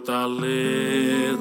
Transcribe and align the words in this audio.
Fortaleza, 0.00 1.36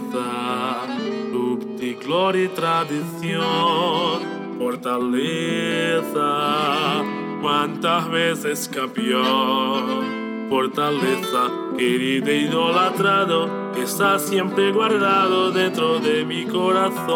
club 1.32 1.78
de 1.78 1.94
glória 1.94 2.44
e 2.44 2.50
tradição. 2.50 4.20
Fortaleza, 4.58 6.12
quantas 7.42 8.08
vezes 8.08 8.68
campeão. 8.68 10.04
Fortaleza, 10.50 11.50
querido 11.78 12.30
idolatrado, 12.30 13.50
está 13.82 14.20
siempre 14.20 14.74
guardado 14.74 15.52
dentro 15.54 16.00
de 16.00 16.26
mi 16.26 16.44
corazón. 16.46 17.16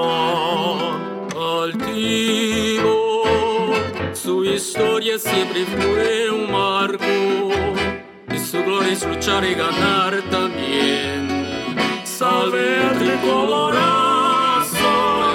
Altivo, 1.36 3.24
su 4.14 4.46
historia 4.46 5.20
siempre 5.20 5.66
fue 5.66 6.30
un 6.30 6.50
marco 6.50 7.04
y 8.34 8.40
su 8.40 8.64
gloria 8.64 8.94
es 8.94 9.06
luchar 9.06 9.44
y 9.44 9.56
ganar 9.56 10.22
también. 10.32 11.23
Al 12.44 12.52
tricolorazo 13.00 13.78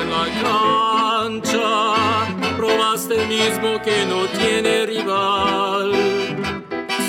en 0.03 0.11
la 0.11 0.27
cancha, 0.43 1.67
probaste 2.55 3.17
mismo 3.27 3.81
que 3.83 4.05
no 4.05 4.27
tiene 4.39 4.84
rival. 4.84 5.93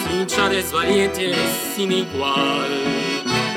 Sin 0.07 0.21
es 0.53 0.71
valiente 0.71 1.35
sin 1.75 1.91
igual. 1.91 2.71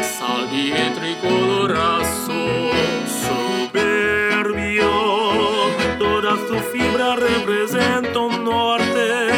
Salvi 0.02 0.72
el 0.72 0.92
tricolorazo, 0.94 2.40
soberbio, 3.22 4.90
toda 6.00 6.36
su 6.48 6.58
fibra 6.72 7.14
representa 7.14 8.18
un 8.18 8.44
norte, 8.44 9.30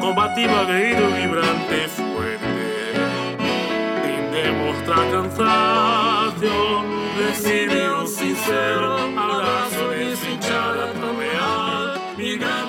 combativo, 0.00 0.56
aguerrido, 0.56 1.10
vibrante, 1.14 2.07
demostrar 4.88 5.10
cansancio, 5.10 6.84
recibe 7.18 7.90
un 7.90 8.06
sincero 8.06 8.94
abrazo 8.94 9.90
de 9.90 10.16
su 10.16 10.30
hinchada 10.30 10.92
tan 10.92 11.18
leal, 11.18 12.00
mi 12.16 12.36
gran. 12.36 12.68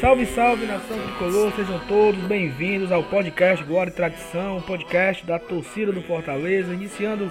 Salve, 0.00 0.26
salve 0.26 0.66
nação 0.66 0.98
tricolor, 0.98 1.52
sejam 1.56 1.80
todos 1.88 2.20
bem-vindos 2.26 2.92
ao 2.92 3.02
podcast 3.02 3.64
Glória 3.64 3.90
e 3.90 3.94
Tradição, 3.94 4.62
podcast 4.62 5.26
da 5.26 5.38
torcida 5.38 5.90
do 5.90 6.02
Fortaleza, 6.02 6.72
iniciando 6.72 7.30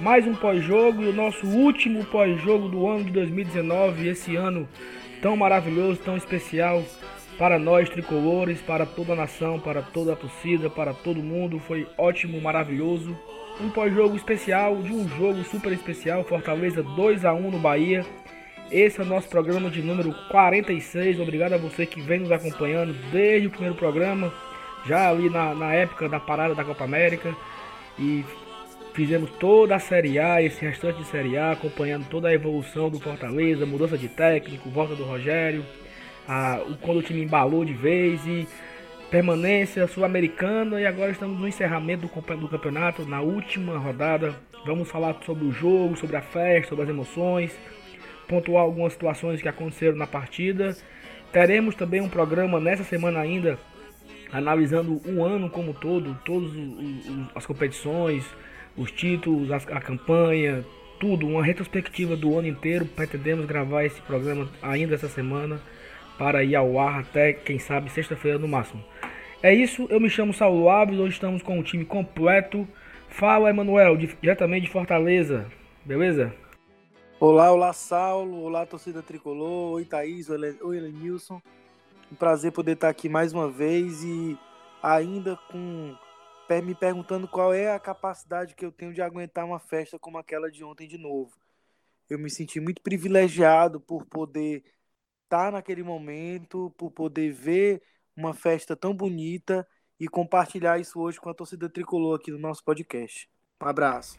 mais 0.00 0.26
um 0.26 0.34
pós-jogo 0.34 1.02
e 1.02 1.08
o 1.08 1.12
nosso 1.12 1.46
último 1.46 2.02
pós-jogo 2.06 2.68
do 2.68 2.88
ano 2.88 3.04
de 3.04 3.10
2019, 3.10 4.08
esse 4.08 4.34
ano 4.34 4.66
tão 5.20 5.36
maravilhoso, 5.36 6.00
tão 6.00 6.16
especial 6.16 6.82
para 7.36 7.58
nós 7.58 7.88
tricolores, 7.90 8.62
para 8.62 8.86
toda 8.86 9.12
a 9.12 9.16
nação, 9.16 9.60
para 9.60 9.82
toda 9.82 10.14
a 10.14 10.16
torcida, 10.16 10.70
para 10.70 10.94
todo 10.94 11.22
mundo, 11.22 11.58
foi 11.58 11.86
ótimo, 11.98 12.40
maravilhoso. 12.40 13.14
Um 13.60 13.68
pós-jogo 13.68 14.16
especial 14.16 14.76
de 14.76 14.90
um 14.90 15.06
jogo 15.06 15.44
super 15.44 15.70
especial, 15.70 16.24
Fortaleza 16.24 16.82
2 16.82 17.26
a 17.26 17.34
1 17.34 17.50
no 17.50 17.58
Bahia. 17.58 18.04
Esse 18.70 19.00
é 19.00 19.02
o 19.02 19.06
nosso 19.06 19.28
programa 19.28 19.68
de 19.68 19.82
número 19.82 20.14
46. 20.30 21.20
Obrigado 21.20 21.52
a 21.52 21.58
você 21.58 21.84
que 21.84 22.00
vem 22.00 22.20
nos 22.20 22.32
acompanhando 22.32 22.94
desde 23.12 23.48
o 23.48 23.50
primeiro 23.50 23.74
programa, 23.74 24.32
já 24.86 25.10
ali 25.10 25.28
na, 25.28 25.54
na 25.54 25.74
época 25.74 26.08
da 26.08 26.18
parada 26.18 26.54
da 26.54 26.64
Copa 26.64 26.84
América. 26.84 27.36
E 27.98 28.24
fizemos 28.92 29.30
toda 29.38 29.76
a 29.76 29.78
Série 29.78 30.18
A, 30.18 30.42
esse 30.42 30.64
restante 30.64 30.98
de 30.98 31.06
Série 31.06 31.36
A, 31.36 31.52
acompanhando 31.52 32.06
toda 32.08 32.28
a 32.28 32.34
evolução 32.34 32.90
do 32.90 33.00
Fortaleza, 33.00 33.66
mudança 33.66 33.96
de 33.96 34.08
técnico, 34.08 34.68
volta 34.70 34.94
do 34.94 35.04
Rogério, 35.04 35.64
a, 36.28 36.60
quando 36.80 36.98
o 36.98 37.02
time 37.02 37.22
embalou 37.22 37.64
de 37.64 37.72
vez 37.72 38.26
e 38.26 38.46
permanência 39.10 39.86
sul-americana. 39.86 40.80
E 40.80 40.86
agora 40.86 41.10
estamos 41.10 41.38
no 41.38 41.48
encerramento 41.48 42.06
do, 42.06 42.36
do 42.36 42.48
campeonato, 42.48 43.04
na 43.06 43.20
última 43.20 43.78
rodada. 43.78 44.34
Vamos 44.66 44.90
falar 44.90 45.16
sobre 45.24 45.44
o 45.46 45.52
jogo, 45.52 45.96
sobre 45.96 46.16
a 46.16 46.22
festa, 46.22 46.70
sobre 46.70 46.84
as 46.84 46.90
emoções 46.90 47.56
pontuar 48.30 48.62
algumas 48.62 48.92
situações 48.92 49.42
que 49.42 49.48
aconteceram 49.48 49.96
na 49.96 50.06
partida. 50.06 50.76
Teremos 51.32 51.74
também 51.74 52.00
um 52.00 52.08
programa 52.08 52.60
nessa 52.60 52.84
semana 52.84 53.18
ainda 53.18 53.58
analisando 54.32 55.02
o 55.04 55.24
ano 55.24 55.50
como 55.50 55.74
todo, 55.74 56.16
todas 56.24 56.52
as 57.34 57.44
competições, 57.44 58.24
os 58.76 58.90
títulos, 58.90 59.50
a, 59.50 59.56
a 59.56 59.80
campanha, 59.80 60.64
tudo, 60.98 61.26
uma 61.26 61.42
retrospectiva 61.42 62.16
do 62.16 62.38
ano 62.38 62.48
inteiro. 62.48 62.84
Pretendemos 62.84 63.46
gravar 63.46 63.84
esse 63.84 64.00
programa 64.02 64.48
ainda 64.62 64.94
essa 64.94 65.08
semana 65.08 65.60
para 66.18 66.44
ir 66.44 66.54
ao 66.54 66.78
ar 66.78 67.00
até, 67.00 67.32
quem 67.32 67.58
sabe, 67.58 67.90
sexta-feira 67.90 68.38
no 68.38 68.46
máximo. 68.46 68.84
É 69.42 69.54
isso, 69.54 69.86
eu 69.88 69.98
me 69.98 70.10
chamo 70.10 70.34
Saulo 70.34 70.68
Alves, 70.68 70.98
hoje 70.98 71.14
estamos 71.14 71.42
com 71.42 71.58
o 71.58 71.62
time 71.62 71.84
completo. 71.84 72.68
Fala, 73.08 73.48
Emanuel, 73.48 73.96
diretamente 73.96 74.66
de 74.66 74.72
Fortaleza, 74.72 75.46
beleza? 75.84 76.32
Olá, 77.18 77.50
olá 77.50 77.72
Saulo, 77.72 78.42
olá 78.42 78.66
torcida 78.66 79.02
tricolor, 79.02 79.72
oi 79.72 79.84
Thaís, 79.84 80.28
oi 80.28 80.76
Elenilson. 80.76 81.40
Um 82.12 82.14
prazer 82.14 82.52
poder 82.52 82.72
estar 82.72 82.90
aqui 82.90 83.08
mais 83.08 83.32
uma 83.32 83.48
vez 83.48 84.04
e 84.04 84.38
ainda 84.82 85.38
com 85.50 85.94
me 86.62 86.74
perguntando 86.74 87.28
qual 87.28 87.52
é 87.52 87.70
a 87.70 87.78
capacidade 87.78 88.54
que 88.54 88.64
eu 88.64 88.72
tenho 88.72 88.94
de 88.94 89.02
aguentar 89.02 89.44
uma 89.44 89.60
festa 89.60 89.98
como 89.98 90.16
aquela 90.16 90.50
de 90.50 90.64
ontem 90.64 90.88
de 90.88 90.96
novo. 90.96 91.30
Eu 92.08 92.18
me 92.18 92.30
senti 92.30 92.58
muito 92.58 92.80
privilegiado 92.82 93.80
por 93.80 94.06
poder 94.06 94.64
estar 95.24 95.52
naquele 95.52 95.82
momento, 95.82 96.74
por 96.76 96.90
poder 96.90 97.32
ver 97.32 97.82
uma 98.16 98.34
festa 98.34 98.74
tão 98.74 98.94
bonita 98.94 99.66
e 99.98 100.08
compartilhar 100.08 100.80
isso 100.80 100.98
hoje 100.98 101.20
com 101.20 101.28
a 101.28 101.34
torcida 101.34 101.68
tricolor 101.68 102.18
aqui 102.18 102.30
no 102.30 102.38
nosso 102.38 102.64
podcast. 102.64 103.28
Um 103.62 103.66
abraço. 103.66 104.16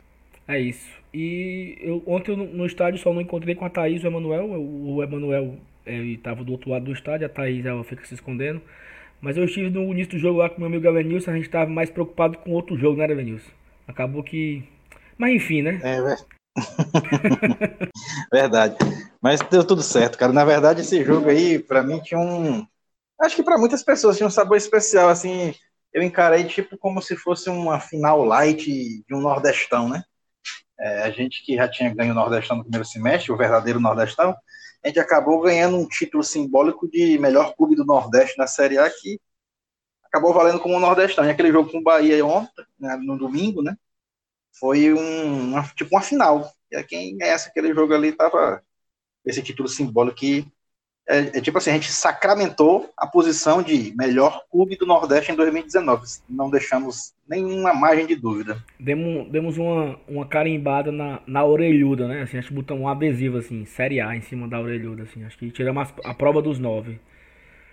É 0.47 0.59
isso. 0.59 0.89
E 1.13 1.77
eu, 1.81 2.03
ontem 2.05 2.35
no, 2.35 2.45
no 2.45 2.65
estádio 2.65 2.99
só 2.99 3.13
não 3.13 3.21
encontrei 3.21 3.55
com 3.55 3.65
a 3.65 3.69
Thaís 3.69 4.03
e 4.03 4.05
o 4.05 4.07
Emanuel. 4.07 4.51
O 4.51 5.03
Emanuel 5.03 5.57
estava 5.85 6.43
do 6.43 6.51
outro 6.51 6.69
lado 6.69 6.85
do 6.85 6.93
estádio, 6.93 7.25
a 7.25 7.29
Thaís 7.29 7.65
ela 7.65 7.83
fica 7.83 8.05
se 8.05 8.13
escondendo. 8.13 8.61
Mas 9.21 9.37
eu 9.37 9.45
estive 9.45 9.69
no 9.69 9.91
início 9.91 10.13
do 10.13 10.19
jogo 10.19 10.39
lá 10.39 10.49
com 10.49 10.57
meu 10.57 10.67
amigo 10.67 10.87
Elenilson, 10.87 11.31
a 11.31 11.35
gente 11.35 11.45
estava 11.45 11.69
mais 11.69 11.89
preocupado 11.89 12.39
com 12.39 12.51
outro 12.51 12.75
jogo, 12.75 12.97
né, 12.97 13.05
Elenilson? 13.05 13.51
Acabou 13.87 14.23
que. 14.23 14.67
Mas 15.17 15.35
enfim, 15.35 15.61
né? 15.61 15.79
É, 15.83 16.01
verdade. 18.33 18.75
Mas 19.21 19.39
deu 19.41 19.63
tudo 19.63 19.83
certo, 19.83 20.17
cara. 20.17 20.33
Na 20.33 20.43
verdade, 20.43 20.81
esse 20.81 21.03
jogo 21.03 21.29
aí, 21.29 21.59
para 21.59 21.83
mim, 21.83 21.99
tinha 22.01 22.19
um. 22.19 22.65
Acho 23.21 23.35
que 23.35 23.43
para 23.43 23.57
muitas 23.57 23.83
pessoas 23.83 24.17
tinha 24.17 24.27
um 24.27 24.31
sabor 24.31 24.57
especial, 24.57 25.09
assim. 25.09 25.53
Eu 25.93 26.01
encarei 26.01 26.45
tipo 26.45 26.77
como 26.77 27.01
se 27.01 27.15
fosse 27.15 27.49
uma 27.49 27.79
final 27.79 28.23
light 28.23 28.65
de 28.65 29.13
um 29.13 29.21
Nordestão, 29.21 29.87
né? 29.87 30.03
É, 30.79 31.03
a 31.03 31.11
gente 31.11 31.45
que 31.45 31.55
já 31.55 31.67
tinha 31.67 31.93
ganho 31.93 32.11
o 32.11 32.15
Nordestão 32.15 32.57
no 32.57 32.63
primeiro 32.63 32.85
semestre, 32.85 33.31
o 33.31 33.37
verdadeiro 33.37 33.79
Nordestão, 33.79 34.35
a 34.83 34.87
gente 34.87 34.99
acabou 34.99 35.41
ganhando 35.41 35.77
um 35.77 35.87
título 35.87 36.23
simbólico 36.23 36.89
de 36.89 37.17
melhor 37.19 37.55
clube 37.55 37.75
do 37.75 37.85
Nordeste 37.85 38.37
na 38.37 38.47
Série 38.47 38.77
A, 38.77 38.89
que 38.89 39.19
acabou 40.03 40.33
valendo 40.33 40.59
como 40.59 40.79
Nordestão. 40.79 41.25
E 41.25 41.29
aquele 41.29 41.51
jogo 41.51 41.71
com 41.71 41.77
o 41.77 41.83
Bahia 41.83 42.25
ontem, 42.25 42.65
né, 42.79 42.97
no 42.97 43.17
domingo, 43.17 43.61
né? 43.61 43.77
Foi 44.59 44.93
um, 44.93 45.51
uma, 45.51 45.63
tipo 45.75 45.95
uma 45.95 46.01
final. 46.01 46.51
E 46.71 46.83
quem 46.83 47.17
ganhasse 47.17 47.49
aquele 47.49 47.73
jogo 47.73 47.93
ali 47.93 48.11
tava 48.11 48.61
esse 49.23 49.41
título 49.41 49.69
simbólico 49.69 50.17
que 50.17 50.51
é, 51.09 51.37
é, 51.37 51.41
tipo 51.41 51.57
assim, 51.57 51.71
a 51.71 51.73
gente 51.73 51.91
sacramentou 51.91 52.89
a 52.95 53.07
posição 53.07 53.61
de 53.61 53.93
melhor 53.97 54.43
clube 54.51 54.77
do 54.77 54.85
Nordeste 54.85 55.31
em 55.31 55.35
2019. 55.35 56.05
Não 56.29 56.49
deixamos 56.49 57.13
nenhuma 57.27 57.73
margem 57.73 58.05
de 58.05 58.15
dúvida. 58.15 58.63
Demos, 58.79 59.29
demos 59.31 59.57
uma, 59.57 59.99
uma 60.07 60.25
carimbada 60.25 60.91
na, 60.91 61.19
na 61.25 61.43
orelhuda, 61.43 62.07
né? 62.07 62.21
Assim, 62.21 62.37
acho 62.37 62.49
que 62.49 62.53
botamos 62.53 62.83
um 62.83 62.87
adesivo, 62.87 63.37
assim, 63.37 63.65
Série 63.65 63.99
A 63.99 64.15
em 64.15 64.21
cima 64.21 64.47
da 64.47 64.59
orelhuda, 64.59 65.03
assim. 65.03 65.23
Acho 65.23 65.37
que 65.37 65.49
tiramos 65.51 65.89
a, 66.05 66.11
a 66.11 66.13
prova 66.13 66.41
dos 66.41 66.59
nove. 66.59 66.99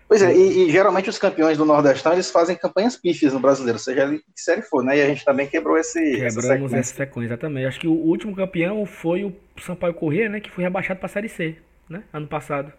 Pois 0.09 0.23
é, 0.23 0.35
e, 0.35 0.67
e, 0.67 0.71
geralmente 0.71 1.11
os 1.11 1.19
campeões 1.19 1.59
do 1.59 1.67
Nordestão, 1.67 2.15
eles 2.15 2.31
fazem 2.31 2.57
campanhas 2.57 2.97
pífias 2.97 3.35
no 3.35 3.41
brasileiro, 3.41 3.79
seja 3.79 4.05
ele 4.05 4.21
que 4.21 4.41
série 4.41 4.63
for, 4.63 4.83
né? 4.83 4.97
E 4.97 5.03
a 5.03 5.07
gente 5.07 5.23
também 5.23 5.47
quebrou 5.47 5.77
esse 5.77 6.01
Quebramos 6.01 6.37
essa 6.37 6.49
sequência. 6.49 6.77
essa 6.79 6.95
sequência, 6.95 7.29
exatamente. 7.29 7.67
Acho 7.67 7.81
que 7.81 7.87
o 7.87 7.93
último 7.93 8.35
campeão 8.35 8.87
foi 8.87 9.23
o 9.25 9.37
Sampaio 9.61 9.93
Corrêa, 9.93 10.31
né? 10.31 10.41
Que 10.41 10.51
foi 10.51 10.65
rebaixado 10.65 10.99
para 10.99 11.07
a 11.07 11.11
Série 11.11 11.29
C, 11.29 11.57
né? 11.91 12.03
Ano 12.11 12.27
passado. 12.27 12.73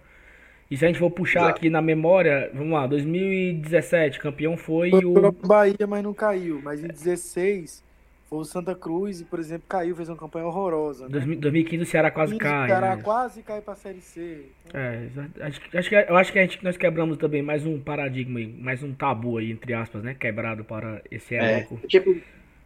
E 0.69 0.77
se 0.77 0.85
a 0.85 0.87
gente 0.87 0.99
for 0.99 1.09
puxar 1.09 1.41
Exato. 1.41 1.57
aqui 1.57 1.69
na 1.69 1.81
memória, 1.81 2.51
vamos 2.53 2.73
lá, 2.73 2.85
2017, 2.85 4.19
campeão 4.19 4.55
foi, 4.55 4.91
foi 4.91 5.03
o. 5.03 5.31
Bahia, 5.31 5.87
mas 5.87 6.03
não 6.03 6.13
caiu. 6.13 6.61
Mas 6.63 6.83
em 6.83 6.87
16 6.87 7.83
foi 8.29 8.39
o 8.39 8.45
Santa 8.45 8.75
Cruz 8.75 9.21
e, 9.21 9.25
por 9.25 9.39
exemplo, 9.39 9.63
caiu, 9.67 9.95
fez 9.95 10.07
uma 10.07 10.15
campanha 10.15 10.45
horrorosa. 10.45 11.09
Né? 11.09 11.35
2015 11.37 11.83
o 11.83 11.85
Ceará 11.87 12.11
quase 12.11 12.37
cai. 12.37 12.65
O 12.65 12.67
Ceará 12.67 12.95
né? 12.95 13.01
quase 13.01 13.41
cai 13.41 13.61
pra 13.61 13.73
Série 13.73 14.01
C. 14.01 14.45
É, 14.71 15.07
acho, 15.41 15.59
acho 15.73 15.89
que, 15.89 15.95
eu 15.95 16.15
acho 16.15 16.31
que 16.31 16.37
a 16.37 16.41
gente, 16.43 16.63
nós 16.63 16.77
quebramos 16.77 17.17
também 17.17 17.41
mais 17.41 17.65
um 17.65 17.79
paradigma 17.79 18.39
mais 18.59 18.83
um 18.83 18.93
tabu 18.93 19.39
aí, 19.39 19.51
entre 19.51 19.73
aspas, 19.73 20.03
né? 20.03 20.13
Quebrado 20.13 20.63
para 20.63 21.01
esse 21.09 21.33
é, 21.33 21.39
elenco. 21.39 21.79
É, 21.83 21.87
tipo, 21.87 22.15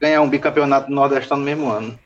ganhar 0.01 0.21
um 0.21 0.29
bicampeonato 0.29 0.89
do 0.89 0.93
Nordeste 0.93 1.31
no 1.31 1.37
mesmo 1.37 1.69
ano. 1.69 1.97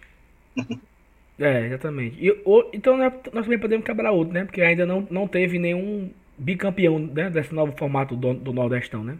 É, 1.40 1.68
exatamente. 1.68 2.18
E, 2.20 2.32
o, 2.44 2.70
então 2.74 2.98
né, 2.98 3.12
nós 3.32 3.46
também 3.46 3.60
podemos 3.60 3.86
quebrar 3.86 4.12
outro, 4.12 4.34
né? 4.34 4.46
Porque 4.46 4.62
ainda 4.62 4.86
não, 4.86 5.08
não 5.10 5.28
teve 5.28 5.60
nenhum 5.60 6.10
bicampeão 6.38 7.00
né, 7.00 7.30
desse 7.30 7.54
novo 7.54 7.74
formato 7.78 8.16
do, 8.16 8.34
do 8.34 8.54
Nordestão, 8.54 9.04
né? 9.04 9.18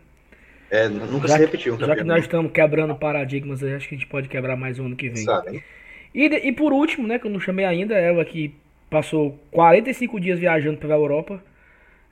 É, 0.70 0.90
nunca 0.90 1.28
já, 1.28 1.36
se 1.36 1.40
repetiu 1.40 1.76
um 1.76 1.80
Já 1.80 1.96
que 1.96 2.04
nós 2.04 2.24
estamos 2.24 2.52
quebrando 2.52 2.94
paradigmas, 2.96 3.64
acho 3.64 3.88
que 3.88 3.96
a 3.96 3.98
gente 3.98 4.08
pode 4.08 4.28
quebrar 4.28 4.58
mais 4.58 4.78
um 4.80 4.88
ano 4.88 4.96
que 4.96 5.10
vem. 5.10 5.24
Sabe? 5.24 5.64
E, 6.14 6.26
e 6.26 6.52
por 6.52 6.74
último, 6.74 7.08
né, 7.08 7.20
que 7.20 7.28
eu 7.28 7.32
não 7.32 7.40
chamei 7.40 7.64
ainda, 7.64 7.96
ela 7.96 8.26
que 8.26 8.54
passou 8.90 9.40
45 9.52 10.20
dias 10.20 10.40
viajando 10.40 10.78
pela 10.78 10.96
Europa, 10.96 11.42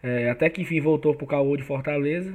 é, 0.02 0.30
até 0.30 0.50
que 0.50 0.62
enfim 0.62 0.80
voltou 0.80 1.16
pro 1.16 1.28
caô 1.28 1.58
de 1.58 1.64
Fortaleza. 1.64 2.34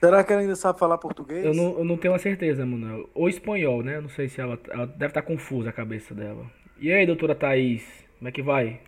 Será 0.00 0.24
que 0.24 0.32
ela 0.32 0.42
ainda 0.42 0.56
sabe 0.56 0.78
falar 0.78 0.98
português? 0.98 1.44
Eu 1.44 1.54
não, 1.54 1.78
eu 1.78 1.84
não 1.84 1.96
tenho 1.96 2.14
a 2.14 2.18
certeza, 2.18 2.64
mano. 2.64 3.08
Ou 3.14 3.28
espanhol, 3.28 3.82
né? 3.82 4.00
Não 4.00 4.08
sei 4.08 4.28
se 4.28 4.40
ela, 4.40 4.58
ela 4.70 4.86
deve 4.86 5.10
estar 5.10 5.22
confusa 5.22 5.68
a 5.68 5.72
cabeça 5.72 6.14
dela. 6.14 6.46
E 6.82 6.90
aí, 6.90 7.04
doutora 7.04 7.34
Thaís, 7.34 7.84
como 8.16 8.28
é 8.30 8.32
que 8.32 8.40
vai? 8.40 8.80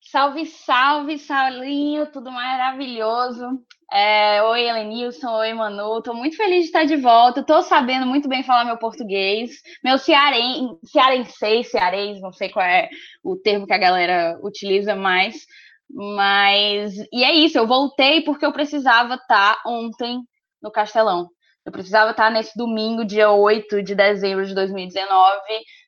Salve, 0.00 0.46
salve, 0.46 1.18
Saulinho, 1.18 2.10
tudo 2.10 2.32
maravilhoso. 2.32 3.60
É, 3.92 4.42
oi, 4.42 4.62
Helenilson, 4.62 5.30
oi, 5.30 5.52
Manu. 5.52 6.00
Tô 6.00 6.14
muito 6.14 6.34
feliz 6.34 6.60
de 6.60 6.66
estar 6.66 6.84
de 6.84 6.96
volta. 6.96 7.44
Tô 7.44 7.60
sabendo 7.60 8.06
muito 8.06 8.26
bem 8.26 8.42
falar 8.42 8.64
meu 8.64 8.78
português. 8.78 9.50
Meu 9.84 9.98
cearen, 9.98 10.78
cearense, 10.82 11.64
cearês, 11.64 12.18
não 12.22 12.32
sei 12.32 12.48
qual 12.48 12.64
é 12.64 12.88
o 13.22 13.36
termo 13.36 13.66
que 13.66 13.74
a 13.74 13.78
galera 13.78 14.38
utiliza 14.42 14.96
mais. 14.96 15.44
Mas, 15.90 16.94
e 17.12 17.22
é 17.22 17.34
isso, 17.34 17.58
eu 17.58 17.66
voltei 17.66 18.22
porque 18.22 18.46
eu 18.46 18.52
precisava 18.52 19.16
estar 19.16 19.60
ontem 19.66 20.22
no 20.62 20.70
Castelão. 20.70 21.28
Eu 21.66 21.72
precisava 21.72 22.12
estar 22.12 22.30
nesse 22.30 22.56
domingo, 22.56 23.04
dia 23.04 23.30
8 23.30 23.82
de 23.82 23.94
dezembro 23.94 24.46
de 24.46 24.54
2019, 24.54 25.40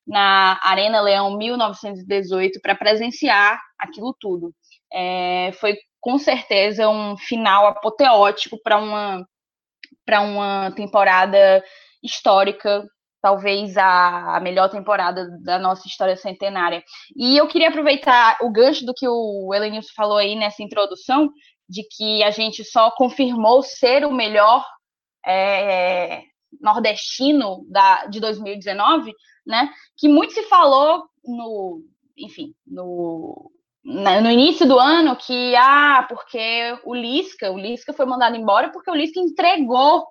na 0.06 0.58
Arena 0.62 1.00
Leão 1.00 1.36
1918, 1.36 2.60
para 2.60 2.74
presenciar 2.74 3.60
aquilo 3.78 4.14
tudo. 4.20 4.54
É, 4.92 5.52
foi 5.60 5.76
com 6.00 6.18
certeza 6.18 6.88
um 6.88 7.16
final 7.16 7.66
apoteótico 7.66 8.56
para 8.62 8.78
uma, 8.78 9.26
uma 10.08 10.70
temporada 10.72 11.62
histórica 12.02 12.84
talvez 13.26 13.76
a, 13.76 14.36
a, 14.36 14.40
melhor 14.40 14.68
temporada 14.68 15.28
da 15.42 15.58
nossa 15.58 15.88
história 15.88 16.16
centenária. 16.16 16.80
E 17.16 17.36
eu 17.36 17.48
queria 17.48 17.70
aproveitar 17.70 18.36
o 18.40 18.52
gancho 18.52 18.86
do 18.86 18.94
que 18.94 19.08
o 19.08 19.52
Elenilson 19.52 19.90
falou 19.96 20.18
aí 20.18 20.36
nessa 20.36 20.62
introdução, 20.62 21.28
de 21.68 21.82
que 21.82 22.22
a 22.22 22.30
gente 22.30 22.62
só 22.64 22.88
confirmou 22.92 23.64
ser 23.64 24.04
o 24.04 24.12
melhor 24.12 24.64
é, 25.26 26.22
nordestino 26.60 27.66
da, 27.68 28.06
de 28.06 28.20
2019, 28.20 29.12
né? 29.46 29.70
Que 29.96 30.08
muito 30.08 30.32
se 30.32 30.42
falou 30.44 31.08
no, 31.24 31.82
enfim, 32.16 32.54
no, 32.66 33.50
no 33.84 34.30
início 34.30 34.66
do 34.66 34.78
ano 34.78 35.16
que 35.16 35.54
ah, 35.56 36.04
porque 36.08 36.78
o 36.84 36.94
Lisca, 36.94 37.50
o 37.50 37.58
Lisca 37.58 37.92
foi 37.92 38.06
mandado 38.06 38.36
embora 38.36 38.70
porque 38.70 38.90
o 38.90 38.94
Lisca 38.94 39.20
entregou 39.20 40.06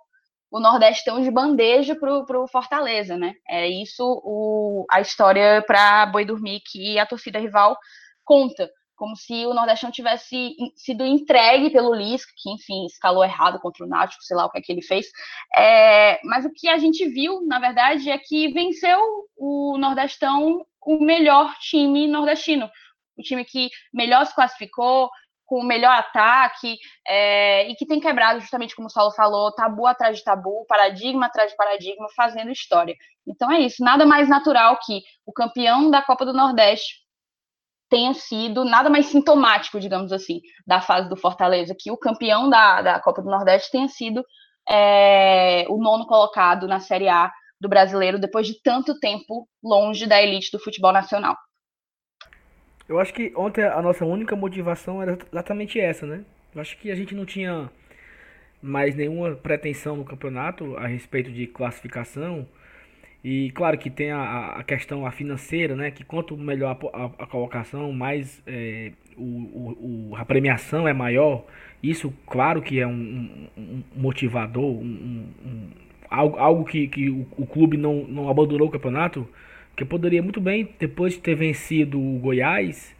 o 0.49 0.59
Nordestão 0.59 1.21
de 1.21 1.29
bandeja 1.29 1.95
para 1.95 2.39
o 2.39 2.47
Fortaleza, 2.47 3.17
né? 3.17 3.33
É 3.49 3.67
isso 3.67 4.03
o, 4.23 4.85
a 4.89 5.01
história 5.01 5.61
para 5.67 6.05
Boi 6.05 6.23
Dormir 6.23 6.61
que 6.65 6.97
a 6.97 7.05
torcida 7.05 7.39
rival 7.39 7.77
conta, 8.23 8.69
como 8.95 9.15
se 9.15 9.45
o 9.45 9.53
Nordestão 9.53 9.91
tivesse 9.91 10.55
sido 10.75 11.05
entregue 11.05 11.69
pelo 11.69 11.93
Lisca, 11.93 12.31
que 12.37 12.51
enfim 12.51 12.85
escalou 12.85 13.23
errado 13.23 13.59
contra 13.59 13.85
o 13.85 13.87
Náutico, 13.87 14.23
sei 14.23 14.35
lá 14.35 14.45
o 14.45 14.49
que 14.49 14.59
é 14.59 14.61
que 14.61 14.71
ele 14.71 14.81
fez. 14.81 15.07
É, 15.55 16.19
mas 16.23 16.45
o 16.45 16.51
que 16.53 16.67
a 16.67 16.77
gente 16.77 17.07
viu, 17.09 17.45
na 17.45 17.59
verdade, 17.59 18.09
é 18.09 18.17
que 18.17 18.51
venceu 18.51 18.99
o 19.37 19.77
Nordestão 19.77 20.65
o 20.85 21.03
melhor 21.03 21.53
time 21.59 22.07
nordestino, 22.07 22.69
o 23.17 23.21
time 23.23 23.43
que 23.43 23.69
melhor 23.91 24.23
se 24.25 24.35
classificou, 24.35 25.09
com 25.45 25.59
o 25.59 25.63
melhor 25.63 25.91
ataque 25.91 26.77
é, 27.07 27.69
e 27.69 27.75
que 27.75 27.85
tem 27.85 27.99
quebrado, 27.99 28.39
justamente 28.39 28.75
como 28.75 28.87
o 28.87 28.89
Saulo 28.89 29.11
falou, 29.11 29.53
tabu 29.53 29.85
atrás 29.85 30.17
de 30.17 30.23
tabu, 30.23 30.65
paradigma 30.67 31.27
atrás 31.27 31.51
de 31.51 31.57
paradigma, 31.57 32.07
fazendo 32.15 32.51
história. 32.51 32.95
Então 33.27 33.51
é 33.51 33.59
isso, 33.59 33.83
nada 33.83 34.05
mais 34.05 34.27
natural 34.27 34.79
que 34.83 35.01
o 35.25 35.31
campeão 35.31 35.89
da 35.89 36.01
Copa 36.01 36.25
do 36.25 36.33
Nordeste 36.33 37.04
tenha 37.89 38.13
sido 38.13 38.65
nada 38.65 38.89
mais 38.89 39.07
sintomático, 39.07 39.79
digamos 39.79 40.11
assim, 40.11 40.41
da 40.65 40.81
fase 40.81 41.09
do 41.09 41.17
Fortaleza, 41.17 41.75
que 41.77 41.91
o 41.91 41.97
campeão 41.97 42.49
da, 42.49 42.81
da 42.81 42.99
Copa 42.99 43.21
do 43.21 43.29
Nordeste 43.29 43.71
tenha 43.71 43.87
sido 43.87 44.23
é, 44.69 45.65
o 45.69 45.77
nono 45.77 46.05
colocado 46.05 46.67
na 46.67 46.79
Série 46.79 47.07
A 47.07 47.31
do 47.59 47.69
brasileiro 47.69 48.19
depois 48.19 48.47
de 48.47 48.61
tanto 48.61 48.99
tempo 48.99 49.47
longe 49.63 50.07
da 50.07 50.21
elite 50.21 50.51
do 50.51 50.59
futebol 50.59 50.91
nacional. 50.91 51.35
Eu 52.87 52.99
acho 52.99 53.13
que 53.13 53.33
ontem 53.35 53.63
a 53.63 53.81
nossa 53.81 54.05
única 54.05 54.35
motivação 54.35 55.01
era 55.01 55.17
exatamente 55.31 55.79
essa, 55.79 56.05
né? 56.05 56.23
Eu 56.53 56.61
acho 56.61 56.77
que 56.77 56.91
a 56.91 56.95
gente 56.95 57.15
não 57.15 57.25
tinha 57.25 57.69
mais 58.61 58.95
nenhuma 58.95 59.35
pretensão 59.35 59.95
no 59.95 60.05
campeonato 60.05 60.77
a 60.77 60.87
respeito 60.87 61.31
de 61.31 61.47
classificação. 61.47 62.47
E 63.27 63.49
claro 63.55 63.75
que 63.75 63.89
tem 63.89 64.11
a, 64.11 64.49
a 64.49 64.63
questão 64.63 65.03
a 65.03 65.09
financeira, 65.09 65.75
né? 65.75 65.89
Que 65.89 66.03
quanto 66.03 66.37
melhor 66.37 66.77
a, 66.93 67.23
a, 67.23 67.25
colocação, 67.25 67.91
mais 67.91 68.39
é, 68.45 68.91
o, 69.17 70.11
o, 70.11 70.15
a 70.15 70.23
premiação 70.23 70.87
é 70.87 70.93
maior. 70.93 71.43
Isso, 71.81 72.13
claro 72.27 72.61
que 72.61 72.79
é 72.79 72.85
um, 72.85 73.49
um, 73.57 73.63
um 73.63 73.83
motivador, 73.95 74.63
um, 74.63 75.25
algo, 76.07 76.37
algo 76.37 76.65
que, 76.65 76.87
que 76.87 77.09
o, 77.09 77.25
o 77.35 77.47
clube 77.47 77.77
não, 77.77 78.03
não 78.03 78.29
abandonou 78.29 78.67
o 78.67 78.71
campeonato 78.71 79.27
que 79.75 79.83
poderia 79.83 80.21
muito 80.21 80.39
bem, 80.39 80.69
depois 80.79 81.13
de 81.13 81.19
ter 81.19 81.33
vencido 81.33 81.99
o 81.99 82.19
Goiás, 82.19 82.95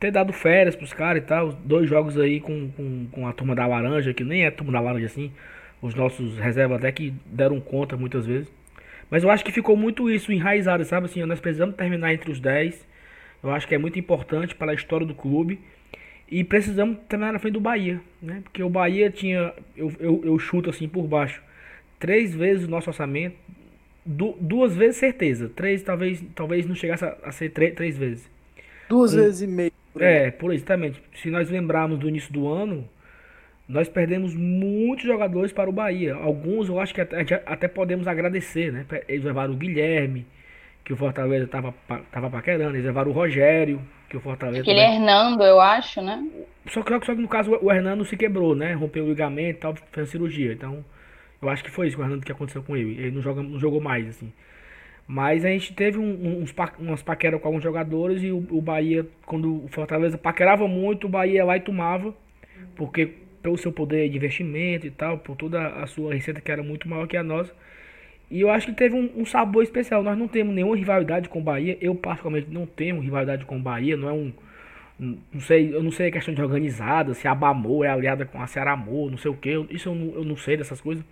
ter 0.00 0.10
dado 0.10 0.32
férias 0.32 0.74
pros 0.74 0.92
caras 0.92 1.22
e 1.22 1.26
tal. 1.26 1.52
Dois 1.64 1.88
jogos 1.88 2.18
aí 2.18 2.40
com, 2.40 2.70
com, 2.72 3.06
com 3.08 3.28
a 3.28 3.32
turma 3.32 3.54
da 3.54 3.68
laranja, 3.68 4.12
que 4.12 4.24
nem 4.24 4.46
é 4.46 4.50
turma 4.50 4.72
da 4.72 4.80
laranja 4.80 5.06
assim. 5.06 5.30
Os 5.80 5.94
nossos 5.94 6.38
reservas 6.38 6.78
até 6.78 6.90
que 6.90 7.14
deram 7.26 7.60
conta 7.60 7.96
muitas 7.96 8.26
vezes. 8.26 8.52
Mas 9.10 9.22
eu 9.22 9.30
acho 9.30 9.44
que 9.44 9.52
ficou 9.52 9.76
muito 9.76 10.10
isso 10.10 10.32
enraizado, 10.32 10.84
sabe? 10.84 11.06
Assim, 11.06 11.24
nós 11.24 11.40
precisamos 11.40 11.76
terminar 11.76 12.12
entre 12.12 12.30
os 12.30 12.40
10. 12.40 12.86
Eu 13.42 13.50
acho 13.50 13.68
que 13.68 13.74
é 13.74 13.78
muito 13.78 13.98
importante 13.98 14.54
para 14.54 14.72
a 14.72 14.74
história 14.74 15.06
do 15.06 15.14
clube. 15.14 15.60
E 16.30 16.42
precisamos 16.42 16.98
terminar 17.08 17.32
na 17.32 17.38
frente 17.38 17.54
do 17.54 17.60
Bahia, 17.60 18.00
né? 18.20 18.40
Porque 18.42 18.62
o 18.62 18.68
Bahia 18.68 19.10
tinha, 19.10 19.52
eu, 19.76 19.92
eu, 20.00 20.22
eu 20.24 20.38
chuto 20.38 20.70
assim 20.70 20.88
por 20.88 21.06
baixo, 21.06 21.42
três 21.98 22.34
vezes 22.34 22.66
o 22.66 22.70
nosso 22.70 22.88
orçamento, 22.88 23.36
du 24.04 24.34
duas 24.40 24.74
vezes 24.74 24.96
certeza. 24.96 25.50
Três 25.54 25.82
talvez, 25.82 26.24
talvez 26.34 26.66
não 26.66 26.74
chegasse 26.74 27.04
a, 27.04 27.16
a 27.22 27.30
ser 27.30 27.50
três 27.50 27.96
vezes. 27.98 28.28
Duas 28.88 29.14
um, 29.14 29.18
vezes 29.18 29.42
e 29.42 29.46
meio. 29.46 29.72
Por 29.92 30.02
é, 30.02 30.30
por 30.30 30.52
exatamente. 30.52 31.00
Se 31.14 31.30
nós 31.30 31.50
lembrarmos 31.50 31.98
do 31.98 32.08
início 32.08 32.32
do 32.32 32.48
ano, 32.48 32.88
nós 33.68 33.88
perdemos 33.88 34.34
muitos 34.34 35.04
jogadores 35.04 35.52
para 35.52 35.70
o 35.70 35.72
Bahia. 35.72 36.14
Alguns 36.14 36.68
eu 36.68 36.78
acho 36.78 36.94
que 36.94 37.00
até, 37.00 37.42
até 37.46 37.68
podemos 37.68 38.06
agradecer, 38.06 38.72
né? 38.72 38.84
Eles 39.08 39.24
levaram 39.24 39.54
o 39.54 39.56
Guilherme, 39.56 40.26
que 40.84 40.92
o 40.92 40.96
Fortaleza 40.96 41.44
estava 41.44 41.74
tava 42.12 42.30
paquerando. 42.30 42.76
Eles 42.76 42.84
levaram 42.84 43.10
o 43.10 43.14
Rogério, 43.14 43.80
que 44.08 44.16
o 44.16 44.20
Fortaleza. 44.20 44.60
Aquele 44.60 44.80
também... 44.80 44.96
Hernando, 44.96 45.42
eu 45.42 45.60
acho, 45.60 46.02
né? 46.02 46.22
Só 46.66 46.82
que, 46.82 46.90
só 47.04 47.14
que 47.14 47.22
no 47.22 47.28
caso 47.28 47.58
o 47.60 47.72
Hernando 47.72 48.04
se 48.04 48.16
quebrou, 48.16 48.54
né? 48.54 48.74
Rompeu 48.74 49.04
o 49.04 49.08
ligamento 49.08 49.56
e 49.56 49.60
tal, 49.60 49.74
fez 49.92 50.10
cirurgia. 50.10 50.52
Então 50.52 50.84
eu 51.40 51.48
acho 51.48 51.64
que 51.64 51.70
foi 51.70 51.88
isso 51.88 51.98
que 52.24 52.32
aconteceu 52.32 52.62
com 52.62 52.76
ele. 52.76 52.98
Ele 52.98 53.12
não, 53.12 53.22
joga, 53.22 53.42
não 53.42 53.58
jogou 53.58 53.80
mais, 53.80 54.08
assim. 54.08 54.32
Mas 55.06 55.44
a 55.44 55.48
gente 55.48 55.74
teve 55.74 55.98
um, 55.98 56.42
uns 56.42 56.52
pa, 56.52 56.72
umas 56.78 57.02
paqueras 57.02 57.40
com 57.40 57.48
alguns 57.48 57.62
jogadores 57.62 58.22
e 58.22 58.30
o, 58.30 58.38
o, 58.50 58.62
Bahia, 58.62 59.06
quando 59.26 59.64
o 59.64 59.68
Fortaleza 59.68 60.16
paquerava 60.16 60.66
muito, 60.66 61.06
o 61.06 61.10
Bahia 61.10 61.34
ia 61.34 61.44
lá 61.44 61.56
e 61.56 61.60
tomava. 61.60 62.14
Porque 62.74 63.12
pelo 63.44 63.58
seu 63.58 63.70
poder 63.70 64.08
de 64.08 64.16
investimento 64.16 64.86
e 64.86 64.90
tal, 64.90 65.18
por 65.18 65.36
toda 65.36 65.66
a 65.66 65.86
sua 65.86 66.14
receita 66.14 66.40
que 66.40 66.50
era 66.50 66.62
muito 66.62 66.88
maior 66.88 67.06
que 67.06 67.14
a 67.14 67.22
nossa. 67.22 67.52
E 68.30 68.40
eu 68.40 68.48
acho 68.48 68.68
que 68.68 68.72
teve 68.72 68.96
um, 68.96 69.20
um 69.20 69.26
sabor 69.26 69.62
especial. 69.62 70.02
Nós 70.02 70.16
não 70.16 70.26
temos 70.26 70.54
nenhuma 70.54 70.74
rivalidade 70.74 71.28
com 71.28 71.40
o 71.40 71.42
Bahia. 71.42 71.76
Eu, 71.78 71.94
particularmente, 71.94 72.50
não 72.50 72.64
tenho 72.64 72.98
rivalidade 73.00 73.44
com 73.44 73.58
o 73.58 73.60
Bahia. 73.60 73.98
Não 73.98 74.08
é 74.08 74.12
um. 74.12 74.32
Não 74.98 75.40
sei, 75.40 75.74
eu 75.74 75.82
não 75.82 75.90
sei 75.90 76.08
a 76.08 76.10
questão 76.10 76.32
de 76.32 76.40
organizada, 76.40 77.12
se 77.12 77.28
a 77.28 77.34
Bamor 77.34 77.84
é 77.84 77.90
aliada 77.90 78.24
com 78.24 78.40
a 78.40 78.46
Ceará 78.46 78.72
Amor, 78.72 79.10
não 79.10 79.18
sei 79.18 79.30
o 79.30 79.36
que. 79.36 79.50
Isso 79.68 79.90
eu 79.90 79.94
não, 79.94 80.14
eu 80.14 80.24
não 80.24 80.36
sei 80.36 80.56
dessas 80.56 80.80
coisas. 80.80 81.04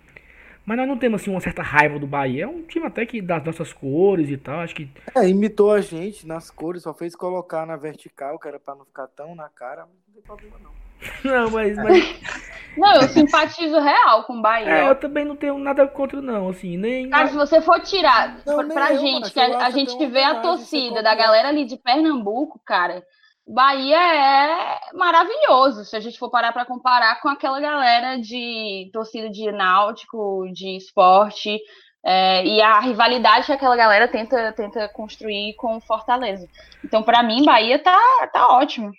Mas 0.65 0.77
nós 0.77 0.87
não 0.87 0.97
temos 0.97 1.21
assim 1.21 1.29
uma 1.29 1.41
certa 1.41 1.61
raiva 1.61 1.99
do 1.99 2.07
Bahia. 2.07 2.45
É 2.45 2.47
um 2.47 2.63
time 2.63 2.87
até 2.87 3.05
que 3.05 3.21
das 3.21 3.43
nossas 3.43 3.71
cores 3.71 4.29
e 4.29 4.37
tal, 4.37 4.61
acho 4.61 4.73
que. 4.73 4.89
É, 5.15 5.29
imitou 5.29 5.71
a 5.71 5.81
gente 5.81 6.25
nas 6.25 6.49
cores, 6.49 6.81
só 6.81 6.93
fez 6.95 7.15
colocar 7.15 7.67
na 7.67 7.75
vertical, 7.75 8.39
que 8.39 8.47
era 8.47 8.59
pra 8.59 8.73
não 8.73 8.85
ficar 8.85 9.07
tão 9.07 9.35
na 9.35 9.49
cara, 9.49 9.81
não 9.81 10.13
tem 10.15 10.23
problema 10.23 10.57
não. 10.63 10.82
não, 11.23 11.49
mas, 11.49 11.75
mas. 11.77 12.43
Não, 12.75 12.95
eu 12.95 13.07
simpatizo 13.07 13.79
real 13.79 14.23
com 14.23 14.33
o 14.33 14.41
Bahia. 14.41 14.67
É, 14.67 14.89
eu 14.89 14.95
também 14.95 15.23
não 15.23 15.35
tenho 15.35 15.59
nada 15.59 15.87
contra, 15.87 16.19
não, 16.19 16.49
assim, 16.49 16.75
nem. 16.75 17.07
Cara, 17.07 17.27
se 17.27 17.35
você 17.35 17.61
for 17.61 17.79
tirar 17.81 18.39
não, 18.45 18.67
pra, 18.67 18.95
gente, 18.95 19.21
mano, 19.21 19.31
que 19.31 19.39
a, 19.39 19.67
a 19.67 19.69
gente 19.69 19.95
que 19.95 20.07
vê 20.07 20.23
a 20.23 20.39
torcida 20.39 21.03
da 21.03 21.13
galera 21.13 21.49
ali 21.49 21.65
de 21.65 21.77
Pernambuco, 21.77 22.59
cara, 22.65 23.03
Bahia 23.47 23.97
é 23.97 24.79
maravilhoso, 24.93 25.85
se 25.85 25.95
a 25.95 25.99
gente 25.99 26.17
for 26.17 26.31
parar 26.31 26.53
para 26.53 26.65
comparar 26.65 27.21
com 27.21 27.29
aquela 27.29 27.59
galera 27.59 28.17
de 28.17 28.89
torcida 28.93 29.29
de 29.29 29.51
náutico, 29.51 30.47
de 30.51 30.77
esporte. 30.77 31.59
É, 32.05 32.45
e 32.45 32.61
a 32.61 32.81
rivalidade 32.81 33.45
que 33.45 33.53
aquela 33.53 33.77
galera 33.77 34.09
tenta, 34.09 34.51
tenta 34.51 34.89
construir 34.89 35.53
com 35.55 35.79
Fortaleza. 35.79 36.49
Então, 36.83 37.01
para 37.01 37.23
mim, 37.23 37.45
Bahia 37.45 37.79
tá, 37.79 37.97
tá 38.33 38.47
ótimo. 38.49 38.91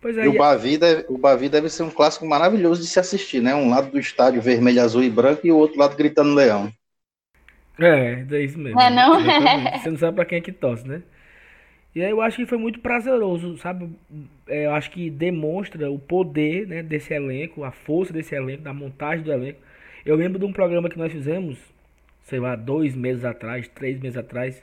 Pois 0.00 0.16
é, 0.16 0.24
e 0.24 0.28
o 0.28 0.32
Bavi, 0.36 0.78
deve, 0.78 1.06
o 1.08 1.18
Bavi 1.18 1.48
deve 1.48 1.68
ser 1.68 1.82
um 1.82 1.90
clássico 1.90 2.26
maravilhoso 2.26 2.80
de 2.80 2.86
se 2.86 3.00
assistir, 3.00 3.40
né? 3.40 3.54
Um 3.54 3.70
lado 3.70 3.90
do 3.90 3.98
estádio 3.98 4.40
vermelho, 4.42 4.82
azul 4.82 5.02
e 5.02 5.10
branco 5.10 5.46
e 5.46 5.52
o 5.52 5.56
outro 5.56 5.78
lado 5.78 5.96
gritando 5.96 6.34
leão. 6.34 6.72
É, 7.78 8.26
é 8.30 8.42
isso 8.42 8.58
mesmo. 8.58 8.80
É, 8.80 8.90
não? 8.90 9.20
Você 9.78 9.90
não 9.90 9.96
sabe 9.98 10.16
pra 10.16 10.24
quem 10.24 10.38
é 10.38 10.40
que 10.40 10.52
tosse, 10.52 10.86
né? 10.86 11.02
E 11.94 12.02
aí 12.02 12.10
eu 12.10 12.20
acho 12.20 12.36
que 12.36 12.46
foi 12.46 12.58
muito 12.58 12.80
prazeroso, 12.80 13.56
sabe? 13.58 13.90
É, 14.46 14.66
eu 14.66 14.74
acho 14.74 14.90
que 14.90 15.10
demonstra 15.10 15.90
o 15.90 15.98
poder 15.98 16.66
né, 16.66 16.82
desse 16.82 17.14
elenco, 17.14 17.64
a 17.64 17.72
força 17.72 18.12
desse 18.12 18.34
elenco, 18.34 18.62
da 18.62 18.72
montagem 18.72 19.24
do 19.24 19.32
elenco. 19.32 19.60
Eu 20.04 20.16
lembro 20.16 20.38
de 20.38 20.44
um 20.44 20.52
programa 20.52 20.88
que 20.88 20.98
nós 20.98 21.12
fizemos, 21.12 21.58
sei 22.22 22.38
lá, 22.40 22.56
dois 22.56 22.94
meses 22.94 23.24
atrás, 23.24 23.68
três 23.68 23.98
meses 24.00 24.16
atrás, 24.16 24.62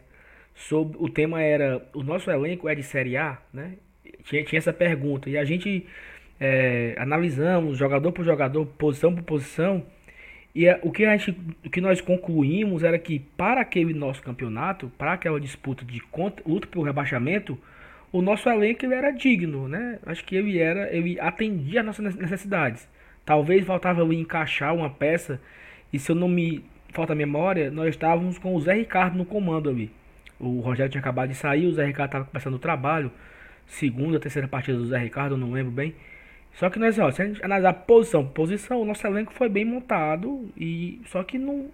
sobre 0.55 0.97
o 0.99 1.09
tema 1.09 1.41
era 1.41 1.85
o 1.93 2.03
nosso 2.03 2.31
elenco 2.31 2.69
é 2.69 2.75
de 2.75 2.83
Série 2.83 3.17
A, 3.17 3.37
né? 3.53 3.73
Tinha, 4.23 4.43
tinha 4.43 4.57
essa 4.57 4.73
pergunta 4.73 5.29
e 5.29 5.37
a 5.37 5.45
gente 5.45 5.85
é, 6.39 6.95
analisamos 6.97 7.77
jogador 7.77 8.11
por 8.11 8.25
jogador, 8.25 8.65
posição 8.65 9.13
por 9.13 9.23
posição 9.23 9.85
e 10.55 10.67
é, 10.67 10.79
o 10.81 10.89
que 10.89 11.05
a 11.05 11.17
gente, 11.17 11.37
o 11.65 11.69
que 11.69 11.81
nós 11.81 11.99
concluímos 11.99 12.81
era 12.81 12.97
que 12.97 13.19
para 13.19 13.59
aquele 13.59 13.93
nosso 13.93 14.23
campeonato, 14.23 14.89
para 14.97 15.11
aquela 15.11 15.37
disputa 15.37 15.83
de 15.83 15.99
conta, 15.99 16.41
luta 16.47 16.65
pelo 16.65 16.85
rebaixamento, 16.85 17.59
o 18.09 18.21
nosso 18.21 18.47
elenco 18.49 18.85
ele 18.85 18.93
era 18.95 19.11
digno, 19.11 19.67
né? 19.67 19.99
Acho 20.05 20.23
que 20.23 20.33
ele 20.33 20.57
era, 20.57 20.95
ele 20.95 21.19
atendia 21.19 21.81
às 21.81 21.85
nossas 21.85 22.15
necessidades. 22.15 22.87
Talvez 23.25 23.65
faltava 23.65 24.01
ali 24.01 24.15
encaixar 24.17 24.73
uma 24.73 24.89
peça 24.89 25.41
e 25.91 25.99
se 25.99 26.09
eu 26.11 26.15
não 26.15 26.29
me 26.29 26.63
falta 26.93 27.13
memória, 27.13 27.69
nós 27.69 27.89
estávamos 27.89 28.37
com 28.37 28.55
o 28.55 28.61
Zé 28.61 28.75
Ricardo 28.75 29.17
no 29.17 29.25
comando 29.25 29.69
ali. 29.69 29.91
O 30.39 30.61
Rogério 30.61 30.89
tinha 30.89 31.01
acabado 31.01 31.29
de 31.29 31.35
sair, 31.35 31.65
o 31.65 31.73
Zé 31.73 31.85
Ricardo 31.85 32.07
estava 32.07 32.25
começando 32.25 32.53
o 32.53 32.59
trabalho, 32.59 33.11
segunda, 33.67 34.19
terceira 34.19 34.47
partida 34.47 34.77
do 34.77 34.85
Zé 34.85 34.97
Ricardo, 34.97 35.37
não 35.37 35.51
lembro 35.51 35.71
bem. 35.71 35.95
Só 36.53 36.69
que 36.69 36.79
nós, 36.79 36.97
ó, 36.97 37.11
se 37.11 37.21
a 37.21 37.25
gente 37.25 37.43
analisar 37.43 37.73
posição 37.73 38.25
por 38.25 38.33
posição, 38.33 38.81
o 38.81 38.85
nosso 38.85 39.05
elenco 39.05 39.33
foi 39.33 39.49
bem 39.49 39.65
montado 39.65 40.49
e 40.55 41.01
só 41.05 41.23
que 41.23 41.37
não 41.37 41.69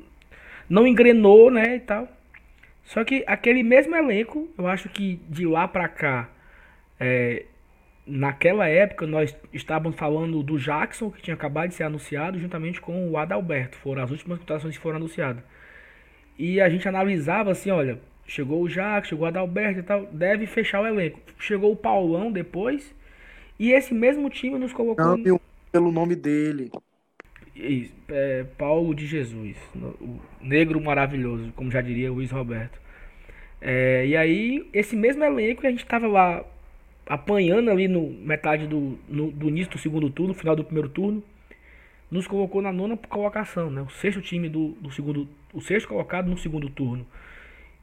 não 0.69 0.87
engrenou, 0.87 1.51
né, 1.51 1.75
e 1.75 1.79
tal. 1.81 2.07
Só 2.85 3.03
que 3.03 3.23
aquele 3.27 3.61
mesmo 3.61 3.95
elenco, 3.95 4.49
eu 4.57 4.67
acho 4.67 4.89
que 4.89 5.19
de 5.29 5.45
lá 5.45 5.67
para 5.67 5.87
cá, 5.87 6.29
é, 6.99 7.45
naquela 8.07 8.67
época 8.67 9.05
nós 9.05 9.35
estávamos 9.53 9.97
falando 9.97 10.41
do 10.41 10.57
Jackson 10.57 11.11
que 11.11 11.21
tinha 11.21 11.35
acabado 11.35 11.69
de 11.69 11.75
ser 11.75 11.83
anunciado 11.83 12.39
juntamente 12.39 12.81
com 12.81 13.09
o 13.09 13.17
Adalberto, 13.17 13.77
foram 13.77 14.03
as 14.03 14.11
últimas 14.11 14.39
contratações 14.39 14.77
que 14.77 14.83
foram 14.83 14.97
anunciadas. 14.97 15.43
E 16.37 16.59
a 16.59 16.69
gente 16.69 16.87
analisava 16.87 17.51
assim, 17.51 17.69
olha, 17.69 17.99
chegou 18.25 18.63
o 18.63 18.69
Jackson, 18.69 19.09
chegou 19.09 19.25
o 19.25 19.27
Adalberto 19.27 19.79
e 19.79 19.83
tal, 19.83 20.05
deve 20.07 20.45
fechar 20.47 20.81
o 20.81 20.87
elenco. 20.87 21.19
Chegou 21.39 21.71
o 21.71 21.75
Paulão 21.75 22.31
depois 22.31 22.93
e 23.59 23.71
esse 23.71 23.93
mesmo 23.93 24.29
time 24.29 24.57
nos 24.57 24.73
colocou. 24.73 25.17
Não, 25.17 25.39
pelo 25.71 25.91
nome 25.91 26.15
dele. 26.15 26.71
É, 28.09 28.45
Paulo 28.57 28.95
de 28.95 29.05
Jesus, 29.05 29.57
o 29.75 30.19
negro 30.41 30.81
maravilhoso, 30.81 31.51
como 31.55 31.69
já 31.69 31.81
diria 31.81 32.11
o 32.11 32.15
Luiz 32.15 32.31
Roberto. 32.31 32.79
É, 33.61 34.05
e 34.07 34.17
aí, 34.17 34.67
esse 34.73 34.95
mesmo 34.95 35.23
elenco, 35.23 35.65
a 35.65 35.69
gente 35.69 35.83
estava 35.83 36.07
lá 36.07 36.43
apanhando 37.05 37.69
ali 37.69 37.87
no 37.87 38.09
metade 38.09 38.65
do, 38.65 38.97
no, 39.07 39.31
do 39.31 39.49
início 39.49 39.71
do 39.73 39.77
segundo 39.77 40.09
turno, 40.09 40.33
final 40.33 40.55
do 40.55 40.63
primeiro 40.63 40.89
turno, 40.89 41.21
nos 42.09 42.27
colocou 42.27 42.61
na 42.61 42.71
nona 42.71 42.97
colocação, 42.97 43.69
né? 43.69 43.81
O 43.81 43.89
sexto 43.89 44.21
time 44.21 44.49
do, 44.49 44.69
do 44.81 44.91
segundo, 44.91 45.27
o 45.53 45.61
sexto 45.61 45.87
colocado 45.87 46.29
no 46.29 46.37
segundo 46.37 46.69
turno. 46.69 47.05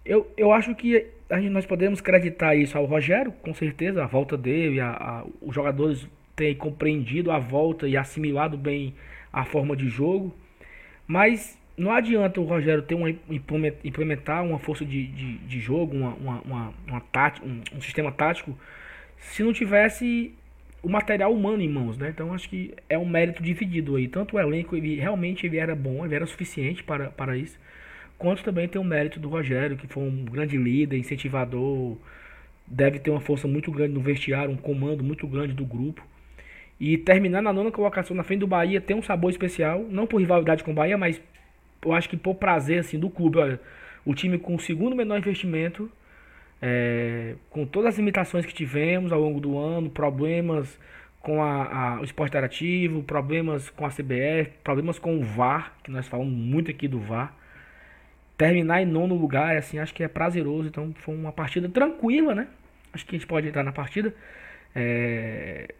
Eu, 0.04 0.32
eu 0.36 0.52
acho 0.52 0.74
que 0.74 1.06
a 1.30 1.40
gente, 1.40 1.50
nós 1.50 1.66
podemos 1.66 2.00
acreditar 2.00 2.54
isso 2.54 2.76
ao 2.78 2.84
Rogério, 2.86 3.32
com 3.42 3.52
certeza, 3.52 4.02
a 4.02 4.06
volta 4.06 4.36
dele, 4.36 4.80
a, 4.80 4.90
a, 4.90 5.24
os 5.42 5.54
jogadores 5.54 6.08
têm 6.34 6.54
compreendido 6.54 7.30
a 7.30 7.38
volta 7.38 7.86
e 7.86 7.96
assimilado 7.96 8.56
bem 8.56 8.94
a 9.32 9.44
forma 9.44 9.76
de 9.76 9.88
jogo. 9.88 10.34
Mas 11.06 11.58
não 11.76 11.92
adianta 11.92 12.40
o 12.40 12.44
Rogério 12.44 12.82
ter 12.82 12.94
uma, 12.94 13.10
implementar 13.10 14.44
uma 14.44 14.58
força 14.58 14.84
de, 14.84 15.06
de, 15.08 15.38
de 15.38 15.60
jogo, 15.60 15.94
uma, 15.94 16.14
uma, 16.14 16.40
uma, 16.40 16.74
uma 16.86 17.00
tática, 17.00 17.46
um, 17.46 17.60
um, 17.76 17.80
sistema 17.80 18.10
tático, 18.10 18.58
se 19.18 19.42
não 19.42 19.52
tivesse 19.52 20.34
o 20.82 20.88
material 20.88 21.32
humano 21.32 21.60
em 21.60 21.68
mãos, 21.68 21.98
né? 21.98 22.08
Então 22.08 22.32
acho 22.32 22.48
que 22.48 22.74
é 22.88 22.96
um 22.96 23.06
mérito 23.06 23.42
dividido 23.42 23.96
aí. 23.96 24.08
Tanto 24.08 24.36
o 24.36 24.40
elenco, 24.40 24.76
ele 24.76 24.96
realmente 24.96 25.44
ele 25.44 25.58
era 25.58 25.74
bom, 25.74 26.04
ele 26.04 26.14
era 26.14 26.24
suficiente 26.24 26.82
para, 26.82 27.10
para 27.10 27.36
isso 27.36 27.58
quanto 28.18 28.42
também 28.42 28.68
tem 28.68 28.80
o 28.80 28.84
mérito 28.84 29.20
do 29.20 29.28
Rogério, 29.28 29.76
que 29.76 29.86
foi 29.86 30.02
um 30.02 30.24
grande 30.24 30.56
líder, 30.58 30.98
incentivador, 30.98 31.96
deve 32.66 32.98
ter 32.98 33.10
uma 33.10 33.20
força 33.20 33.46
muito 33.46 33.70
grande 33.70 33.94
no 33.94 34.00
vestiário, 34.00 34.52
um 34.52 34.56
comando 34.56 35.02
muito 35.04 35.26
grande 35.26 35.54
do 35.54 35.64
grupo. 35.64 36.04
E 36.80 36.98
terminar 36.98 37.40
na 37.40 37.52
nona 37.52 37.70
colocação 37.70 38.16
na 38.16 38.22
frente 38.24 38.40
do 38.40 38.46
Bahia 38.46 38.80
tem 38.80 38.96
um 38.96 39.02
sabor 39.02 39.30
especial, 39.30 39.84
não 39.88 40.06
por 40.06 40.20
rivalidade 40.20 40.62
com 40.64 40.72
o 40.72 40.74
Bahia, 40.74 40.98
mas 40.98 41.20
eu 41.84 41.92
acho 41.92 42.08
que 42.08 42.16
por 42.16 42.34
prazer 42.34 42.80
assim 42.80 42.98
do 42.98 43.08
clube. 43.08 43.38
Olha, 43.38 43.60
o 44.04 44.14
time 44.14 44.38
com 44.38 44.54
o 44.56 44.60
segundo 44.60 44.94
menor 44.94 45.18
investimento, 45.18 45.90
é, 46.60 47.34
com 47.50 47.64
todas 47.64 47.90
as 47.90 47.98
limitações 47.98 48.44
que 48.44 48.52
tivemos 48.52 49.12
ao 49.12 49.20
longo 49.20 49.40
do 49.40 49.56
ano, 49.56 49.90
problemas 49.90 50.78
com 51.20 51.42
a, 51.42 51.96
a, 51.96 52.00
o 52.00 52.04
esporte 52.04 52.30
interativo, 52.30 53.02
problemas 53.02 53.70
com 53.70 53.84
a 53.86 53.90
CBF, 53.90 54.50
problemas 54.62 54.98
com 54.98 55.18
o 55.18 55.22
VAR, 55.22 55.74
que 55.82 55.90
nós 55.90 56.06
falamos 56.06 56.32
muito 56.32 56.70
aqui 56.70 56.86
do 56.86 57.00
VAR 57.00 57.34
terminar 58.38 58.80
em 58.80 58.86
nono 58.86 59.16
lugar, 59.16 59.56
assim, 59.56 59.80
acho 59.80 59.92
que 59.92 60.04
é 60.04 60.08
prazeroso. 60.08 60.68
Então 60.68 60.94
foi 61.00 61.14
uma 61.14 61.32
partida 61.32 61.68
tranquila, 61.68 62.34
né? 62.34 62.46
Acho 62.92 63.04
que 63.04 63.16
a 63.16 63.18
gente 63.18 63.28
pode 63.28 63.48
entrar 63.48 63.64
na 63.64 63.72
partida. 63.72 64.14
É... 64.74 65.74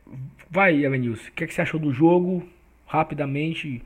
Vai, 0.51 0.85
Elenilson, 0.85 1.29
o 1.29 1.33
que, 1.33 1.45
é 1.45 1.47
que 1.47 1.55
você 1.55 1.63
achou 1.63 1.79
do 1.79 1.93
jogo? 1.93 2.47
Rapidamente, 2.87 3.83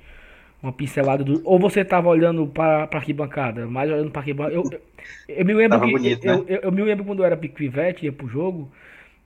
uma 0.62 0.72
pincelada 0.72 1.22
do. 1.22 1.42
Ou 1.44 1.58
você 1.58 1.80
estava 1.80 2.08
olhando 2.08 2.46
para 2.46 2.84
a 2.84 2.96
arquibancada? 2.96 3.66
Mais 3.66 3.90
olhando 3.90 4.10
para 4.10 4.20
a 4.20 4.22
arquibancada. 4.22 4.54
Eu, 4.54 4.64
eu, 4.72 4.80
eu, 5.28 5.44
me 5.44 5.54
lembro 5.54 5.80
que, 5.80 5.92
bonito, 5.92 6.24
eu, 6.24 6.38
né? 6.38 6.44
eu, 6.48 6.60
eu, 6.62 6.72
me 6.72 6.82
lembro 6.82 7.04
quando 7.04 7.18
eu 7.20 7.26
era 7.26 7.36
pivete, 7.36 8.06
ia 8.06 8.12
pro 8.12 8.28
jogo, 8.28 8.70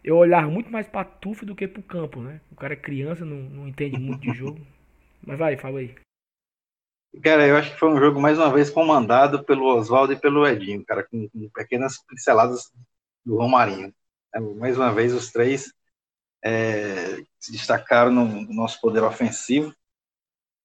eu 0.02 0.16
olhava 0.16 0.50
muito 0.50 0.72
mais 0.72 0.88
para 0.88 1.04
Tuf 1.04 1.44
do 1.44 1.54
que 1.54 1.68
pro 1.68 1.82
campo, 1.82 2.20
né? 2.20 2.40
O 2.50 2.56
cara 2.56 2.72
é 2.72 2.76
criança, 2.76 3.24
não, 3.24 3.36
não 3.36 3.68
entende 3.68 3.98
muito 3.98 4.20
de 4.20 4.32
jogo. 4.32 4.58
Mas 5.24 5.38
vai, 5.38 5.56
fala 5.56 5.78
aí. 5.78 5.94
Cara, 7.22 7.46
eu 7.46 7.56
acho 7.56 7.72
que 7.72 7.78
foi 7.78 7.88
um 7.88 7.98
jogo 7.98 8.20
mais 8.20 8.38
uma 8.38 8.52
vez 8.52 8.68
comandado 8.68 9.44
pelo 9.44 9.66
Oswaldo 9.66 10.12
e 10.12 10.20
pelo 10.20 10.46
Edinho, 10.46 10.84
cara, 10.84 11.04
com, 11.04 11.28
com 11.28 11.48
pequenas 11.50 11.98
pinceladas 12.06 12.70
do 13.24 13.36
Romarinho. 13.36 13.94
É, 14.34 14.40
mais 14.40 14.76
uma 14.76 14.92
vez, 14.92 15.14
os 15.14 15.30
três 15.30 15.72
é, 16.44 17.22
se 17.38 17.52
destacaram 17.52 18.10
no, 18.10 18.24
no, 18.26 18.52
nosso 18.52 18.80
poder 18.80 19.02
ofensivo. 19.02 19.74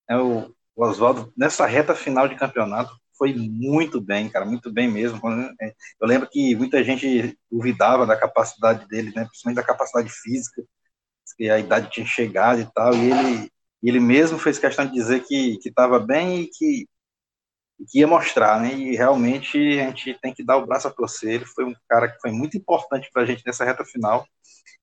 É, 0.08 0.16
o, 0.16 0.54
o 0.76 0.84
Oswaldo, 0.84 1.32
nessa 1.36 1.66
reta 1.66 1.94
final 1.94 2.28
de 2.28 2.36
campeonato, 2.36 2.94
foi 3.16 3.34
muito 3.34 4.00
bem, 4.00 4.28
cara, 4.28 4.44
muito 4.44 4.70
bem 4.70 4.90
mesmo. 4.90 5.20
É, 5.60 5.74
eu 6.00 6.06
lembro 6.06 6.28
que 6.28 6.54
muita 6.56 6.82
gente 6.84 7.38
duvidava 7.50 8.06
da 8.06 8.16
capacidade 8.16 8.86
dele, 8.88 9.12
né, 9.14 9.24
principalmente 9.26 9.56
da 9.56 9.66
capacidade 9.66 10.10
física, 10.10 10.62
que 11.36 11.48
a 11.48 11.58
idade 11.58 11.90
tinha 11.90 12.06
chegado 12.06 12.60
e 12.60 12.66
tal, 12.72 12.94
e 12.94 13.10
ele 13.10 13.52
ele 13.88 14.00
mesmo 14.00 14.38
fez 14.38 14.58
questão 14.58 14.86
de 14.86 14.92
dizer 14.92 15.24
que 15.24 15.58
estava 15.64 15.98
bem 15.98 16.42
e 16.42 16.46
que, 16.46 16.88
que, 17.90 17.98
ia 17.98 18.06
mostrar, 18.06 18.60
né? 18.60 18.72
E 18.72 18.96
realmente 18.96 19.58
a 19.80 19.86
gente 19.88 20.14
tem 20.22 20.32
que 20.32 20.44
dar 20.44 20.56
o 20.56 20.66
braço 20.66 20.86
a 20.86 20.90
torcer. 20.90 21.34
Ele 21.34 21.44
foi 21.44 21.64
um 21.64 21.74
cara 21.88 22.08
que 22.08 22.20
foi 22.20 22.30
muito 22.30 22.56
importante 22.56 23.10
para 23.12 23.22
a 23.22 23.26
gente 23.26 23.42
nessa 23.44 23.64
reta 23.64 23.84
final. 23.84 24.26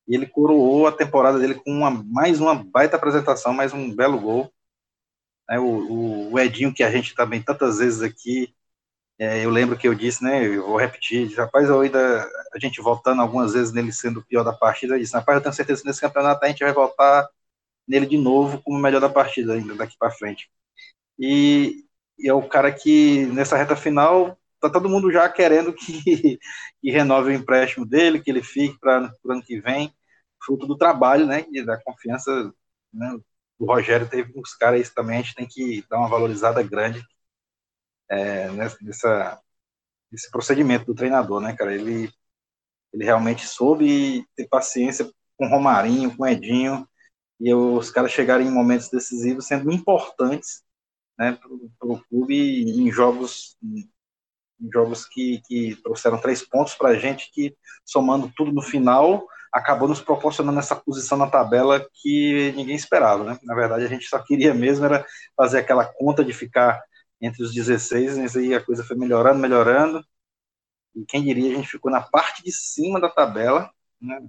E 0.07 0.15
ele 0.15 0.25
coroou 0.27 0.87
a 0.87 0.91
temporada 0.91 1.39
dele 1.39 1.55
com 1.55 1.71
uma, 1.71 1.89
mais 1.91 2.41
uma 2.41 2.55
baita 2.55 2.97
apresentação, 2.97 3.53
mais 3.53 3.73
um 3.73 3.93
belo 3.95 4.19
gol. 4.19 4.51
É, 5.49 5.59
o, 5.59 6.31
o, 6.31 6.39
Edinho, 6.39 6.73
que 6.73 6.83
a 6.83 6.91
gente 6.91 7.15
também 7.15 7.41
tantas 7.41 7.79
vezes 7.79 8.01
aqui, 8.01 8.53
é, 9.19 9.43
eu 9.45 9.49
lembro 9.49 9.77
que 9.77 9.87
eu 9.87 9.95
disse, 9.95 10.23
né? 10.23 10.45
Eu 10.45 10.67
vou 10.67 10.77
repetir, 10.77 11.33
rapaz, 11.35 11.69
eu 11.69 11.81
ainda, 11.81 12.23
a 12.53 12.59
gente 12.59 12.81
voltando 12.81 13.21
algumas 13.21 13.53
vezes 13.53 13.73
nele 13.73 13.91
sendo 13.91 14.19
o 14.19 14.25
pior 14.25 14.43
da 14.43 14.53
partida, 14.53 14.95
eu 14.95 14.99
disse, 14.99 15.13
rapaz, 15.13 15.37
eu 15.37 15.43
tenho 15.43 15.53
certeza 15.53 15.81
que 15.81 15.87
nesse 15.87 16.01
campeonato 16.01 16.43
a 16.45 16.47
gente 16.47 16.63
vai 16.63 16.73
voltar 16.73 17.29
nele 17.89 18.05
de 18.05 18.17
novo 18.17 18.61
como 18.61 18.79
melhor 18.79 19.01
da 19.01 19.09
partida 19.09 19.53
ainda 19.55 19.73
daqui 19.75 19.97
para 19.97 20.11
frente. 20.11 20.49
E, 21.17 21.85
e, 22.19 22.29
é 22.29 22.33
o 22.33 22.47
cara 22.47 22.71
que 22.71 23.25
nessa 23.27 23.57
reta 23.57 23.75
final 23.75 24.37
tá 24.61 24.69
todo 24.69 24.89
mundo 24.89 25.11
já 25.11 25.27
querendo 25.29 25.73
que, 25.73 26.39
que 26.81 26.91
renove 26.91 27.31
o 27.31 27.33
empréstimo 27.35 27.85
dele, 27.85 28.21
que 28.21 28.29
ele 28.29 28.43
fique 28.43 28.79
para 28.79 29.11
o 29.23 29.31
ano 29.31 29.43
que 29.43 29.59
vem, 29.59 29.93
fruto 30.43 30.67
do 30.67 30.77
trabalho, 30.77 31.25
né, 31.25 31.45
e 31.51 31.63
da 31.65 31.81
confiança 31.81 32.53
né, 32.93 33.17
do 33.59 33.65
Rogério 33.65 34.09
teve 34.09 34.31
os 34.39 34.53
caras 34.55 34.81
isso 34.81 34.93
também 34.93 35.17
a 35.19 35.21
gente 35.21 35.35
tem 35.35 35.47
que 35.47 35.83
dar 35.89 35.97
uma 35.99 36.09
valorizada 36.09 36.63
grande 36.63 37.03
é, 38.09 38.49
nessa 38.51 39.41
nesse 40.11 40.31
procedimento 40.31 40.85
do 40.85 40.95
treinador, 40.95 41.39
né, 41.41 41.55
cara? 41.55 41.73
Ele 41.73 42.11
ele 42.93 43.05
realmente 43.05 43.45
soube 43.47 44.25
ter 44.35 44.47
paciência 44.47 45.09
com 45.37 45.47
Romarinho, 45.47 46.15
com 46.17 46.25
Edinho, 46.25 46.88
e 47.39 47.53
os 47.53 47.89
caras 47.89 48.11
chegarem 48.11 48.47
em 48.47 48.51
momentos 48.51 48.89
decisivos 48.89 49.47
sendo 49.47 49.71
importantes 49.71 50.63
né, 51.17 51.37
para 51.79 51.87
o 51.87 51.99
clube 52.09 52.35
em 52.35 52.91
jogos 52.91 53.57
em 54.61 54.69
jogos 54.71 55.05
que, 55.05 55.41
que 55.47 55.75
trouxeram 55.81 56.19
três 56.19 56.45
pontos 56.45 56.75
para 56.75 56.89
a 56.89 56.95
gente, 56.95 57.31
que 57.31 57.55
somando 57.85 58.31
tudo 58.35 58.51
no 58.51 58.61
final, 58.61 59.25
acabou 59.53 59.87
nos 59.87 60.01
proporcionando 60.01 60.59
essa 60.59 60.75
posição 60.75 61.17
na 61.17 61.29
tabela 61.29 61.87
que 61.93 62.51
ninguém 62.55 62.75
esperava. 62.75 63.23
Né? 63.23 63.39
Na 63.43 63.55
verdade, 63.55 63.85
a 63.85 63.87
gente 63.87 64.05
só 64.05 64.19
queria 64.19 64.53
mesmo 64.53 64.85
era 64.85 65.05
fazer 65.35 65.59
aquela 65.59 65.85
conta 65.85 66.23
de 66.23 66.33
ficar 66.33 66.83
entre 67.21 67.43
os 67.43 67.53
16, 67.53 68.17
mas 68.17 68.35
aí 68.35 68.53
a 68.53 68.63
coisa 68.63 68.83
foi 68.83 68.97
melhorando, 68.97 69.39
melhorando. 69.39 70.05
E 70.95 71.05
quem 71.05 71.23
diria, 71.23 71.51
a 71.51 71.55
gente 71.55 71.69
ficou 71.69 71.91
na 71.91 72.01
parte 72.01 72.43
de 72.43 72.51
cima 72.51 72.99
da 72.99 73.09
tabela, 73.09 73.71
né? 74.01 74.19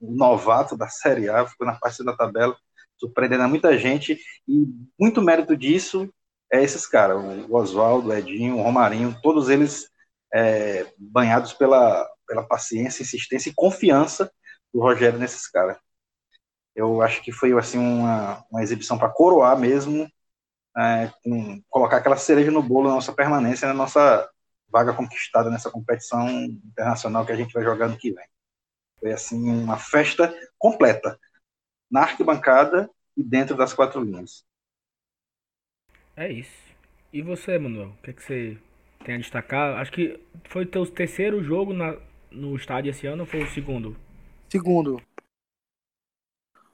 Novato 0.00 0.76
da 0.76 0.88
Série 0.88 1.28
A 1.28 1.46
ficou 1.46 1.66
na 1.66 1.74
parte 1.74 2.04
da 2.04 2.16
tabela, 2.16 2.56
surpreendendo 2.96 3.48
muita 3.48 3.76
gente, 3.78 4.18
e 4.46 4.66
muito 4.98 5.22
mérito 5.22 5.56
disso 5.56 6.08
é 6.52 6.62
esses 6.62 6.86
caras, 6.86 7.16
o 7.48 7.54
Oswaldo, 7.54 8.08
o 8.08 8.14
Edinho, 8.14 8.58
o 8.58 8.62
Romarinho, 8.62 9.16
todos 9.22 9.48
eles 9.48 9.88
é, 10.34 10.86
banhados 10.98 11.52
pela, 11.52 12.08
pela 12.26 12.42
paciência, 12.42 13.02
insistência 13.02 13.50
e 13.50 13.54
confiança 13.54 14.30
do 14.72 14.80
Rogério 14.80 15.18
nesses 15.18 15.48
caras. 15.48 15.76
Eu 16.74 17.02
acho 17.02 17.22
que 17.22 17.32
foi 17.32 17.56
assim 17.56 17.78
uma, 17.78 18.44
uma 18.50 18.62
exibição 18.62 18.98
para 18.98 19.08
coroar 19.08 19.58
mesmo, 19.58 20.08
é, 20.76 21.10
com, 21.22 21.60
colocar 21.68 21.98
aquela 21.98 22.16
cereja 22.16 22.50
no 22.50 22.62
bolo 22.62 22.88
na 22.88 22.94
nossa 22.94 23.12
permanência, 23.12 23.68
na 23.68 23.74
nossa 23.74 24.28
vaga 24.68 24.92
conquistada 24.92 25.50
nessa 25.50 25.70
competição 25.70 26.28
internacional 26.28 27.26
que 27.26 27.32
a 27.32 27.36
gente 27.36 27.52
vai 27.52 27.62
jogar 27.62 27.88
no 27.88 27.96
que 27.96 28.12
vem. 28.12 28.26
Foi 29.00 29.12
assim 29.12 29.50
uma 29.50 29.78
festa 29.78 30.32
completa, 30.58 31.18
na 31.90 32.02
arquibancada 32.02 32.88
e 33.16 33.24
dentro 33.24 33.56
das 33.56 33.72
quatro 33.72 34.02
linhas. 34.02 34.44
É 36.16 36.30
isso. 36.30 36.70
E 37.12 37.22
você, 37.22 37.58
Manuel? 37.58 37.88
O 37.88 38.02
que, 38.02 38.10
é 38.10 38.12
que 38.12 38.22
você 38.22 38.58
tem 39.04 39.16
a 39.16 39.18
destacar? 39.18 39.78
Acho 39.78 39.90
que 39.90 40.20
foi 40.48 40.64
o 40.64 40.68
teu 40.68 40.86
terceiro 40.86 41.42
jogo 41.42 41.72
na, 41.72 41.96
no 42.30 42.54
estádio 42.54 42.90
esse 42.90 43.06
ano 43.06 43.22
ou 43.22 43.26
foi 43.26 43.42
o 43.42 43.50
segundo? 43.50 43.96
Segundo. 44.48 45.02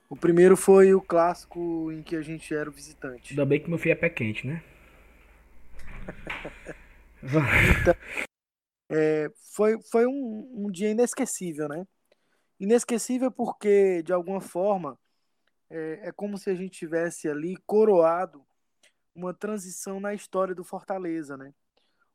O 0.08 0.16
primeiro 0.16 0.56
foi 0.56 0.94
o 0.94 1.00
clássico 1.00 1.90
em 1.90 2.02
que 2.02 2.14
a 2.14 2.22
gente 2.22 2.54
era 2.54 2.70
o 2.70 2.72
visitante. 2.72 3.32
Ainda 3.32 3.44
bem 3.44 3.60
que 3.60 3.68
meu 3.68 3.78
filho 3.78 3.92
é 3.92 3.96
pé 3.96 4.08
quente, 4.08 4.46
né? 4.46 4.62
então, 7.80 7.94
é, 8.88 9.28
foi 9.54 9.80
foi 9.90 10.06
um, 10.06 10.66
um, 10.66 10.70
dia 10.70 10.90
inesquecível, 10.90 11.68
né? 11.68 11.84
Inesquecível 12.58 13.30
porque, 13.30 14.02
de 14.02 14.12
alguma 14.12 14.40
forma, 14.40 14.98
é, 15.68 16.08
é 16.08 16.12
como 16.12 16.38
se 16.38 16.50
a 16.50 16.54
gente 16.54 16.78
tivesse 16.78 17.28
ali 17.28 17.56
coroado 17.66 18.44
uma 19.14 19.34
transição 19.34 20.00
na 20.00 20.14
história 20.14 20.54
do 20.54 20.64
Fortaleza, 20.64 21.36
né? 21.36 21.52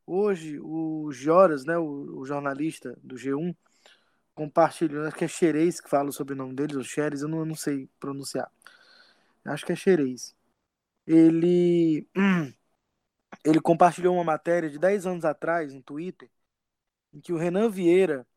Hoje, 0.06 0.60
o 0.60 1.12
Joras, 1.12 1.66
né, 1.66 1.78
o, 1.78 2.20
o 2.20 2.26
jornalista 2.26 2.98
do 3.04 3.16
G1, 3.16 3.56
compartilhou, 4.34 5.06
acho 5.06 5.16
que 5.16 5.26
é 5.26 5.28
Xerez 5.28 5.80
que 5.80 5.90
fala 5.90 6.10
o 6.10 6.14
sobrenome 6.14 6.56
deles, 6.56 6.76
ou 6.76 6.84
Xerez, 6.84 7.22
eu 7.22 7.28
não, 7.28 7.40
eu 7.40 7.46
não 7.46 7.56
sei 7.56 7.90
pronunciar. 8.00 8.52
Acho 9.46 9.66
que 9.66 9.72
é 9.72 9.76
Xerez. 9.76 10.36
Ele, 11.06 12.08
ele 13.46 13.62
compartilhou 13.62 14.16
uma 14.16 14.24
matéria 14.24 14.70
de 14.70 14.80
10 14.80 15.06
anos 15.06 15.26
atrás 15.26 15.74
no 15.74 15.82
Twitter, 15.82 16.30
em 17.14 17.20
que 17.20 17.34
o 17.34 17.38
Renan 17.38 17.70
Vieira 17.70 18.28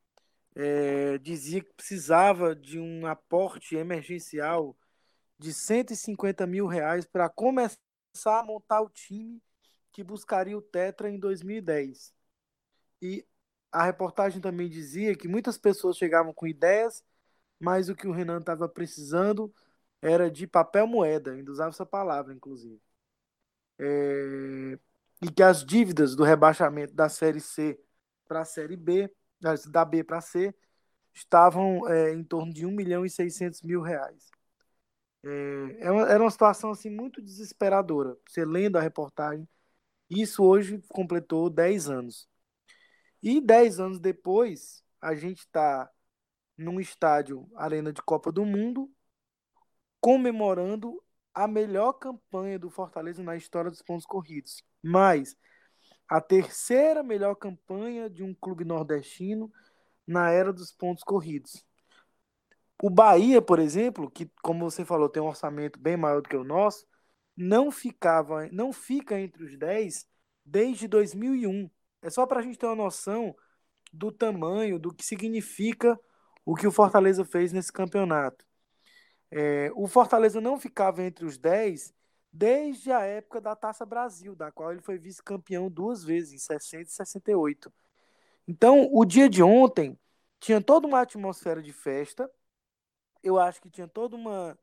é, 0.55 1.19
dizia 1.19 1.63
que 1.63 1.73
precisava 1.75 2.55
de 2.55 2.79
um 2.79 3.07
aporte 3.07 3.77
emergencial 3.77 4.77
de 5.39 5.53
150 5.53 6.47
mil 6.47 6.67
reais 6.67 7.07
para 7.07 7.29
começar 7.29 7.79
a 8.27 8.45
montar 8.45 8.81
o 8.81 8.89
time 8.89 9.43
que 9.93 10.03
buscaria 10.03 10.57
o 10.57 10.63
Tetra 10.63 11.11
em 11.11 11.19
2010. 11.19 12.13
E 13.03 13.27
a 13.71 13.85
reportagem 13.85 14.41
também 14.41 14.69
dizia 14.69 15.17
que 15.17 15.29
muitas 15.29 15.59
pessoas 15.59 15.97
chegavam 15.97 16.33
com 16.33 16.47
ideias, 16.47 17.05
mas 17.59 17.89
o 17.89 17.95
que 17.95 18.07
o 18.07 18.13
Renan 18.13 18.39
estava 18.39 18.69
precisando 18.69 19.53
era 20.01 20.31
de 20.31 20.47
papel 20.47 20.87
moeda, 20.87 21.33
ainda 21.33 21.51
usava 21.51 21.71
essa 21.71 21.87
palavra, 21.87 22.33
inclusive. 22.33 22.81
É... 23.79 24.79
E 25.23 25.31
que 25.31 25.43
as 25.43 25.65
dívidas 25.65 26.15
do 26.15 26.23
rebaixamento 26.23 26.93
da 26.95 27.09
Série 27.09 27.41
C 27.41 27.81
para 28.27 28.41
a 28.41 28.45
Série 28.45 28.77
B, 28.77 29.11
da 29.71 29.85
B 29.85 30.03
para 30.05 30.21
C, 30.21 30.55
estavam 31.13 31.89
é, 31.89 32.13
em 32.13 32.25
torno 32.25 32.53
de 32.53 32.67
1 32.67 32.71
milhão 32.71 33.05
e 33.05 33.11
600 33.11 33.63
mil 33.63 33.81
reais. 33.81 34.31
É, 35.23 35.29
é, 35.81 35.87
era 35.87 36.23
uma 36.23 36.31
situação 36.31 36.71
assim 36.71 36.91
muito 36.91 37.23
desesperadora. 37.23 38.17
Você 38.29 38.45
lendo 38.45 38.77
a 38.77 38.81
reportagem, 38.81 39.49
isso 40.11 40.45
hoje 40.45 40.83
completou 40.89 41.49
10 41.51 41.89
anos. 41.89 42.29
E 43.23 43.41
10 43.41 43.81
anos 43.81 43.99
depois, 44.01 44.85
a 45.01 45.15
gente 45.15 45.41
está 45.41 45.91
num 46.57 46.81
estádio 46.81 47.49
Arena 47.57 47.93
de 47.93 48.03
Copa 48.03 48.31
do 48.31 48.45
Mundo, 48.45 48.91
comemorando 50.01 51.03
a 51.33 51.49
melhor 51.49 51.95
campanha 51.95 52.59
do 52.59 52.71
Fortaleza 52.71 53.23
na 53.23 53.37
história 53.37 53.71
dos 53.71 53.83
pontos 53.83 54.07
corridos. 54.07 54.63
Mas 54.83 55.37
a 56.09 56.21
terceira 56.21 57.03
melhor 57.03 57.35
campanha 57.35 58.09
de 58.09 58.23
um 58.23 58.35
clube 58.35 58.65
nordestino 58.65 59.53
na 60.07 60.31
era 60.31 60.53
dos 60.53 60.73
pontos 60.73 61.03
corridos. 61.03 61.65
O 62.83 62.91
Bahia, 62.91 63.41
por 63.41 63.59
exemplo, 63.59 64.11
que 64.11 64.31
como 64.43 64.71
você 64.71 64.85
falou, 64.85 65.09
tem 65.09 65.23
um 65.23 65.27
orçamento 65.27 65.79
bem 65.79 65.97
maior 65.97 66.21
do 66.21 66.29
que 66.29 66.37
o 66.37 66.45
nosso, 66.45 66.87
não 67.37 67.71
ficava, 67.71 68.49
não 68.53 68.73
fica 68.73 69.19
entre 69.19 69.45
os 69.45 69.57
10 69.57 70.07
desde 70.45 70.87
2001. 70.87 71.71
É 72.03 72.11
só 72.11 72.27
para 72.27 72.41
a 72.41 72.43
gente 72.43 72.59
ter 72.59 72.67
uma 72.67 72.75
noção 72.75 73.35
do 73.93 74.13
tamanho, 74.13 74.79
do 74.79 74.93
que 74.93 75.05
significa 75.05 75.99
o 76.45 76.55
que 76.55 76.67
o 76.67 76.73
Fortaleza 76.73 77.25
fez 77.25 77.53
nesse 77.53 77.73
campeonato. 77.73 78.45
É, 79.31 79.71
o 79.75 79.87
Fortaleza 79.87 80.41
não 80.41 80.61
ficava 80.61 81.03
entre 81.03 81.25
os 81.25 81.39
10 81.39 81.93
desde 82.35 82.91
a 82.91 83.01
época 83.03 83.41
da 83.41 83.55
Taça 83.55 83.87
Brasil, 83.87 84.35
da 84.35 84.51
qual 84.51 84.73
ele 84.73 84.81
foi 84.83 84.99
vice-campeão 84.99 85.71
duas 85.71 86.03
vezes, 86.03 86.33
em 86.33 86.39
60 86.39 86.83
e 86.83 86.93
68. 86.93 87.73
Então, 88.49 88.89
o 88.93 89.05
dia 89.05 89.29
de 89.29 89.41
ontem 89.41 89.97
tinha 90.41 90.61
toda 90.61 90.87
uma 90.87 91.01
atmosfera 91.01 91.63
de 91.63 91.73
festa, 91.73 92.29
eu 93.23 93.39
acho 93.39 93.61
que 93.63 93.71
tinha 93.71 93.87
todo 93.87 94.15
uma, 94.17 94.59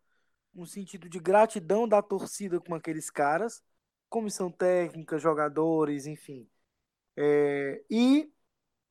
um 0.53 0.65
sentido 0.65 1.07
de 1.07 1.17
gratidão 1.17 1.87
da 1.87 2.01
torcida 2.01 2.59
com 2.59 2.75
aqueles 2.75 3.09
caras, 3.09 3.63
comissão 4.09 4.51
técnica, 4.51 5.17
jogadores, 5.17 6.05
enfim. 6.05 6.49
É, 7.15 7.81
e 7.89 8.29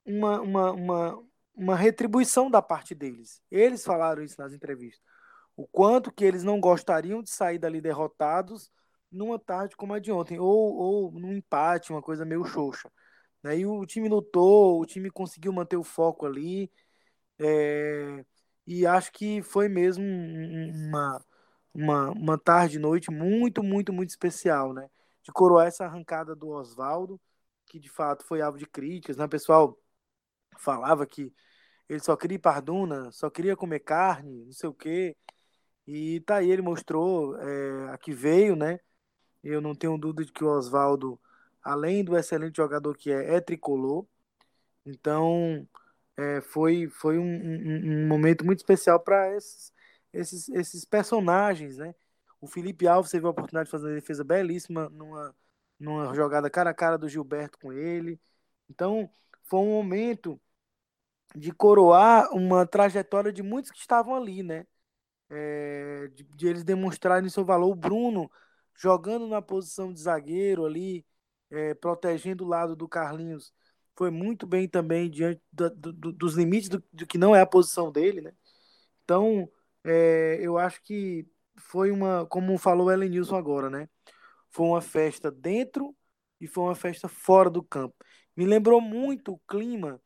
uma, 0.06 0.40
uma, 0.40 0.72
uma, 0.72 1.24
uma 1.54 1.76
retribuição 1.76 2.50
da 2.50 2.62
parte 2.62 2.94
deles. 2.94 3.42
Eles 3.50 3.84
falaram 3.84 4.22
isso 4.22 4.40
nas 4.40 4.54
entrevistas. 4.54 5.04
O 5.61 5.66
quanto 5.68 6.11
que 6.11 6.25
eles 6.25 6.42
não 6.42 6.59
gostariam 6.59 7.23
de 7.23 7.29
sair 7.29 7.59
dali 7.59 7.83
derrotados 7.83 8.73
numa 9.12 9.38
tarde 9.38 9.77
como 9.77 9.92
a 9.92 9.99
de 9.99 10.11
ontem, 10.11 10.38
ou, 10.38 10.75
ou 10.75 11.12
num 11.12 11.35
empate, 11.35 11.92
uma 11.92 12.01
coisa 12.01 12.25
meio 12.25 12.44
xoxa. 12.46 12.90
Né? 13.42 13.59
E 13.59 13.66
o 13.66 13.85
time 13.85 14.09
lutou, 14.09 14.81
o 14.81 14.87
time 14.87 15.11
conseguiu 15.11 15.53
manter 15.53 15.77
o 15.77 15.85
foco 15.85 16.25
ali. 16.25 16.73
É, 17.38 18.25
e 18.66 18.87
acho 18.87 19.12
que 19.12 19.42
foi 19.42 19.68
mesmo 19.68 20.03
uma, 20.03 21.25
uma, 21.75 22.11
uma 22.12 22.38
tarde 22.38 22.79
noite 22.79 23.11
muito, 23.11 23.62
muito, 23.62 23.92
muito 23.92 24.09
especial, 24.09 24.73
né? 24.73 24.88
De 25.23 25.31
coroar 25.31 25.66
essa 25.66 25.85
arrancada 25.85 26.35
do 26.35 26.49
Oswaldo, 26.49 27.20
que 27.66 27.79
de 27.79 27.90
fato 27.90 28.25
foi 28.25 28.40
alvo 28.40 28.57
de 28.59 28.66
críticas, 28.66 29.18
né? 29.18 29.27
O 29.27 29.29
pessoal 29.29 29.79
falava 30.59 31.07
que 31.07 31.35
ele 31.88 32.01
só 32.01 32.16
queria 32.16 32.37
ir 32.37 32.38
parduna, 32.38 33.11
só 33.12 33.29
queria 33.31 33.57
comer 33.57 33.81
carne, 33.81 34.44
não 34.46 34.53
sei 34.53 34.68
o 34.70 34.75
quê. 34.75 35.16
E 35.86 36.20
tá 36.20 36.36
aí, 36.36 36.50
ele 36.50 36.62
mostrou 36.62 37.36
é, 37.38 37.90
a 37.92 37.98
que 37.98 38.12
veio, 38.12 38.56
né? 38.56 38.80
Eu 39.42 39.60
não 39.60 39.74
tenho 39.74 39.98
dúvida 39.98 40.24
de 40.24 40.32
que 40.32 40.44
o 40.44 40.48
Oswaldo, 40.48 41.20
além 41.62 42.04
do 42.04 42.16
excelente 42.16 42.56
jogador 42.56 42.96
que 42.96 43.10
é, 43.10 43.36
é 43.36 43.40
tricolor. 43.40 44.06
Então, 44.86 45.66
é, 46.16 46.40
foi, 46.42 46.88
foi 46.88 47.18
um, 47.18 47.24
um, 47.24 48.04
um, 48.04 48.08
momento 48.08 48.44
muito 48.44 48.60
especial 48.60 49.00
para 49.00 49.34
esses, 49.36 49.72
esses, 50.12 50.48
esses 50.50 50.84
personagens, 50.84 51.78
né? 51.78 51.94
O 52.40 52.46
Felipe 52.46 52.86
Alves 52.86 53.10
teve 53.10 53.26
a 53.26 53.30
oportunidade 53.30 53.66
de 53.66 53.70
fazer 53.70 53.86
uma 53.88 53.94
defesa 53.94 54.24
belíssima 54.24 54.88
numa, 54.90 55.34
numa 55.78 56.14
jogada 56.14 56.50
cara 56.50 56.70
a 56.70 56.74
cara 56.74 56.98
do 56.98 57.08
Gilberto 57.08 57.58
com 57.58 57.72
ele. 57.72 58.20
Então, 58.68 59.10
foi 59.44 59.60
um 59.60 59.70
momento 59.70 60.40
de 61.34 61.52
coroar 61.52 62.32
uma 62.32 62.66
trajetória 62.66 63.32
de 63.32 63.42
muitos 63.42 63.70
que 63.70 63.78
estavam 63.78 64.14
ali, 64.14 64.42
né? 64.42 64.66
É, 65.30 66.08
de, 66.14 66.24
de, 66.24 66.46
eles 66.48 66.64
demonstrarem 66.64 67.28
seu 67.30 67.44
valor. 67.44 67.70
O 67.70 67.74
Bruno 67.74 68.30
jogando 68.76 69.26
na 69.28 69.40
posição 69.42 69.92
de 69.92 70.00
zagueiro 70.00 70.66
ali, 70.66 71.06
é, 71.50 71.74
protegendo 71.74 72.44
o 72.44 72.48
lado 72.48 72.74
do 72.76 72.88
Carlinhos, 72.88 73.52
foi 73.96 74.10
muito 74.10 74.46
bem 74.46 74.68
também 74.68 75.10
diante 75.10 75.40
do, 75.52 75.70
do, 75.70 76.12
dos 76.12 76.34
limites 76.34 76.68
do, 76.68 76.82
do, 76.92 77.06
que 77.06 77.18
não 77.18 77.34
é 77.36 77.40
a 77.40 77.46
posição 77.46 77.92
dele, 77.92 78.20
né? 78.22 78.32
Então, 79.04 79.50
é, 79.84 80.38
eu 80.40 80.58
acho 80.58 80.82
que 80.82 81.26
foi 81.58 81.90
uma, 81.90 82.26
como 82.26 82.56
falou 82.58 82.86
o 82.88 82.90
Ellen 82.92 83.10
Nilson 83.10 83.36
agora, 83.36 83.68
né? 83.70 83.88
foi 84.50 84.66
uma 84.66 84.80
festa 84.82 85.30
dentro 85.30 85.96
e 86.40 86.46
foi 86.46 86.64
uma 86.64 86.74
festa 86.74 87.08
fora 87.08 87.48
do 87.48 87.62
campo. 87.62 87.96
Me 88.36 88.44
lembrou 88.46 88.80
muito 88.80 89.32
o 89.32 89.38
clima 89.48 90.00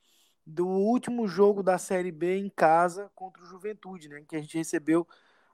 do 0.46 0.66
último 0.66 1.26
jogo 1.26 1.62
da 1.62 1.78
Série 1.78 2.12
B 2.12 2.36
em 2.36 2.50
casa 2.50 3.10
contra 3.14 3.42
o 3.42 3.46
Juventude, 3.46 4.08
né? 4.08 4.24
Que 4.28 4.36
a 4.36 4.40
gente 4.40 4.58
recebeu 4.58 5.06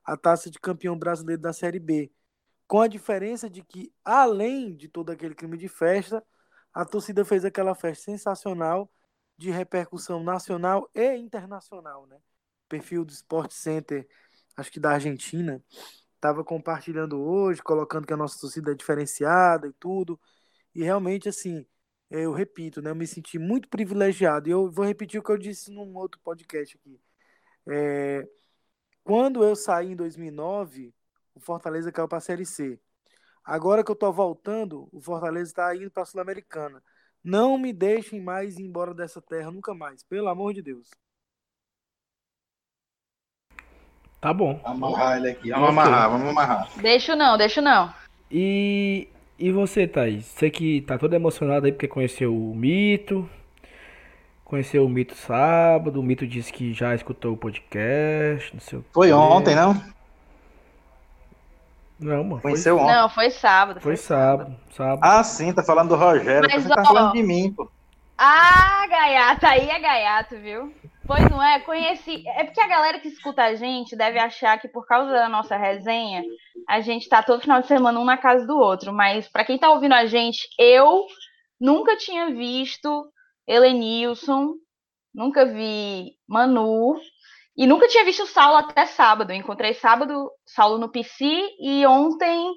a 0.05 0.17
taça 0.17 0.51
de 0.51 0.59
campeão 0.59 0.99
brasileiro 0.99 1.41
da 1.41 1.53
Série 1.53 1.79
B. 1.79 2.13
Com 2.67 2.81
a 2.81 2.89
diferença 2.89 3.49
de 3.49 3.63
que, 3.63 3.93
além 4.05 4.75
de 4.77 4.89
todo 4.89 5.11
aquele 5.11 5.35
clima 5.35 5.57
de 5.57 5.69
festa, 5.69 6.25
a 6.73 6.85
torcida 6.85 7.25
fez 7.25 7.45
aquela 7.45 7.75
festa 7.75 8.05
sensacional 8.05 8.91
de 9.37 9.51
repercussão 9.51 10.23
nacional 10.23 10.89
e 10.95 11.17
internacional, 11.17 12.07
né? 12.07 12.17
O 12.17 12.69
perfil 12.69 13.05
do 13.05 13.13
Sport 13.13 13.53
Center, 13.53 14.09
acho 14.57 14.71
que 14.71 14.79
da 14.79 14.93
Argentina, 14.93 15.63
estava 16.15 16.45
compartilhando 16.45 17.21
hoje, 17.21 17.63
colocando 17.63 18.07
que 18.07 18.13
a 18.13 18.17
nossa 18.17 18.39
torcida 18.39 18.73
é 18.73 18.75
diferenciada 18.75 19.67
e 19.67 19.73
tudo. 19.73 20.21
E 20.75 20.83
realmente, 20.83 21.29
assim, 21.29 21.67
eu 22.11 22.33
repito, 22.33 22.83
né? 22.83 22.91
Eu 22.91 22.95
me 22.95 23.07
senti 23.07 23.39
muito 23.39 23.69
privilegiado. 23.69 24.49
E 24.49 24.53
eu 24.53 24.71
vou 24.71 24.85
repetir 24.85 25.21
o 25.21 25.23
que 25.23 25.31
eu 25.31 25.39
disse 25.39 25.71
num 25.71 25.97
outro 25.97 26.21
podcast 26.23 26.77
aqui. 26.77 27.01
É, 27.69 28.27
quando 29.05 29.45
eu 29.45 29.55
saí 29.55 29.93
em 29.93 29.97
2009, 29.97 30.93
o 31.35 31.41
Fortaleza 31.41 31.93
caiu 31.93 32.09
para 32.09 32.19
a 32.19 32.21
Série 32.21 32.45
C. 32.45 32.81
Agora 33.45 33.85
que 33.85 33.91
eu 33.91 33.95
estou 33.95 34.13
voltando, 34.13 34.89
o 34.93 35.01
Fortaleza 35.01 35.51
está 35.51 35.75
indo 35.75 35.91
para 35.91 36.03
a 36.03 36.07
Sul-Americana. 36.07 36.83
Não 37.23 37.59
me 37.59 37.73
deixem 37.73 38.21
mais 38.21 38.59
ir 38.59 38.63
embora 38.63 38.95
dessa 38.95 39.21
terra 39.21 39.51
nunca 39.51 39.75
mais, 39.75 40.03
pelo 40.03 40.29
amor 40.29 40.55
de 40.55 40.63
Deus. 40.63 40.89
Tá 44.21 44.35
bom. 44.35 44.61
Vamos 44.63 44.83
amarrar 44.83 45.17
ele 45.17 45.31
aqui. 45.31 45.51
Vamos 45.51 45.69
amarrar, 45.71 46.11
vamos 46.11 46.29
amarrar. 46.29 46.69
Deixa 46.81 47.17
não, 47.17 47.39
deixa 47.39 47.63
não. 47.63 47.93
E, 48.31 49.09
e 49.41 49.51
você, 49.53 49.87
Thaís? 49.87 50.25
Você 50.27 50.51
que 50.51 50.83
tá 50.83 50.99
toda 50.99 51.17
emocionada 51.17 51.67
aí 51.67 51.73
porque 51.73 51.89
conheceu 51.89 52.35
o 52.35 52.55
Mito. 52.55 53.29
Conheceu 54.45 54.85
o 54.85 54.89
Mito 54.89 55.15
sábado. 55.15 56.01
O 56.01 56.03
Mito 56.03 56.27
disse 56.27 56.53
que 56.53 56.73
já 56.73 56.95
escutou 56.95 57.33
o 57.35 57.37
podcast. 57.37 58.53
Não 58.55 58.61
sei 58.61 58.79
o 58.79 58.85
Foi 58.93 59.09
quê. 59.09 59.13
ontem, 59.15 59.55
não? 59.55 59.75
Não, 61.99 62.25
mano. 62.25 62.41
Foi, 62.41 62.53
Conheceu 62.53 62.79
ontem. 62.79 62.95
Não, 62.95 63.09
foi 63.09 63.31
sábado. 63.31 63.81
foi 63.81 63.97
sábado. 63.97 64.57
Sábado. 64.75 65.01
Ah, 65.03 65.23
sim, 65.23 65.53
tá 65.53 65.63
falando 65.63 65.91
do 65.91 65.97
Rogério. 65.97 66.49
Mas, 66.51 66.63
Você 66.63 66.69
tá 66.69 66.81
ó, 66.81 66.85
falando 66.85 67.13
de 67.13 67.23
mim, 67.23 67.53
pô. 67.53 67.71
Ah, 68.17 68.87
gaiato, 68.89 69.47
aí 69.47 69.69
é 69.69 69.79
gaiato, 69.81 70.37
viu? 70.39 70.73
Pois 71.11 71.29
não 71.29 71.43
é, 71.43 71.59
conheci. 71.59 72.23
É 72.37 72.45
porque 72.45 72.61
a 72.61 72.69
galera 72.69 73.01
que 73.01 73.09
escuta 73.09 73.43
a 73.43 73.57
gente 73.57 73.97
deve 73.97 74.17
achar 74.17 74.61
que 74.61 74.69
por 74.69 74.87
causa 74.87 75.11
da 75.11 75.29
nossa 75.29 75.57
resenha, 75.57 76.23
a 76.69 76.81
gente 76.81 77.09
tá 77.09 77.21
todo 77.21 77.41
final 77.41 77.61
de 77.61 77.67
semana 77.67 77.99
um 77.99 78.05
na 78.05 78.17
casa 78.17 78.47
do 78.47 78.57
outro. 78.57 78.93
Mas 78.93 79.27
pra 79.27 79.45
quem 79.45 79.59
tá 79.59 79.69
ouvindo 79.73 79.95
a 79.95 80.07
gente, 80.07 80.49
eu 80.57 81.05
nunca 81.61 81.97
tinha 81.97 82.31
visto 82.31 83.11
Helenilson, 83.45 84.55
nunca 85.13 85.45
vi 85.45 86.13
Manu 86.29 86.95
e 87.57 87.67
nunca 87.67 87.89
tinha 87.89 88.05
visto 88.05 88.23
o 88.23 88.29
Saulo 88.29 88.59
até 88.59 88.87
sábado. 88.87 89.33
Encontrei 89.33 89.75
sábado 89.75 90.31
Saulo 90.47 90.79
no 90.79 90.93
PC 90.93 91.27
e 91.61 91.85
ontem 91.87 92.55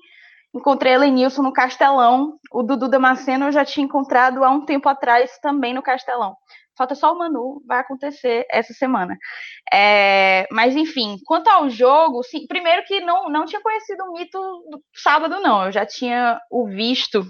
encontrei 0.53 0.93
Helenilson 0.93 1.41
no 1.41 1.51
Castelão. 1.51 2.37
O 2.51 2.61
Dudu 2.61 2.87
Damasceno 2.87 3.45
eu 3.45 3.51
já 3.51 3.65
tinha 3.65 3.83
encontrado 3.83 4.43
há 4.43 4.51
um 4.51 4.63
tempo 4.63 4.87
atrás 4.87 5.39
também 5.41 5.73
no 5.73 5.81
Castelão. 5.81 6.35
Falta 6.77 6.95
só 6.95 7.13
o 7.13 7.17
Manu, 7.17 7.61
vai 7.67 7.79
acontecer 7.79 8.45
essa 8.49 8.73
semana. 8.73 9.17
É, 9.71 10.47
mas 10.51 10.75
enfim, 10.75 11.17
quanto 11.25 11.47
ao 11.47 11.69
jogo, 11.69 12.23
sim, 12.23 12.47
primeiro 12.47 12.83
que 12.85 12.99
não, 13.01 13.29
não 13.29 13.45
tinha 13.45 13.61
conhecido 13.61 14.03
o 14.03 14.13
mito 14.13 14.39
do 14.69 14.81
sábado, 14.95 15.39
não. 15.39 15.65
Eu 15.65 15.71
já 15.71 15.85
tinha 15.85 16.39
o 16.51 16.67
visto, 16.67 17.23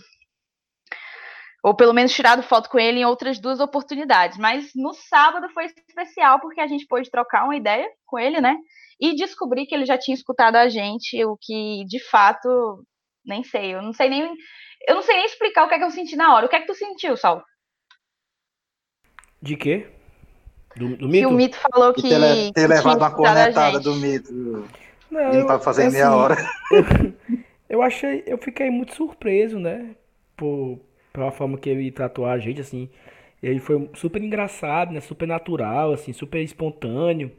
ou 1.64 1.76
pelo 1.76 1.94
menos 1.94 2.14
tirado 2.14 2.44
foto 2.44 2.70
com 2.70 2.80
ele 2.80 3.00
em 3.00 3.06
outras 3.06 3.40
duas 3.40 3.60
oportunidades. 3.60 4.38
Mas 4.38 4.72
no 4.76 4.94
sábado 4.94 5.50
foi 5.54 5.66
especial 5.66 6.40
porque 6.40 6.62
a 6.62 6.68
gente 6.68 6.88
pôde 6.88 7.10
trocar 7.10 7.46
uma 7.46 7.56
ideia 7.56 7.88
com 8.06 8.20
ele, 8.20 8.42
né? 8.42 8.56
E 9.00 9.16
descobri 9.16 9.66
que 9.66 9.76
ele 9.76 9.86
já 9.86 9.98
tinha 9.98 10.16
escutado 10.16 10.56
a 10.56 10.70
gente, 10.70 11.24
o 11.26 11.38
que 11.42 11.84
de 11.86 12.00
fato 12.10 12.84
nem 13.26 13.44
sei. 13.44 13.74
Eu 13.76 13.82
não 13.82 13.94
sei 13.94 14.10
nem. 14.10 14.34
Eu 14.88 14.96
não 14.96 15.02
sei 15.02 15.16
nem 15.16 15.26
explicar 15.26 15.66
o 15.66 15.70
que 15.70 15.76
é 15.76 15.78
que 15.78 15.84
eu 15.84 15.92
senti 15.92 16.16
na 16.16 16.34
hora. 16.36 16.46
O 16.46 16.50
que 16.50 16.56
é 16.56 16.60
que 16.60 16.68
tu 16.68 16.76
sentiu, 16.76 17.16
Sal? 17.18 17.44
De 19.44 19.56
quê? 19.58 19.88
Do, 20.76 20.98
do 20.98 21.10
Que 21.10 21.10
Mito? 21.10 21.28
o 21.28 21.32
Mito 21.32 21.58
falou 21.58 21.94
E 21.96 22.04
que. 22.04 22.08
ter, 22.08 22.38
que 22.38 22.52
ter 22.54 22.68
levado 22.68 23.00
uma 23.00 23.12
cornetada 23.12 23.80
do 23.80 23.96
mito. 23.96 24.34
Não, 25.10 25.22
E 25.32 25.38
não 25.38 25.46
tá 25.46 25.60
fazendo 25.60 25.92
meia 25.92 26.10
assim, 26.10 26.16
hora. 26.16 26.36
Eu 27.70 27.82
achei, 27.82 28.24
eu 28.28 28.38
fiquei 28.38 28.70
muito 28.70 28.94
surpreso, 28.96 29.60
né? 29.60 29.96
Por, 30.38 30.80
pela 31.12 31.32
forma 31.32 31.58
que 31.58 31.70
ele 31.70 31.92
tratou 31.92 32.26
a 32.26 32.38
gente, 32.40 32.62
assim. 32.62 32.90
Ele 33.42 33.60
foi 33.60 33.90
super 33.96 34.22
engraçado, 34.24 34.92
né? 34.94 35.02
Super 35.02 35.28
natural, 35.28 35.94
assim, 35.94 36.14
super 36.14 36.42
espontâneo. 36.44 37.32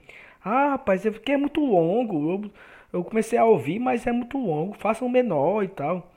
Ah, 0.45 0.71
rapaz, 0.73 1.07
é 1.07 1.11
porque 1.11 1.33
é 1.33 1.37
muito 1.39 1.61
longo. 1.61 2.33
Eu, 2.33 2.53
eu 3.01 3.05
comecei 3.05 3.39
a 3.39 3.45
ouvir, 3.45 3.79
mas 3.79 4.07
é 4.07 4.13
muito 4.13 4.39
longo. 4.39 4.75
Faça 4.79 5.05
um 5.05 5.09
menor 5.09 5.63
e 5.65 5.69
tal. 5.69 6.13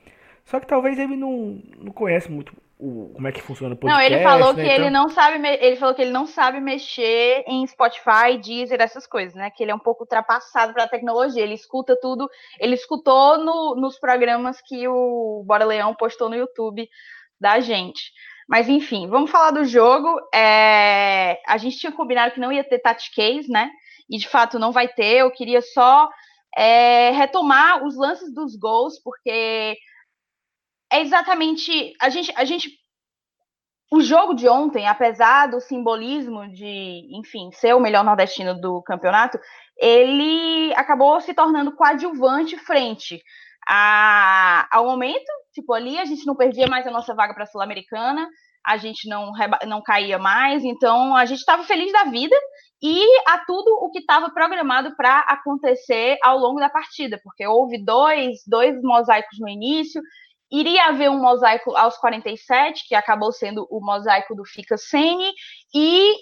Só 0.45 0.59
que 0.59 0.67
talvez 0.67 0.97
ele 0.99 1.15
não, 1.17 1.61
não 1.79 1.91
conhece 1.93 2.31
muito 2.31 2.53
o, 2.79 3.11
como 3.15 3.27
é 3.27 3.31
que 3.31 3.41
funciona 3.41 3.73
o 3.73 3.77
Não, 3.77 3.79
podcast, 3.95 4.13
ele 4.13 4.23
falou 4.23 4.53
né? 4.53 4.63
que 4.63 4.69
ele 4.69 4.85
Então- 4.87 5.01
não 5.03 5.09
sabe, 5.09 5.47
ele 5.47 5.75
falou 5.77 5.95
que 5.95 6.01
ele 6.01 6.11
não 6.11 6.25
sabe 6.27 6.59
mexer 6.59 7.43
em 7.47 7.65
Spotify, 7.65 8.37
Deezer, 8.43 8.79
essas 8.81 9.07
coisas, 9.07 9.33
né? 9.33 9.49
Que 9.49 9.63
ele 9.63 9.71
é 9.71 9.75
um 9.75 9.79
pouco 9.79 10.03
ultrapassado 10.03 10.73
pela 10.73 10.87
tecnologia. 10.87 11.41
Ele 11.43 11.55
escuta 11.55 11.97
tudo, 11.99 12.29
ele 12.59 12.75
escutou 12.75 13.37
no- 13.39 13.75
nos 13.75 13.97
programas 13.99 14.61
que 14.61 14.87
o 14.87 15.43
Bora 15.45 15.65
Leão 15.65 15.95
postou 15.95 16.29
no 16.29 16.35
YouTube 16.35 16.87
da 17.41 17.59
gente. 17.59 18.11
Mas 18.47 18.69
enfim, 18.69 19.07
vamos 19.09 19.29
falar 19.31 19.51
do 19.51 19.65
jogo. 19.65 20.07
É, 20.33 21.39
A 21.47 21.57
gente 21.57 21.77
tinha 21.77 21.91
combinado 21.91 22.33
que 22.33 22.39
não 22.39 22.51
ia 22.51 22.63
ter 22.63 22.79
touch 22.79 23.11
case, 23.13 23.49
né? 23.51 23.69
E 24.09 24.17
de 24.17 24.27
fato 24.29 24.57
não 24.59 24.71
vai 24.71 24.87
ter. 24.87 25.17
Eu 25.17 25.31
queria 25.31 25.61
só 25.61 26.09
é, 26.55 27.11
retomar 27.11 27.83
os 27.85 27.95
lances 27.97 28.33
dos 28.33 28.55
gols, 28.55 28.99
porque 29.03 29.75
é 30.91 31.01
exatamente 31.01 31.93
a 31.99 32.09
gente, 32.09 32.33
a 32.35 32.45
gente 32.45 32.69
o 33.91 34.01
jogo 34.01 34.33
de 34.33 34.49
ontem, 34.49 34.85
apesar 34.85 35.47
do 35.47 35.61
simbolismo 35.61 36.47
de, 36.51 37.07
enfim, 37.17 37.49
ser 37.53 37.73
o 37.73 37.79
melhor 37.79 38.03
nordestino 38.03 38.59
do 38.59 38.81
campeonato, 38.83 39.39
ele 39.77 40.73
acabou 40.75 41.21
se 41.21 41.33
tornando 41.33 41.71
coadjuvante 41.71 42.57
frente 42.57 43.21
a, 43.67 44.67
ao 44.71 44.85
momento. 44.85 45.25
Tipo, 45.53 45.73
ali 45.73 45.97
a 45.97 46.05
gente 46.05 46.25
não 46.25 46.35
perdia 46.35 46.67
mais 46.67 46.85
a 46.85 46.91
nossa 46.91 47.15
vaga 47.15 47.33
para 47.33 47.43
a 47.43 47.47
Sul-Americana, 47.47 48.27
a 48.65 48.75
gente 48.75 49.07
não, 49.07 49.31
não 49.65 49.81
caía 49.81 50.19
mais, 50.19 50.63
então 50.65 51.15
a 51.15 51.23
gente 51.23 51.39
estava 51.39 51.63
feliz 51.63 51.91
da 51.93 52.03
vida 52.03 52.35
e 52.83 53.01
a 53.27 53.39
tudo 53.39 53.71
o 53.81 53.89
que 53.89 53.99
estava 53.99 54.29
programado 54.29 54.95
para 54.95 55.19
acontecer 55.21 56.17
ao 56.21 56.37
longo 56.37 56.59
da 56.59 56.69
partida, 56.69 57.19
porque 57.23 57.47
houve 57.47 57.83
dois, 57.83 58.41
dois 58.45 58.79
mosaicos 58.83 59.39
no 59.39 59.47
início, 59.47 60.01
iria 60.51 60.85
haver 60.87 61.09
um 61.09 61.19
mosaico 61.21 61.75
aos 61.75 61.97
47, 61.97 62.87
que 62.87 62.95
acabou 62.95 63.31
sendo 63.31 63.67
o 63.69 63.79
mosaico 63.83 64.35
do 64.35 64.45
Fica 64.45 64.77
Sene, 64.77 65.31
e 65.73 66.13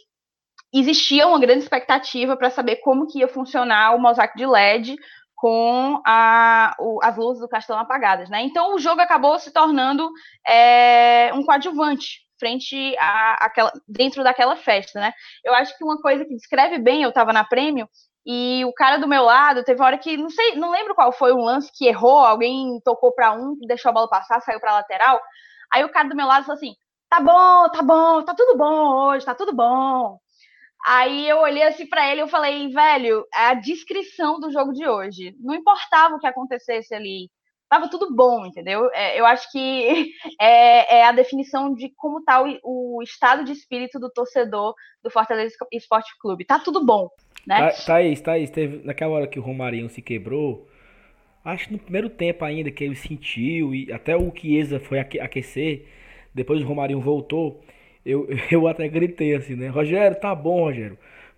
existia 0.73 1.27
uma 1.27 1.39
grande 1.39 1.63
expectativa 1.63 2.35
para 2.35 2.49
saber 2.49 2.77
como 2.77 3.07
que 3.07 3.19
ia 3.19 3.27
funcionar 3.27 3.95
o 3.95 3.99
mosaico 3.99 4.37
de 4.37 4.45
LED 4.45 4.95
com 5.35 6.01
a, 6.05 6.75
o- 6.79 6.99
as 7.03 7.17
luzes 7.17 7.41
do 7.41 7.47
castelo 7.47 7.79
apagadas, 7.79 8.29
né? 8.29 8.41
Então 8.43 8.73
o 8.75 8.79
jogo 8.79 9.01
acabou 9.01 9.37
se 9.39 9.51
tornando 9.51 10.09
é, 10.47 11.31
um 11.33 11.43
coadjuvante 11.43 12.21
frente 12.39 12.95
a 12.99 13.45
aquela 13.45 13.71
dentro 13.87 14.23
daquela 14.23 14.55
festa, 14.57 14.99
né? 14.99 15.13
Eu 15.43 15.53
acho 15.53 15.77
que 15.77 15.83
uma 15.83 16.01
coisa 16.01 16.25
que 16.25 16.35
descreve 16.35 16.77
bem, 16.79 17.03
eu 17.03 17.09
estava 17.09 17.31
na 17.31 17.43
prêmio 17.43 17.87
e 18.25 18.65
o 18.65 18.73
cara 18.73 18.97
do 18.97 19.07
meu 19.07 19.23
lado 19.23 19.63
teve 19.63 19.79
uma 19.79 19.87
hora 19.87 19.97
que 19.97 20.17
não 20.17 20.29
sei, 20.29 20.55
não 20.55 20.71
lembro 20.71 20.95
qual 20.95 21.11
foi 21.11 21.33
um 21.33 21.43
lance 21.43 21.71
que 21.73 21.87
errou, 21.87 22.19
alguém 22.19 22.79
tocou 22.83 23.13
para 23.13 23.33
um, 23.33 23.55
deixou 23.67 23.89
a 23.89 23.93
bola 23.93 24.09
passar, 24.09 24.41
saiu 24.41 24.59
para 24.59 24.73
lateral. 24.73 25.21
Aí 25.73 25.83
o 25.83 25.91
cara 25.91 26.09
do 26.09 26.15
meu 26.15 26.27
lado 26.27 26.45
falou 26.45 26.57
assim: 26.57 26.75
"Tá 27.09 27.19
bom, 27.19 27.69
tá 27.69 27.81
bom, 27.83 28.23
tá 28.23 28.33
tudo 28.35 28.57
bom 28.57 29.07
hoje, 29.07 29.25
tá 29.25 29.35
tudo 29.35 29.53
bom". 29.53 30.19
Aí 30.85 31.27
eu 31.27 31.39
olhei 31.39 31.63
assim 31.63 31.87
para 31.87 32.11
ele 32.11 32.21
e 32.23 32.29
falei, 32.29 32.69
velho, 32.69 33.25
é 33.33 33.47
a 33.47 33.53
descrição 33.55 34.39
do 34.39 34.51
jogo 34.51 34.71
de 34.71 34.87
hoje. 34.87 35.35
Não 35.39 35.55
importava 35.55 36.15
o 36.15 36.19
que 36.19 36.27
acontecesse 36.27 36.93
ali. 36.93 37.29
Tava 37.67 37.89
tudo 37.89 38.15
bom, 38.15 38.45
entendeu? 38.45 38.91
É, 38.93 39.19
eu 39.19 39.25
acho 39.25 39.51
que 39.51 40.11
é, 40.39 40.99
é 40.99 41.05
a 41.05 41.11
definição 41.11 41.73
de 41.73 41.91
como 41.95 42.23
tá 42.23 42.43
o, 42.43 42.97
o 42.97 43.01
estado 43.01 43.43
de 43.43 43.51
espírito 43.51 43.99
do 43.99 44.11
torcedor 44.11 44.75
do 45.03 45.09
Fortaleza 45.09 45.55
Esporte 45.71 46.13
Clube. 46.19 46.45
Tá 46.45 46.59
tudo 46.59 46.85
bom, 46.85 47.09
né? 47.45 47.55
Tha- 47.55 47.73
Thaís, 47.85 48.21
Thaís, 48.21 48.49
teve 48.49 48.81
naquela 48.85 49.13
hora 49.13 49.27
que 49.27 49.39
o 49.39 49.41
Romarinho 49.41 49.89
se 49.89 50.01
quebrou, 50.01 50.67
acho 51.43 51.67
que 51.67 51.73
no 51.73 51.79
primeiro 51.79 52.09
tempo 52.09 52.45
ainda 52.45 52.71
que 52.71 52.83
ele 52.83 52.95
sentiu 52.95 53.73
e 53.75 53.91
até 53.91 54.15
o 54.17 54.31
Chiesa 54.35 54.79
foi 54.79 54.99
aque- 54.99 55.19
aquecer, 55.19 55.85
depois 56.33 56.61
o 56.61 56.65
Romarinho 56.67 57.01
voltou, 57.01 57.63
eu, 58.05 58.27
eu 58.51 58.67
até 58.67 58.87
gritei 58.89 59.35
assim, 59.35 59.55
né? 59.55 59.67
Rogério, 59.69 60.19
tá 60.19 60.35
bom, 60.35 60.61
Rogério. 60.65 60.97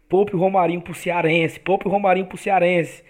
Poupe 0.10 0.36
o 0.36 0.40
Romarinho 0.40 0.82
pro 0.82 0.94
Cearense, 0.96 1.60
poupe 1.60 1.88
o 1.88 1.92
Romarinho 1.92 2.28
pro 2.28 2.38
Cearense. 2.38 3.04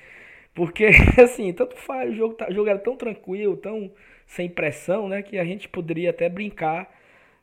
Porque, 0.53 0.87
assim, 1.21 1.53
tanto 1.53 1.75
faz, 1.77 2.11
o 2.11 2.15
jogo, 2.15 2.33
tá, 2.35 2.47
o 2.49 2.53
jogo 2.53 2.69
era 2.69 2.79
tão 2.79 2.95
tranquilo, 2.95 3.57
tão 3.57 3.91
sem 4.25 4.49
pressão, 4.49 5.07
né? 5.09 5.21
Que 5.21 5.37
a 5.37 5.45
gente 5.45 5.69
poderia 5.69 6.09
até 6.11 6.29
brincar 6.29 6.89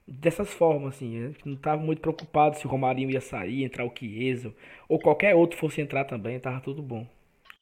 dessas 0.07 0.53
formas, 0.53 0.95
assim. 0.95 1.29
Gente 1.29 1.47
não 1.47 1.55
estava 1.55 1.81
muito 1.81 2.01
preocupado 2.01 2.57
se 2.57 2.67
o 2.67 2.71
Romarinho 2.71 3.11
ia 3.11 3.21
sair, 3.21 3.65
entrar 3.65 3.85
o 3.85 3.93
Chiesa, 3.97 4.55
ou 4.89 4.99
qualquer 4.99 5.35
outro 5.35 5.59
fosse 5.59 5.81
entrar 5.81 6.05
também, 6.05 6.39
tava 6.39 6.61
tudo 6.61 6.83
bom. 6.83 7.07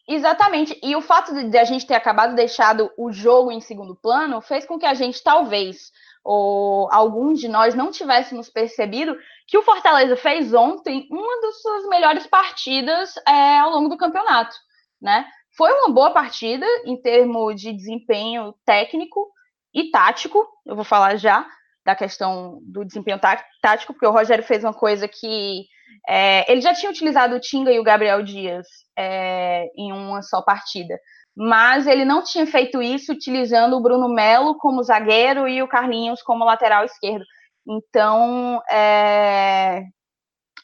Exatamente. 0.06 0.78
E 0.82 0.96
o 0.96 1.00
fato 1.00 1.32
de 1.48 1.56
a 1.56 1.64
gente 1.64 1.86
ter 1.86 1.94
acabado 1.94 2.34
deixado 2.34 2.90
o 2.98 3.12
jogo 3.12 3.52
em 3.52 3.60
segundo 3.60 3.94
plano 3.94 4.40
fez 4.40 4.66
com 4.66 4.78
que 4.78 4.86
a 4.86 4.94
gente 4.94 5.22
talvez 5.22 5.92
ou 6.24 6.88
alguns 6.92 7.40
de 7.40 7.48
nós 7.48 7.74
não 7.74 7.90
tivéssemos 7.90 8.48
percebido 8.48 9.16
que 9.46 9.58
o 9.58 9.62
Fortaleza 9.62 10.16
fez 10.16 10.54
ontem 10.54 11.06
uma 11.10 11.40
das 11.40 11.60
suas 11.60 11.88
melhores 11.88 12.26
partidas 12.26 13.14
é, 13.26 13.58
ao 13.58 13.70
longo 13.70 13.88
do 13.88 13.96
campeonato, 13.96 14.54
né? 15.00 15.26
Foi 15.56 15.70
uma 15.72 15.88
boa 15.88 16.10
partida 16.12 16.66
em 16.84 16.96
termos 17.00 17.60
de 17.60 17.72
desempenho 17.72 18.54
técnico 18.64 19.30
e 19.74 19.90
tático, 19.90 20.46
eu 20.64 20.76
vou 20.76 20.84
falar 20.84 21.16
já 21.16 21.46
da 21.84 21.94
questão 21.94 22.58
do 22.62 22.84
desempenho 22.84 23.20
tático, 23.60 23.92
porque 23.92 24.06
o 24.06 24.12
Rogério 24.12 24.44
fez 24.44 24.62
uma 24.62 24.72
coisa 24.72 25.08
que 25.08 25.64
é, 26.08 26.50
ele 26.50 26.60
já 26.60 26.74
tinha 26.74 26.90
utilizado 26.90 27.34
o 27.34 27.40
Tinga 27.40 27.72
e 27.72 27.78
o 27.78 27.84
Gabriel 27.84 28.22
Dias 28.22 28.66
é, 28.96 29.66
em 29.76 29.92
uma 29.92 30.22
só 30.22 30.42
partida, 30.42 30.98
mas 31.36 31.86
ele 31.86 32.04
não 32.04 32.22
tinha 32.22 32.46
feito 32.46 32.82
isso 32.82 33.12
utilizando 33.12 33.76
o 33.76 33.82
Bruno 33.82 34.08
Melo 34.08 34.56
como 34.56 34.82
zagueiro 34.82 35.48
e 35.48 35.62
o 35.62 35.68
Carlinhos 35.68 36.22
como 36.22 36.44
lateral 36.44 36.84
esquerdo. 36.84 37.24
Então, 37.66 38.60
é, 38.70 39.84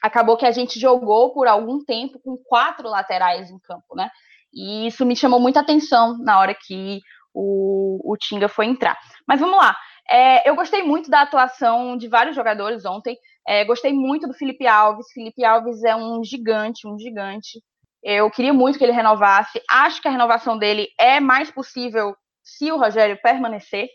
acabou 0.03 0.37
que 0.37 0.47
a 0.47 0.51
gente 0.51 0.79
jogou 0.79 1.33
por 1.33 1.47
algum 1.47 1.85
tempo 1.85 2.21
com 2.21 2.37
quatro 2.37 2.89
laterais 2.89 3.51
em 3.51 3.59
campo, 3.61 3.95
né? 3.97 4.11
E 4.53 4.87
isso 4.87 5.05
me 5.07 5.17
chamou 5.17 5.41
muita 5.41 5.61
atenção 5.61 6.19
na 6.19 6.39
hora 6.39 6.55
que 6.55 7.01
o, 7.35 8.13
o 8.13 8.17
Tinga 8.17 8.49
foi 8.49 8.67
entrar. 8.67 8.99
Mas 9.27 9.41
vamos 9.41 9.57
lá. 9.57 9.77
É, 10.11 10.49
eu 10.49 10.55
gostei 10.55 10.83
muito 10.83 11.11
da 11.11 11.23
atuação 11.23 11.97
de 11.97 12.09
vários 12.09 12.35
jogadores 12.35 12.85
ontem. 12.85 13.17
É, 13.47 13.65
gostei 13.65 13.93
muito 13.93 14.27
do 14.27 14.35
Felipe 14.35 14.67
Alves. 14.67 15.07
Felipe 15.13 15.45
Alves 15.45 15.83
é 15.85 15.95
um 15.95 16.25
gigante, 16.25 16.87
um 16.87 16.99
gigante. 16.99 17.63
Eu 18.03 18.31
queria 18.31 18.53
muito 18.53 18.79
que 18.79 18.85
ele 18.85 18.93
renovasse. 18.93 19.61
Acho 19.69 20.01
que 20.01 20.09
a 20.09 20.11
renovação 20.11 20.59
dele 20.59 20.89
é 20.99 21.21
mais 21.21 21.51
possível 21.51 22.17
se 22.43 22.73
o 22.73 22.79
Rogério 22.79 23.21
permanecer. 23.23 23.89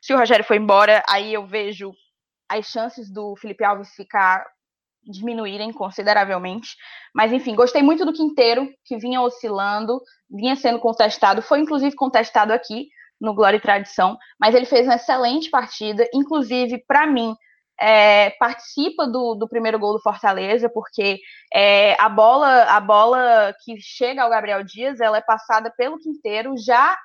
Se 0.00 0.14
o 0.14 0.18
Rogério 0.18 0.44
for 0.44 0.54
embora, 0.54 1.02
aí 1.08 1.34
eu 1.34 1.46
vejo 1.46 1.92
as 2.48 2.66
chances 2.66 3.12
do 3.12 3.36
Felipe 3.36 3.64
Alves 3.64 3.90
ficar 3.94 4.44
diminuírem 5.04 5.72
consideravelmente. 5.72 6.74
Mas 7.14 7.32
enfim, 7.32 7.54
gostei 7.54 7.82
muito 7.82 8.04
do 8.04 8.12
Quinteiro, 8.12 8.68
que 8.84 8.96
vinha 8.96 9.20
oscilando, 9.20 10.00
vinha 10.30 10.56
sendo 10.56 10.78
contestado, 10.78 11.42
foi 11.42 11.60
inclusive 11.60 11.94
contestado 11.94 12.52
aqui 12.52 12.88
no 13.20 13.34
Glória 13.34 13.58
e 13.58 13.60
Tradição, 13.60 14.16
mas 14.38 14.54
ele 14.54 14.64
fez 14.64 14.86
uma 14.86 14.94
excelente 14.94 15.50
partida, 15.50 16.08
inclusive 16.14 16.82
para 16.86 17.06
mim, 17.06 17.34
é, 17.78 18.30
participa 18.30 19.06
do, 19.06 19.34
do, 19.34 19.48
primeiro 19.48 19.78
gol 19.78 19.94
do 19.94 20.02
Fortaleza, 20.02 20.68
porque 20.68 21.18
é, 21.52 21.96
a 22.00 22.08
bola 22.08 22.64
a 22.64 22.78
bola 22.80 23.54
que 23.64 23.80
chega 23.80 24.22
ao 24.22 24.30
Gabriel 24.30 24.62
Dias, 24.62 25.00
ela 25.00 25.16
é 25.16 25.22
passada 25.22 25.72
pelo 25.76 25.98
Quinteiro 25.98 26.54
já 26.58 26.96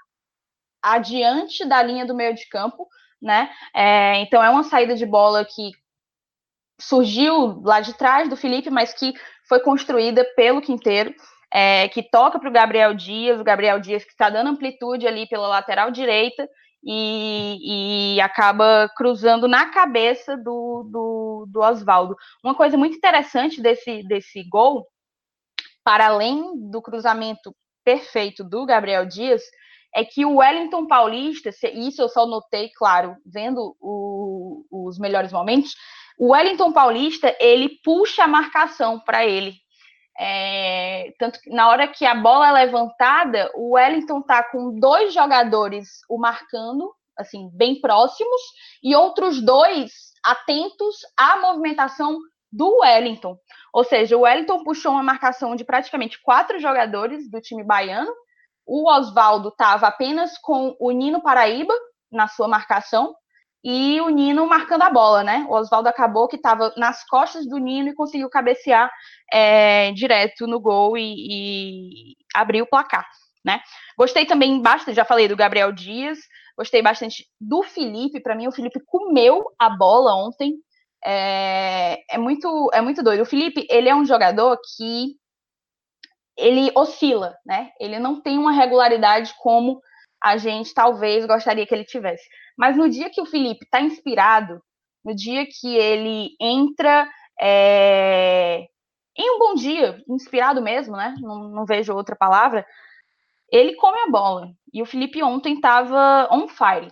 adiante 0.84 1.65
da 1.65 1.82
linha 1.82 2.06
do 2.06 2.13
meio 2.13 2.36
de 2.36 2.47
campo, 2.47 2.88
né? 3.21 3.49
É, 3.73 4.17
então 4.17 4.43
é 4.43 4.49
uma 4.49 4.63
saída 4.63 4.95
de 4.95 5.06
bola 5.06 5.45
que 5.45 5.71
surgiu 6.80 7.62
lá 7.63 7.80
de 7.80 7.93
trás 7.93 8.30
do 8.30 8.36
Felipe, 8.36 8.69
mas 8.69 8.93
que 8.93 9.13
foi 9.47 9.62
construída 9.62 10.25
pelo 10.36 10.62
Quinteiro. 10.62 11.13
É, 11.57 11.87
que 11.87 12.03
toca 12.03 12.37
para 12.37 12.49
o 12.49 12.51
Gabriel 12.51 12.93
Dias, 12.93 13.39
o 13.39 13.43
Gabriel 13.43 13.79
Dias 13.79 14.03
que 14.03 14.11
está 14.11 14.29
dando 14.29 14.49
amplitude 14.49 15.07
ali 15.07 15.25
pela 15.25 15.47
lateral 15.47 15.89
direita, 15.89 16.49
e, 16.83 18.15
e 18.15 18.21
acaba 18.21 18.89
cruzando 18.95 19.47
na 19.47 19.71
cabeça 19.71 20.35
do, 20.37 20.83
do, 20.91 21.45
do 21.49 21.61
Oswaldo. 21.61 22.15
Uma 22.43 22.53
coisa 22.53 22.77
muito 22.77 22.95
interessante 22.97 23.61
desse, 23.61 24.03
desse 24.03 24.43
gol, 24.47 24.85
para 25.83 26.07
além 26.07 26.69
do 26.69 26.81
cruzamento 26.81 27.55
perfeito 27.83 28.43
do 28.43 28.65
Gabriel 28.65 29.05
Dias, 29.05 29.41
é 29.95 30.03
que 30.03 30.25
o 30.25 30.37
Wellington 30.37 30.85
Paulista, 30.87 31.49
isso 31.73 32.01
eu 32.01 32.09
só 32.09 32.25
notei, 32.25 32.69
claro, 32.75 33.15
vendo 33.25 33.75
o, 33.79 34.65
os 34.69 34.99
melhores 34.99 35.31
momentos, 35.31 35.73
o 36.19 36.33
Wellington 36.33 36.73
Paulista, 36.73 37.35
ele 37.39 37.79
puxa 37.83 38.25
a 38.25 38.27
marcação 38.27 38.99
para 38.99 39.25
ele, 39.25 39.53
é, 40.17 41.13
tanto 41.19 41.41
que 41.41 41.49
na 41.49 41.67
hora 41.69 41.88
que 41.88 42.06
a 42.06 42.15
bola 42.15 42.47
é 42.47 42.65
levantada, 42.65 43.51
o 43.56 43.73
Wellington 43.73 44.21
tá 44.21 44.43
com 44.43 44.80
dois 44.80 45.13
jogadores 45.13 46.01
o 46.10 46.17
marcando, 46.17 46.93
assim, 47.17 47.49
bem 47.54 47.80
próximos, 47.82 48.41
e 48.82 48.95
outros 48.95 49.41
dois 49.43 49.91
atentos 50.23 50.97
à 51.17 51.38
movimentação 51.38 52.17
do 52.51 52.80
Wellington. 52.80 53.38
Ou 53.73 53.84
seja, 53.84 54.15
o 54.15 54.21
Wellington 54.21 54.63
puxou 54.63 54.93
uma 54.93 55.04
marcação 55.04 55.56
de 55.56 55.65
praticamente 55.65 56.21
quatro 56.21 56.60
jogadores 56.60 57.30
do 57.30 57.41
time 57.41 57.63
baiano. 57.63 58.12
O 58.65 58.89
Oswaldo 58.89 59.49
estava 59.49 59.88
apenas 59.88 60.38
com 60.38 60.75
o 60.80 60.91
Nino 60.91 61.21
Paraíba 61.21 61.73
na 62.10 62.28
sua 62.28 62.47
marcação 62.47 63.13
e 63.67 63.99
o 63.99 64.10
Nino 64.10 64.45
marcando 64.47 64.84
a 64.84 64.91
bola, 64.91 65.23
né? 65.23 65.43
O 65.49 65.54
Oswaldo 65.56 65.89
acabou 65.89 66.28
que 66.28 66.36
estava 66.36 66.71
nas 66.78 67.04
costas 67.08 67.47
do 67.47 67.58
Nino 67.58 67.89
e 67.89 67.95
conseguiu 67.95 68.30
cabecear 68.30 68.91
é, 69.34 69.91
direto 69.91 70.45
no 70.45 70.60
gol 70.60 70.95
e, 70.95 71.15
e 71.17 72.15
abrir 72.36 72.62
o 72.62 72.67
placar, 72.67 73.08
né? 73.43 73.60
Gostei 73.97 74.23
também 74.23 74.62
bastante, 74.62 74.95
já 74.95 75.04
falei 75.04 75.28
do 75.28 75.36
Gabriel 75.36 75.71
Dias, 75.71 76.19
gostei 76.56 76.84
bastante 76.84 77.25
do 77.41 77.63
Felipe. 77.63 78.21
Para 78.21 78.36
mim, 78.36 78.47
o 78.47 78.51
Felipe 78.51 78.80
comeu 78.86 79.43
a 79.58 79.67
bola 79.67 80.15
ontem. 80.15 80.54
É, 81.04 82.04
é, 82.12 82.19
muito, 82.19 82.69
é 82.71 82.82
muito 82.82 83.01
doido. 83.01 83.21
O 83.21 83.25
Felipe, 83.25 83.65
ele 83.67 83.89
é 83.89 83.95
um 83.95 84.06
jogador 84.06 84.60
que 84.78 85.15
ele 86.38 86.71
oscila, 86.75 87.36
né? 87.43 87.71
Ele 87.80 87.97
não 87.97 88.21
tem 88.21 88.38
uma 88.38 88.51
regularidade 88.51 89.34
como 89.39 89.82
a 90.23 90.38
gente 90.38 90.71
talvez 90.71 91.25
gostaria 91.25 91.65
que 91.65 91.73
ele 91.73 91.84
tivesse. 91.84 92.23
Mas 92.57 92.77
no 92.77 92.89
dia 92.89 93.09
que 93.09 93.21
o 93.21 93.25
Felipe 93.25 93.65
está 93.65 93.81
inspirado, 93.81 94.61
no 95.03 95.13
dia 95.15 95.45
que 95.45 95.75
ele 95.75 96.35
entra 96.39 97.07
é, 97.39 98.67
em 99.17 99.35
um 99.35 99.39
bom 99.39 99.55
dia, 99.55 100.03
inspirado 100.09 100.61
mesmo, 100.61 100.95
né? 100.95 101.15
Não, 101.19 101.49
não, 101.49 101.65
vejo 101.65 101.93
outra 101.93 102.15
palavra. 102.15 102.65
Ele 103.51 103.75
come 103.75 103.97
a 103.99 104.09
bola. 104.09 104.49
E 104.73 104.81
o 104.81 104.85
Felipe 104.85 105.23
ontem 105.23 105.55
estava 105.55 106.27
on 106.31 106.47
fire. 106.47 106.91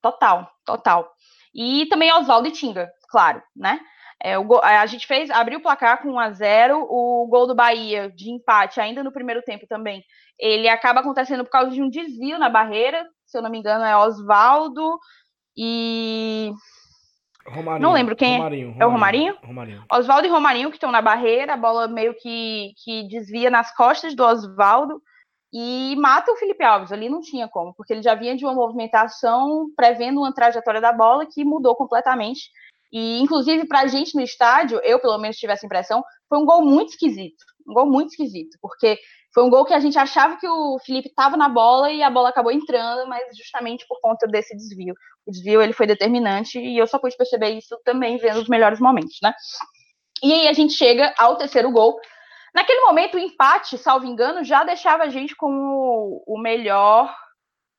Total, 0.00 0.50
total. 0.64 1.10
E 1.54 1.86
também 1.86 2.12
Oswaldo 2.12 2.48
e 2.48 2.52
Tinga, 2.52 2.92
claro, 3.08 3.42
né? 3.54 3.80
É, 4.22 4.38
o, 4.38 4.60
a 4.62 4.86
gente 4.86 5.06
fez, 5.06 5.30
abriu 5.30 5.58
o 5.58 5.62
placar 5.62 6.02
com 6.02 6.10
1 6.12 6.18
a 6.18 6.30
0 6.30 6.86
o 6.88 7.26
gol 7.28 7.46
do 7.46 7.54
Bahia 7.54 8.10
de 8.10 8.30
empate, 8.30 8.80
ainda 8.80 9.02
no 9.02 9.12
primeiro 9.12 9.42
tempo 9.42 9.66
também. 9.66 10.04
Ele 10.38 10.68
acaba 10.68 11.00
acontecendo 11.00 11.44
por 11.44 11.50
causa 11.50 11.70
de 11.70 11.82
um 11.82 11.88
desvio 11.88 12.38
na 12.38 12.48
barreira, 12.48 13.06
se 13.26 13.36
eu 13.36 13.42
não 13.42 13.50
me 13.50 13.58
engano, 13.58 13.84
é 13.84 13.96
Oswaldo 13.96 14.98
e. 15.56 16.52
Romarinho, 17.46 17.82
não 17.82 17.92
lembro 17.92 18.16
quem 18.16 18.36
Romarinho, 18.38 18.74
é. 18.76 18.82
É 18.82 18.86
o 18.86 18.90
Romarinho? 18.90 19.36
Romarinho. 19.44 19.84
Oswaldo 19.92 20.26
e 20.26 20.30
Romarinho 20.30 20.70
que 20.70 20.76
estão 20.76 20.90
na 20.90 21.00
barreira, 21.00 21.54
a 21.54 21.56
bola 21.56 21.86
meio 21.86 22.14
que, 22.14 22.72
que 22.82 23.06
desvia 23.08 23.50
nas 23.50 23.74
costas 23.74 24.16
do 24.16 24.24
Oswaldo 24.24 25.00
e 25.52 25.94
mata 25.96 26.32
o 26.32 26.36
Felipe 26.36 26.64
Alves. 26.64 26.90
Ali 26.90 27.08
não 27.08 27.20
tinha 27.20 27.48
como, 27.48 27.72
porque 27.74 27.92
ele 27.92 28.02
já 28.02 28.14
vinha 28.14 28.36
de 28.36 28.44
uma 28.44 28.54
movimentação 28.54 29.66
prevendo 29.76 30.20
uma 30.20 30.34
trajetória 30.34 30.80
da 30.80 30.92
bola 30.92 31.26
que 31.26 31.44
mudou 31.44 31.76
completamente. 31.76 32.50
E, 32.92 33.20
inclusive, 33.20 33.66
para 33.66 33.80
a 33.80 33.86
gente 33.86 34.14
no 34.14 34.22
estádio, 34.22 34.80
eu 34.82 34.98
pelo 34.98 35.18
menos 35.18 35.36
tive 35.36 35.52
essa 35.52 35.66
impressão, 35.66 36.02
foi 36.28 36.38
um 36.38 36.44
gol 36.44 36.64
muito 36.64 36.90
esquisito. 36.90 37.44
Um 37.66 37.74
gol 37.74 37.86
muito 37.86 38.10
esquisito, 38.10 38.56
porque 38.60 38.98
foi 39.36 39.44
um 39.44 39.50
gol 39.50 39.66
que 39.66 39.74
a 39.74 39.80
gente 39.80 39.98
achava 39.98 40.38
que 40.38 40.48
o 40.48 40.78
Felipe 40.78 41.10
estava 41.10 41.36
na 41.36 41.46
bola 41.46 41.92
e 41.92 42.02
a 42.02 42.08
bola 42.08 42.30
acabou 42.30 42.50
entrando, 42.50 43.06
mas 43.06 43.36
justamente 43.36 43.86
por 43.86 44.00
conta 44.00 44.26
desse 44.26 44.56
desvio. 44.56 44.94
O 45.26 45.30
desvio 45.30 45.60
ele 45.60 45.74
foi 45.74 45.86
determinante 45.86 46.58
e 46.58 46.78
eu 46.78 46.86
só 46.86 46.98
pude 46.98 47.14
perceber 47.18 47.50
isso 47.50 47.78
também 47.84 48.16
vendo 48.16 48.40
os 48.40 48.48
melhores 48.48 48.80
momentos, 48.80 49.18
né? 49.22 49.34
E 50.22 50.32
aí 50.32 50.48
a 50.48 50.54
gente 50.54 50.72
chega 50.72 51.12
ao 51.18 51.36
terceiro 51.36 51.70
gol. 51.70 52.00
Naquele 52.54 52.80
momento, 52.80 53.16
o 53.16 53.20
empate, 53.20 53.76
salvo 53.76 54.06
engano, 54.06 54.42
já 54.42 54.64
deixava 54.64 55.02
a 55.02 55.10
gente 55.10 55.36
como 55.36 56.24
o 56.26 56.38
melhor. 56.38 57.14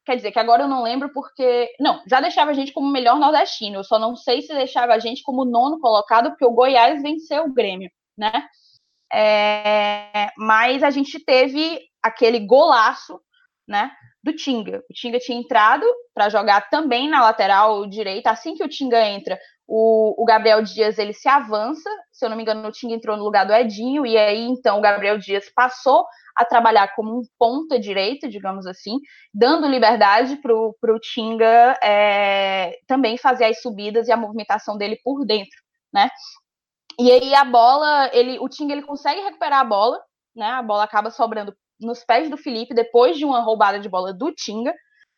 Quer 0.05 0.17
dizer, 0.17 0.31
que 0.31 0.37
agora 0.37 0.61
eu 0.61 0.67
não 0.67 0.83
lembro 0.83 1.09
porque. 1.11 1.71
Não, 1.79 2.03
já 2.05 2.21
deixava 2.21 2.51
a 2.51 2.53
gente 2.53 2.71
como 2.71 2.87
o 2.87 2.91
melhor 2.91 3.17
nordestino. 3.17 3.77
Eu 3.77 3.83
só 3.83 3.97
não 3.97 4.15
sei 4.15 4.43
se 4.43 4.53
deixava 4.53 4.93
a 4.93 4.99
gente 4.99 5.23
como 5.23 5.43
nono 5.43 5.79
colocado, 5.79 6.29
porque 6.29 6.45
o 6.45 6.51
Goiás 6.51 7.01
venceu 7.01 7.45
o 7.45 7.51
Grêmio, 7.51 7.89
né? 8.15 8.47
É, 9.11 10.29
mas 10.37 10.83
a 10.83 10.89
gente 10.89 11.23
teve 11.23 11.79
aquele 12.01 12.39
golaço, 12.39 13.19
né? 13.67 13.91
Do 14.23 14.33
Tinga. 14.33 14.83
O 14.89 14.93
Tinga 14.93 15.19
tinha 15.19 15.39
entrado 15.39 15.85
para 16.13 16.29
jogar 16.29 16.69
também 16.69 17.09
na 17.09 17.21
lateral 17.21 17.85
direita. 17.87 18.31
Assim 18.31 18.55
que 18.55 18.63
o 18.63 18.69
Tinga 18.69 19.05
entra, 19.05 19.37
o, 19.67 20.21
o, 20.21 20.25
Gabriel 20.25 20.61
Dias 20.61 20.97
ele 20.97 21.13
se 21.13 21.27
avança, 21.27 21.89
se 22.11 22.25
eu 22.25 22.29
não 22.29 22.37
me 22.37 22.43
engano, 22.43 22.67
o 22.67 22.71
Tinga 22.71 22.95
entrou 22.95 23.17
no 23.17 23.23
lugar 23.23 23.45
do 23.45 23.53
Edinho, 23.53 24.05
e 24.05 24.17
aí 24.17 24.43
então 24.43 24.79
o 24.79 24.81
Gabriel 24.81 25.17
Dias 25.17 25.51
passou 25.53 26.05
a 26.37 26.45
trabalhar 26.45 26.95
como 26.95 27.19
um 27.19 27.21
ponta 27.37 27.77
direita, 27.77 28.29
digamos 28.29 28.65
assim, 28.65 28.97
dando 29.33 29.67
liberdade 29.67 30.37
para 30.37 30.53
o 30.53 30.99
Tinga 31.01 31.77
é, 31.83 32.77
também 32.87 33.17
fazer 33.17 33.45
as 33.45 33.61
subidas 33.61 34.07
e 34.07 34.11
a 34.11 34.17
movimentação 34.17 34.77
dele 34.77 34.97
por 35.03 35.25
dentro, 35.25 35.59
né? 35.93 36.09
E 36.99 37.11
aí 37.11 37.35
a 37.35 37.45
bola, 37.45 38.09
ele, 38.11 38.39
o 38.39 38.49
Tinga 38.49 38.73
ele 38.73 38.81
consegue 38.81 39.21
recuperar 39.21 39.59
a 39.59 39.63
bola, 39.63 40.01
né? 40.35 40.47
A 40.47 40.63
bola 40.63 40.83
acaba 40.83 41.11
sobrando 41.11 41.55
nos 41.79 42.03
pés 42.03 42.29
do 42.29 42.37
Felipe 42.37 42.73
depois 42.73 43.17
de 43.17 43.25
uma 43.25 43.39
roubada 43.39 43.79
de 43.79 43.87
bola 43.87 44.13
do 44.13 44.31
Tinga. 44.31 44.73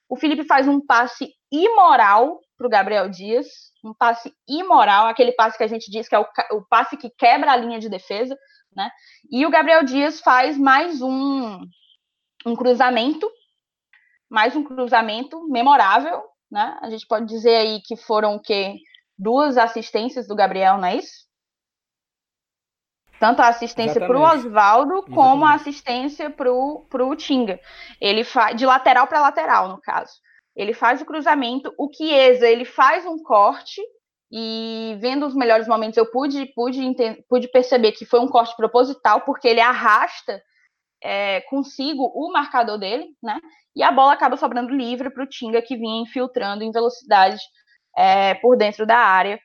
O 0.10 0.18
Felipe 0.18 0.44
faz 0.44 0.68
um 0.68 0.86
passe 0.86 1.34
imoral 1.52 2.40
para 2.58 2.68
o 2.68 2.70
Gabriel 2.70 3.10
Dias, 3.10 3.48
um 3.84 3.94
passe 3.94 4.34
imoral, 4.48 5.08
aquele 5.08 5.32
passe 5.32 5.58
que 5.58 5.64
a 5.64 5.68
gente 5.68 5.90
diz 5.90 6.10
que 6.10 6.16
é 6.16 6.20
o, 6.20 6.26
o, 6.52 6.66
passe 6.68 6.98
que 6.98 7.10
quebra 7.10 7.54
a 7.54 7.56
linha 7.56 7.80
de 7.80 7.88
defesa, 7.88 8.38
né? 8.76 8.90
E 9.32 9.46
o 9.46 9.50
Gabriel 9.50 9.84
Dias 9.84 10.20
faz 10.20 10.58
mais 10.58 11.02
um, 11.02 11.62
um 12.46 12.56
cruzamento, 12.58 13.30
mais 14.30 14.56
um 14.56 14.64
cruzamento 14.64 15.48
memorável, 15.48 16.22
né? 16.52 16.78
A 16.82 16.90
gente 16.90 17.08
pode 17.08 17.26
dizer 17.26 17.56
aí 17.56 17.82
que 17.82 17.96
foram 17.96 18.36
o 18.36 18.42
quê? 18.42 18.76
Duas 19.18 19.58
assistências 19.58 20.28
do 20.28 20.36
Gabriel, 20.36 20.78
não 20.78 20.86
é 20.86 20.98
isso? 20.98 21.29
Tanto 23.20 23.42
a 23.42 23.50
assistência 23.50 24.00
para 24.00 24.18
o 24.18 24.24
Oswaldo 24.24 25.04
como 25.14 25.46
a 25.46 25.54
assistência 25.54 26.30
para 26.30 26.52
o 26.52 27.16
Tinga. 27.18 27.60
Ele 28.00 28.24
faz 28.24 28.56
de 28.56 28.66
lateral 28.66 29.08
para 29.08 29.20
lateral, 29.20 29.68
no 29.68 29.82
caso. 29.82 30.14
Ele 30.56 30.74
faz 30.74 31.02
o 31.02 31.06
cruzamento, 31.06 31.74
o 31.78 31.90
Chiesa 31.94 32.48
ele 32.48 32.66
faz 32.66 33.06
um 33.06 33.22
corte 33.22 33.82
e 34.32 34.98
vendo 35.00 35.26
os 35.26 35.36
melhores 35.36 35.68
momentos 35.68 35.98
eu 35.98 36.10
pude 36.10 36.46
pude, 36.54 36.94
pude 37.28 37.48
perceber 37.50 37.92
que 37.94 38.06
foi 38.06 38.20
um 38.20 38.28
corte 38.28 38.56
proposital 38.56 39.22
porque 39.22 39.48
ele 39.48 39.60
arrasta 39.60 40.42
é, 41.02 41.42
consigo 41.42 42.12
o 42.14 42.32
marcador 42.32 42.78
dele, 42.78 43.06
né? 43.22 43.40
E 43.76 43.84
a 43.84 43.92
bola 43.92 44.14
acaba 44.14 44.38
sobrando 44.38 44.74
livre 44.74 45.10
para 45.10 45.24
o 45.24 45.28
Tinga 45.28 45.62
que 45.62 45.76
vinha 45.76 46.04
infiltrando 46.04 46.64
em 46.64 46.72
velocidade 46.72 47.40
é, 47.98 48.36
por 48.36 48.56
dentro 48.56 48.86
da 48.86 48.98
área 48.98 49.40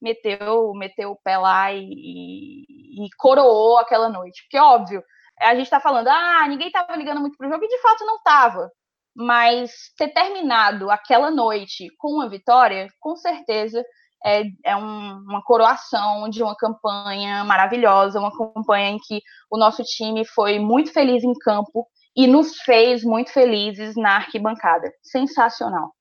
meteu, 0.00 0.72
meteu 0.74 1.12
o 1.12 1.16
pé 1.16 1.36
lá 1.38 1.72
e, 1.72 2.64
e, 2.96 3.08
coroou 3.18 3.78
aquela 3.78 4.08
noite. 4.08 4.42
Porque, 4.44 4.58
óbvio, 4.58 5.02
a 5.40 5.54
gente 5.54 5.64
está 5.64 5.80
falando, 5.80 6.08
ah, 6.08 6.46
ninguém 6.48 6.68
estava 6.68 6.96
ligando 6.96 7.20
muito 7.20 7.36
pro 7.36 7.48
jogo, 7.48 7.64
e 7.64 7.68
de 7.68 7.80
fato 7.80 8.04
não 8.04 8.16
estava. 8.16 8.70
Mas 9.14 9.70
ter 9.96 10.08
terminado 10.08 10.90
aquela 10.90 11.30
noite 11.30 11.88
com 11.98 12.08
uma 12.08 12.28
vitória, 12.28 12.88
com 13.00 13.16
certeza 13.16 13.82
é, 14.24 14.42
é 14.64 14.76
um, 14.76 15.18
uma 15.20 15.42
coroação 15.42 16.28
de 16.28 16.42
uma 16.42 16.56
campanha 16.56 17.44
maravilhosa, 17.44 18.18
uma 18.18 18.36
campanha 18.36 18.90
em 18.90 18.98
que 18.98 19.20
o 19.50 19.58
nosso 19.58 19.82
time 19.84 20.24
foi 20.24 20.58
muito 20.58 20.92
feliz 20.92 21.22
em 21.22 21.32
campo 21.34 21.86
e 22.16 22.26
nos 22.26 22.56
fez 22.62 23.04
muito 23.04 23.30
felizes 23.30 23.94
na 23.94 24.16
arquibancada. 24.16 24.90
Sensacional. 25.02 25.92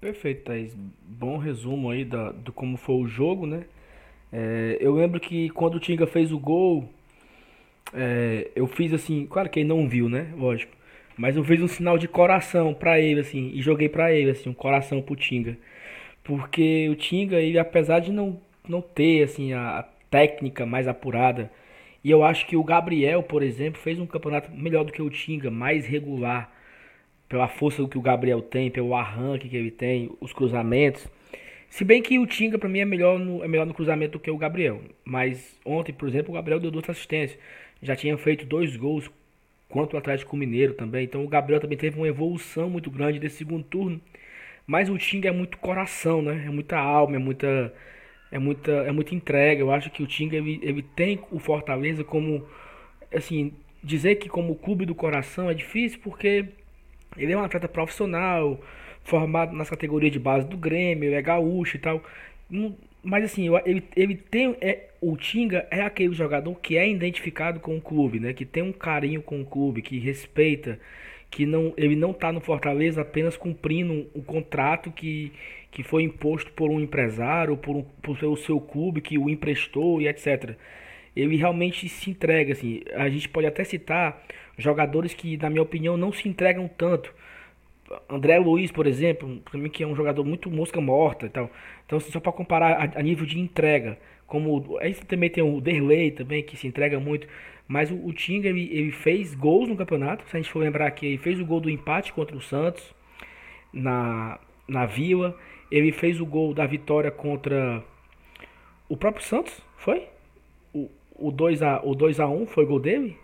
Perfeito, 0.00 0.44
Thaís. 0.44 0.74
Bom 0.74 1.36
resumo 1.36 1.90
aí 1.90 2.04
da, 2.04 2.30
do 2.30 2.52
como 2.52 2.76
foi 2.76 2.94
o 2.96 3.08
jogo, 3.08 3.46
né? 3.46 3.66
É, 4.32 4.78
eu 4.80 4.94
lembro 4.94 5.20
que 5.20 5.50
quando 5.50 5.76
o 5.76 5.80
Tinga 5.80 6.06
fez 6.06 6.32
o 6.32 6.38
gol, 6.38 6.88
é, 7.94 8.50
eu 8.54 8.66
fiz 8.66 8.92
assim, 8.92 9.26
claro 9.26 9.48
que 9.48 9.60
ele 9.60 9.68
não 9.68 9.88
viu, 9.88 10.08
né? 10.08 10.32
Lógico. 10.36 10.72
Mas 11.16 11.36
eu 11.36 11.44
fiz 11.44 11.62
um 11.62 11.68
sinal 11.68 11.96
de 11.98 12.08
coração 12.08 12.74
para 12.74 13.00
ele, 13.00 13.20
assim, 13.20 13.50
e 13.54 13.62
joguei 13.62 13.88
para 13.88 14.12
ele, 14.12 14.30
assim, 14.30 14.50
um 14.50 14.54
coração 14.54 15.00
pro 15.00 15.16
Tinga. 15.16 15.56
Porque 16.24 16.88
o 16.90 16.96
Tinga, 16.96 17.40
ele 17.40 17.58
apesar 17.58 18.00
de 18.00 18.12
não, 18.12 18.40
não 18.68 18.82
ter, 18.82 19.22
assim, 19.24 19.52
a, 19.52 19.84
técnica 20.10 20.64
mais 20.64 20.86
apurada, 20.88 21.50
e 22.04 22.10
eu 22.10 22.22
acho 22.24 22.46
que 22.46 22.56
o 22.56 22.64
Gabriel, 22.64 23.22
por 23.22 23.42
exemplo, 23.42 23.80
fez 23.80 23.98
um 23.98 24.06
campeonato 24.06 24.50
melhor 24.52 24.84
do 24.84 24.92
que 24.92 25.02
o 25.02 25.10
Tinga, 25.10 25.50
mais 25.50 25.86
regular 25.86 26.52
pela 27.28 27.48
força 27.48 27.86
que 27.88 27.98
o 27.98 28.02
Gabriel 28.02 28.40
tem, 28.40 28.70
pelo 28.70 28.94
arranque 28.94 29.48
que 29.48 29.56
ele 29.56 29.70
tem, 29.70 30.10
os 30.20 30.32
cruzamentos. 30.32 31.06
Se 31.76 31.84
bem 31.84 32.00
que 32.00 32.18
o 32.18 32.26
Tinga 32.26 32.58
para 32.58 32.70
mim 32.70 32.78
é 32.78 32.86
melhor, 32.86 33.18
no, 33.18 33.44
é 33.44 33.48
melhor 33.48 33.66
no 33.66 33.74
cruzamento 33.74 34.12
do 34.12 34.18
que 34.18 34.30
o 34.30 34.38
Gabriel. 34.38 34.80
Mas 35.04 35.60
ontem, 35.62 35.92
por 35.92 36.08
exemplo, 36.08 36.30
o 36.30 36.34
Gabriel 36.34 36.58
deu 36.58 36.70
duas 36.70 36.88
assistências. 36.88 37.38
Já 37.82 37.94
tinha 37.94 38.16
feito 38.16 38.46
dois 38.46 38.74
gols 38.76 39.10
contra 39.68 39.94
o 39.94 39.98
Atlético 39.98 40.38
Mineiro 40.38 40.72
também. 40.72 41.04
Então 41.04 41.22
o 41.22 41.28
Gabriel 41.28 41.60
também 41.60 41.76
teve 41.76 41.98
uma 41.98 42.08
evolução 42.08 42.70
muito 42.70 42.90
grande 42.90 43.18
desse 43.18 43.36
segundo 43.36 43.62
turno. 43.62 44.00
Mas 44.66 44.88
o 44.88 44.96
Tinga 44.96 45.28
é 45.28 45.32
muito 45.32 45.58
coração, 45.58 46.22
né? 46.22 46.44
É 46.46 46.50
muita 46.50 46.78
alma, 46.78 47.16
é 47.16 47.18
muita 47.18 47.74
é 48.32 48.38
muita 48.38 48.72
é 48.72 48.90
muita 48.90 49.14
entrega. 49.14 49.60
Eu 49.60 49.70
acho 49.70 49.90
que 49.90 50.02
o 50.02 50.06
Tinga 50.06 50.34
ele, 50.34 50.58
ele 50.62 50.80
tem 50.82 51.20
o 51.30 51.38
Fortaleza 51.38 52.02
como 52.02 52.48
assim, 53.14 53.52
dizer 53.84 54.14
que 54.14 54.30
como 54.30 54.56
clube 54.56 54.86
do 54.86 54.94
coração 54.94 55.50
é 55.50 55.52
difícil 55.52 56.00
porque 56.02 56.46
ele 57.18 57.34
é 57.34 57.36
um 57.36 57.42
atleta 57.44 57.68
profissional, 57.68 58.58
formado 59.06 59.54
nas 59.56 59.70
categorias 59.70 60.12
de 60.12 60.18
base 60.18 60.46
do 60.46 60.56
Grêmio, 60.56 61.14
é 61.14 61.22
gaúcho 61.22 61.76
e 61.76 61.80
tal. 61.80 62.02
Mas 63.02 63.24
assim, 63.24 63.48
ele, 63.64 63.82
ele 63.96 64.16
tem. 64.16 64.56
É, 64.60 64.90
o 65.00 65.16
Tinga 65.16 65.66
é 65.70 65.80
aquele 65.80 66.12
jogador 66.12 66.54
que 66.56 66.76
é 66.76 66.88
identificado 66.88 67.60
com 67.60 67.76
o 67.76 67.80
clube, 67.80 68.18
né? 68.18 68.32
Que 68.32 68.44
tem 68.44 68.62
um 68.62 68.72
carinho 68.72 69.22
com 69.22 69.40
o 69.40 69.44
clube, 69.44 69.80
que 69.80 69.98
respeita, 69.98 70.78
que 71.30 71.46
não, 71.46 71.72
ele 71.76 71.94
não 71.94 72.10
está 72.10 72.32
no 72.32 72.40
Fortaleza 72.40 73.02
apenas 73.02 73.36
cumprindo 73.36 73.92
o 73.92 73.96
um, 73.96 74.06
um 74.16 74.22
contrato 74.22 74.90
que, 74.90 75.32
que 75.70 75.82
foi 75.82 76.02
imposto 76.02 76.50
por 76.52 76.70
um 76.70 76.80
empresário, 76.80 77.56
por, 77.56 77.76
um, 77.76 77.82
por 78.02 78.22
o 78.24 78.36
seu 78.36 78.60
clube 78.60 79.00
que 79.00 79.16
o 79.18 79.30
emprestou 79.30 80.00
e 80.00 80.08
etc. 80.08 80.56
Ele 81.14 81.36
realmente 81.36 81.88
se 81.88 82.10
entrega, 82.10 82.52
assim. 82.52 82.82
A 82.94 83.08
gente 83.08 83.28
pode 83.28 83.46
até 83.46 83.62
citar 83.64 84.22
jogadores 84.58 85.14
que, 85.14 85.36
na 85.36 85.48
minha 85.48 85.62
opinião, 85.62 85.96
não 85.96 86.12
se 86.12 86.28
entregam 86.28 86.68
tanto. 86.68 87.14
André 88.08 88.38
Luiz, 88.38 88.70
por 88.70 88.86
exemplo, 88.86 89.40
para 89.44 89.58
mim 89.58 89.68
que 89.68 89.82
é 89.82 89.86
um 89.86 89.94
jogador 89.94 90.24
muito 90.24 90.50
mosca 90.50 90.80
morta 90.80 91.26
e 91.26 91.28
tal. 91.28 91.50
Então, 91.84 91.98
assim, 91.98 92.10
só 92.10 92.20
para 92.20 92.32
comparar 92.32 92.72
a, 92.72 93.00
a, 93.00 93.02
nível 93.02 93.26
de 93.26 93.38
entrega, 93.38 93.98
como 94.26 94.78
aí 94.78 94.94
também 94.94 95.30
tem 95.30 95.42
o 95.42 95.60
Derley 95.60 96.10
também 96.10 96.42
que 96.42 96.56
se 96.56 96.66
entrega 96.66 96.98
muito, 96.98 97.28
mas 97.68 97.90
o, 97.90 98.06
o 98.06 98.12
Tinga 98.12 98.48
ele, 98.48 98.68
ele, 98.72 98.90
fez 98.92 99.34
gols 99.34 99.68
no 99.68 99.76
campeonato. 99.76 100.28
Se 100.28 100.36
a 100.36 100.40
gente 100.40 100.50
for 100.50 100.60
lembrar 100.60 100.86
aqui, 100.86 101.06
ele 101.06 101.18
fez 101.18 101.40
o 101.40 101.44
gol 101.44 101.60
do 101.60 101.70
empate 101.70 102.12
contra 102.12 102.36
o 102.36 102.40
Santos 102.40 102.94
na 103.72 104.38
na 104.68 104.84
Vila, 104.84 105.38
ele 105.70 105.92
fez 105.92 106.20
o 106.20 106.26
gol 106.26 106.52
da 106.52 106.66
vitória 106.66 107.10
contra 107.10 107.82
o 108.88 108.96
próprio 108.96 109.24
Santos, 109.24 109.60
foi? 109.76 110.08
O, 110.74 110.90
o 111.14 111.30
2 111.30 111.62
a 111.62 111.80
o 111.84 111.94
2 111.94 112.20
a 112.20 112.28
1 112.28 112.46
foi 112.46 112.66
gol 112.66 112.80
dele? 112.80 113.16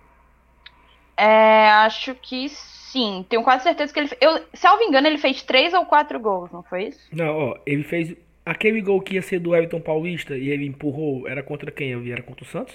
É, 1.17 1.69
acho 1.71 2.15
que 2.15 2.49
sim. 2.49 3.25
Tenho 3.29 3.43
quase 3.43 3.65
certeza 3.65 3.93
que 3.93 4.01
ele. 4.01 4.11
Eu, 4.21 4.45
se 4.53 4.67
eu 4.67 4.79
me 4.79 4.87
engano, 4.87 5.07
ele 5.07 5.19
fez 5.19 5.43
três 5.43 5.73
ou 5.75 5.85
quatro 5.85 6.19
gols, 6.19 6.51
não 6.51 6.63
foi 6.63 6.89
isso? 6.89 7.01
Não, 7.13 7.51
ó, 7.51 7.59
ele 7.67 7.85
fez. 7.85 8.15
Aquele 8.45 8.81
gol 8.81 9.01
que 9.01 9.15
ia 9.15 9.23
ser 9.23 9.39
do 9.39 9.55
Everton 9.55 9.81
Paulista 9.81 10.37
e 10.37 10.49
ele 10.49 10.67
empurrou, 10.67 11.29
era 11.29 11.43
contra 11.43 11.71
quem? 11.71 11.93
Era 12.11 12.23
contra 12.23 12.45
o 12.45 12.49
Santos? 12.49 12.75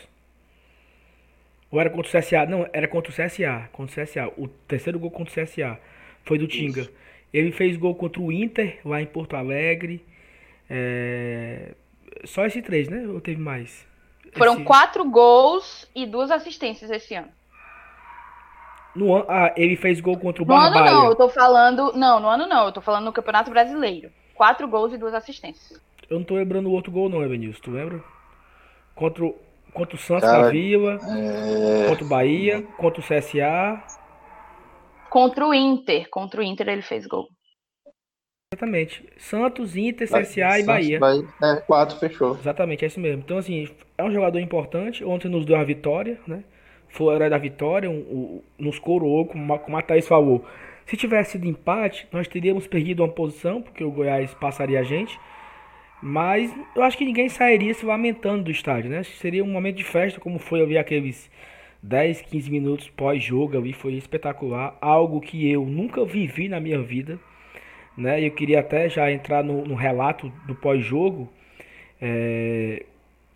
Ou 1.69 1.79
era 1.79 1.89
contra 1.89 2.09
o 2.09 2.21
CSA? 2.21 2.45
Não, 2.45 2.67
era 2.71 2.87
contra 2.87 3.11
o 3.11 3.13
CSA. 3.13 3.69
Contra 3.73 4.01
o 4.01 4.05
CSA. 4.05 4.33
O 4.37 4.47
terceiro 4.47 4.97
gol 4.97 5.11
contra 5.11 5.41
o 5.41 5.45
CSA 5.45 5.79
foi 6.23 6.37
do 6.37 6.47
Tinga. 6.47 6.81
Isso. 6.81 6.91
Ele 7.33 7.51
fez 7.51 7.75
gol 7.75 7.93
contra 7.95 8.21
o 8.21 8.31
Inter, 8.31 8.79
lá 8.85 9.01
em 9.01 9.05
Porto 9.05 9.35
Alegre. 9.35 10.03
É... 10.69 11.73
Só 12.23 12.45
esses 12.45 12.63
três, 12.63 12.87
né? 12.87 13.05
Ou 13.07 13.19
teve 13.19 13.41
mais? 13.41 13.85
Foram 14.33 14.55
esse... 14.55 14.63
quatro 14.63 15.03
gols 15.09 15.89
e 15.93 16.05
duas 16.05 16.31
assistências 16.31 16.89
esse 16.89 17.13
ano. 17.13 17.29
No 18.97 19.15
ano, 19.15 19.25
ah, 19.29 19.53
ele 19.55 19.75
fez 19.75 20.01
gol 20.01 20.17
contra 20.17 20.41
o 20.41 20.45
no 20.45 20.51
Barbalha. 20.51 20.85
No 20.85 20.87
ano 20.89 21.01
não, 21.01 21.09
eu 21.09 21.15
tô 21.15 21.29
falando. 21.29 21.93
Não, 21.93 22.19
no 22.19 22.27
ano 22.27 22.47
não, 22.47 22.65
eu 22.65 22.71
tô 22.71 22.81
falando 22.81 23.05
no 23.05 23.13
Campeonato 23.13 23.51
Brasileiro. 23.51 24.09
Quatro 24.33 24.67
gols 24.67 24.91
e 24.91 24.97
duas 24.97 25.13
assistências. 25.13 25.79
Eu 26.09 26.17
não 26.17 26.25
tô 26.25 26.33
lembrando 26.33 26.67
o 26.67 26.71
outro 26.71 26.91
gol, 26.91 27.07
não, 27.07 27.23
Evanilson. 27.23 27.59
Tu 27.61 27.69
lembra? 27.69 28.03
Contra, 28.95 29.23
o, 29.23 29.35
contra 29.71 29.95
o 29.95 29.99
Santos 29.99 30.27
Cara, 30.27 30.43
da 30.43 30.49
Vila, 30.49 30.99
é... 31.03 31.89
contra 31.89 32.05
o 32.05 32.07
Bahia, 32.07 32.63
contra 32.77 32.99
o 32.99 33.03
CSA. 33.03 33.83
Contra 35.11 35.45
o 35.45 35.53
Inter. 35.53 36.09
Contra 36.09 36.41
o 36.41 36.43
Inter 36.43 36.67
ele 36.67 36.81
fez 36.81 37.05
gol. 37.05 37.27
Exatamente. 38.51 39.07
Santos, 39.17 39.75
Inter, 39.75 40.07
CSA 40.07 40.25
Santos, 40.25 40.37
e 40.37 40.63
Bahia. 40.63 40.99
Bahia. 40.99 41.27
É, 41.43 41.55
quatro, 41.57 41.99
fechou. 41.99 42.31
Exatamente, 42.31 42.83
é 42.83 42.87
isso 42.87 42.99
mesmo. 42.99 43.21
Então, 43.23 43.37
assim, 43.37 43.69
é 43.95 44.03
um 44.03 44.11
jogador 44.11 44.39
importante. 44.39 45.05
Ontem 45.05 45.29
nos 45.29 45.45
deu 45.45 45.57
a 45.57 45.63
vitória, 45.63 46.19
né? 46.25 46.43
Foi 46.89 47.07
o 47.07 47.15
herói 47.15 47.29
da 47.29 47.37
vitória, 47.37 47.89
um, 47.89 47.93
um, 47.93 48.41
nos 48.57 48.79
coroou, 48.79 49.25
como, 49.25 49.59
como 49.59 49.77
a 49.77 49.81
Thaís 49.81 50.07
falou. 50.07 50.45
Se 50.85 50.95
tivesse 50.95 51.31
sido 51.33 51.47
empate, 51.47 52.07
nós 52.11 52.27
teríamos 52.27 52.65
perdido 52.65 53.03
uma 53.03 53.11
posição, 53.11 53.61
porque 53.61 53.83
o 53.83 53.91
Goiás 53.91 54.33
passaria 54.33 54.79
a 54.79 54.83
gente. 54.83 55.19
Mas 56.01 56.53
eu 56.75 56.83
acho 56.83 56.97
que 56.97 57.05
ninguém 57.05 57.27
sairia 57.27 57.73
se 57.73 57.85
lamentando 57.85 58.43
do 58.43 58.51
estádio, 58.51 58.89
né? 58.89 59.03
Seria 59.03 59.43
um 59.43 59.51
momento 59.51 59.77
de 59.77 59.83
festa, 59.83 60.19
como 60.19 60.37
foi 60.39 60.65
vi 60.65 60.77
aqueles 60.77 61.29
10, 61.81 62.21
15 62.21 62.51
minutos 62.51 62.89
pós-jogo 62.89 63.57
ali, 63.57 63.73
foi 63.73 63.93
espetacular. 63.93 64.77
Algo 64.81 65.19
que 65.21 65.49
eu 65.49 65.65
nunca 65.65 66.05
vivi 66.05 66.47
na 66.49 66.59
minha 66.59 66.81
vida. 66.81 67.19
né? 67.97 68.25
Eu 68.25 68.31
queria 68.31 68.59
até 68.61 68.89
já 68.89 69.11
entrar 69.11 69.43
no, 69.43 69.65
no 69.65 69.75
relato 69.75 70.31
do 70.45 70.55
pós-jogo. 70.55 71.31
É, 72.01 72.85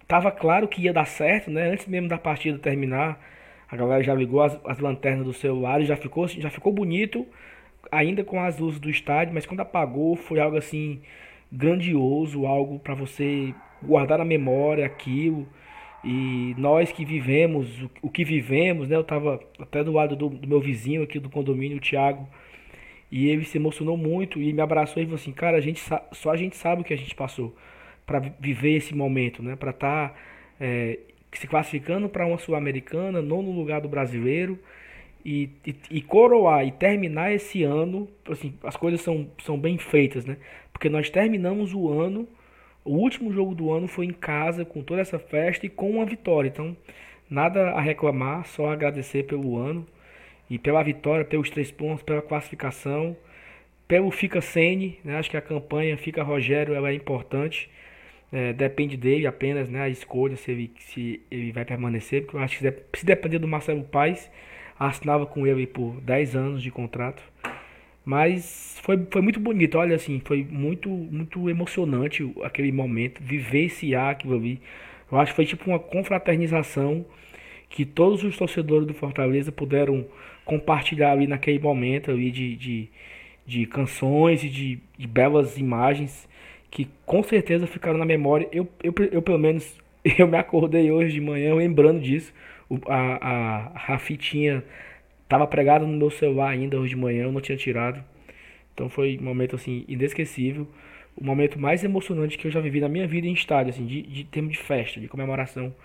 tava 0.07 0.31
claro 0.31 0.67
que 0.67 0.83
ia 0.83 0.93
dar 0.93 1.05
certo, 1.05 1.49
né? 1.51 1.69
Antes 1.71 1.87
mesmo 1.87 2.07
da 2.07 2.17
partida 2.17 2.57
terminar, 2.59 3.19
a 3.72 3.76
galera 3.78 4.03
já 4.03 4.13
ligou 4.13 4.41
as, 4.41 4.59
as 4.65 4.80
lanternas 4.80 5.26
do 5.26 5.34
celular 5.34 5.82
e 5.82 5.86
já 5.86 5.95
ficou, 5.95 6.28
já 6.28 6.49
ficou 6.49 6.74
bonito, 6.74 7.26
ainda 7.89 8.24
com 8.24 8.39
as 8.41 8.57
luzes 8.59 8.80
do 8.80 8.89
estádio, 8.89 9.34
mas 9.34 9.45
quando 9.45 9.61
apagou 9.61 10.15
foi 10.15 10.39
algo 10.39 10.57
assim 10.57 11.01
grandioso, 11.51 12.45
algo 12.45 12.80
para 12.80 12.93
você 12.93 13.53
guardar 13.82 14.19
na 14.19 14.26
memória 14.26 14.86
aquilo. 14.86 15.47
E 16.03 16.55
nós 16.57 16.91
que 16.91 17.05
vivemos, 17.05 17.82
o, 17.84 17.91
o 18.03 18.09
que 18.09 18.26
vivemos, 18.26 18.89
né? 18.89 18.95
Eu 18.95 19.03
tava 19.03 19.39
até 19.59 19.84
do 19.84 19.91
lado 19.91 20.15
do, 20.15 20.30
do 20.30 20.47
meu 20.47 20.59
vizinho 20.59 21.03
aqui 21.03 21.19
do 21.19 21.30
condomínio, 21.30 21.78
o 21.78 21.82
Thiago, 21.82 22.28
e 23.11 23.30
ele 23.30 23.45
se 23.45 23.57
emocionou 23.57 23.95
muito 23.97 24.41
e 24.41 24.51
me 24.51 24.61
abraçou 24.61 25.01
e 25.01 25.05
falou 25.05 25.15
assim: 25.15 25.32
"Cara, 25.32 25.57
a 25.57 25.61
gente 25.61 25.80
só 26.11 26.32
a 26.32 26.38
gente 26.38 26.55
sabe 26.57 26.82
o 26.82 26.86
que 26.86 26.93
a 26.93 26.97
gente 26.97 27.13
passou 27.15 27.55
para 28.05 28.19
viver 28.39 28.76
esse 28.78 28.95
momento, 28.95 29.43
né? 29.43 29.55
Para 29.55 29.72
estar 29.72 30.09
tá, 30.09 30.15
é, 30.59 30.99
se 31.34 31.47
classificando 31.47 32.09
para 32.09 32.25
uma 32.25 32.38
sul-americana, 32.38 33.21
nono 33.21 33.51
lugar 33.51 33.82
do 33.82 33.88
brasileiro 33.88 34.59
e, 35.23 35.49
e, 35.65 35.75
e, 35.89 36.01
coroar 36.01 36.65
e 36.65 36.71
terminar 36.71 37.32
esse 37.32 37.63
ano, 37.63 38.07
assim, 38.29 38.53
as 38.63 38.75
coisas 38.75 39.01
são, 39.01 39.29
são 39.43 39.57
bem 39.57 39.77
feitas, 39.77 40.25
né? 40.25 40.38
Porque 40.73 40.89
nós 40.89 41.09
terminamos 41.09 41.73
o 41.73 41.89
ano, 41.89 42.27
o 42.84 42.95
último 42.95 43.32
jogo 43.32 43.53
do 43.53 43.71
ano 43.71 43.88
foi 43.88 44.05
em 44.05 44.13
casa 44.13 44.65
com 44.65 44.82
toda 44.82 45.01
essa 45.01 45.19
festa 45.19 45.65
e 45.65 45.69
com 45.69 45.91
uma 45.91 46.05
vitória. 46.05 46.47
Então, 46.47 46.75
nada 47.29 47.71
a 47.71 47.82
reclamar, 47.82 48.45
só 48.45 48.71
agradecer 48.71 49.23
pelo 49.23 49.57
ano. 49.57 49.86
E 50.49 50.59
pela 50.59 50.84
vitória, 50.84 51.23
pelos 51.23 51.49
três 51.49 51.71
pontos, 51.71 52.03
pela 52.03 52.21
classificação, 52.21 53.15
pelo 53.88 54.11
Fica 54.11 54.41
Sene, 54.41 54.99
né? 55.03 55.17
acho 55.17 55.29
que 55.29 55.38
a 55.38 55.41
campanha 55.41 55.97
Fica 55.97 56.23
Rogério 56.23 56.73
ela 56.73 56.89
é 56.89 56.93
importante. 56.93 57.69
É, 58.32 58.53
depende 58.53 58.95
dele 58.95 59.27
apenas 59.27 59.69
né, 59.69 59.82
a 59.82 59.89
escolha 59.89 60.38
se 60.38 60.51
ele, 60.51 60.71
se 60.79 61.21
ele 61.29 61.51
vai 61.51 61.65
permanecer, 61.65 62.23
porque 62.23 62.38
eu 62.38 62.41
acho 62.41 62.59
que 62.59 62.99
se 62.99 63.05
depender 63.05 63.39
do 63.39 63.47
Marcelo 63.47 63.84
Paes, 63.84 64.32
assinava 64.79 65.25
com 65.25 65.45
ele 65.45 65.67
por 65.67 65.99
10 66.01 66.36
anos 66.36 66.63
de 66.63 66.71
contrato. 66.71 67.21
Mas 68.03 68.79
foi, 68.84 69.05
foi 69.11 69.21
muito 69.21 69.39
bonito, 69.39 69.77
olha 69.77 69.95
assim, 69.95 70.21
foi 70.25 70.43
muito 70.49 70.89
muito 70.89 71.49
emocionante 71.49 72.32
aquele 72.43 72.71
momento, 72.71 73.21
vivenciar 73.21 74.09
aquilo 74.11 74.36
ali. 74.36 74.61
Eu 75.11 75.19
acho 75.19 75.34
que 75.34 75.36
foi 75.36 75.45
tipo 75.45 75.69
uma 75.69 75.79
confraternização 75.79 77.05
que 77.69 77.86
todos 77.86 78.23
os 78.23 78.38
torcedores 78.38 78.88
do 78.88 78.93
Fortaleza 78.93 79.51
puderam 79.51 80.05
compartilhar 80.45 81.11
ali 81.11 81.27
naquele 81.27 81.59
momento 81.59 82.11
ali 82.11 82.32
de, 82.32 82.55
de, 82.55 82.89
de 83.45 83.65
canções 83.65 84.43
e 84.43 84.49
de, 84.49 84.79
de, 84.97 85.07
belas 85.07 85.57
imagens 85.57 86.27
que 86.72 86.88
com 87.05 87.22
certeza 87.22 87.67
ficaram 87.67 87.99
na 87.99 88.05
memória. 88.05 88.47
Eu, 88.51 88.67
eu, 88.82 88.93
eu 89.11 89.22
pelo 89.22 89.38
menos 89.38 89.78
eu 90.17 90.28
me 90.28 90.38
acordei 90.38 90.91
hoje 90.91 91.13
de 91.13 91.22
manhã 91.22 91.53
lembrando 91.53 91.99
disso. 91.99 92.34
O, 92.69 92.80
a, 92.88 93.74
a, 93.86 93.93
a 93.95 93.99
fitinha 93.99 94.63
estava 95.24 95.45
pregada 95.45 95.86
no 95.86 95.95
meu 95.95 96.09
celular 96.09 96.49
ainda 96.49 96.80
hoje 96.80 96.91
de 96.91 96.95
manhã, 96.95 97.24
eu 97.24 97.32
não 97.32 97.41
tinha 97.41 97.57
tirado. 97.57 98.01
Então 98.74 98.89
foi 98.89 99.17
um 99.19 99.24
momento 99.24 99.55
assim 99.55 99.84
inesquecível, 99.88 100.67
o 101.15 101.24
momento 101.24 101.59
mais 101.59 101.84
emocionante 101.84 102.38
que 102.38 102.47
eu 102.47 102.51
já 102.51 102.61
vivi 102.61 102.80
na 102.80 102.88
minha 102.89 103.07
vida 103.07 103.28
em 103.28 103.34
estádio, 103.34 103.72
assim, 103.72 103.86
de, 103.86 104.01
de 104.01 104.24
termo 104.24 104.49
de 104.49 104.57
festa, 104.57 104.99
de 104.99 105.09
comemoração, 105.09 105.76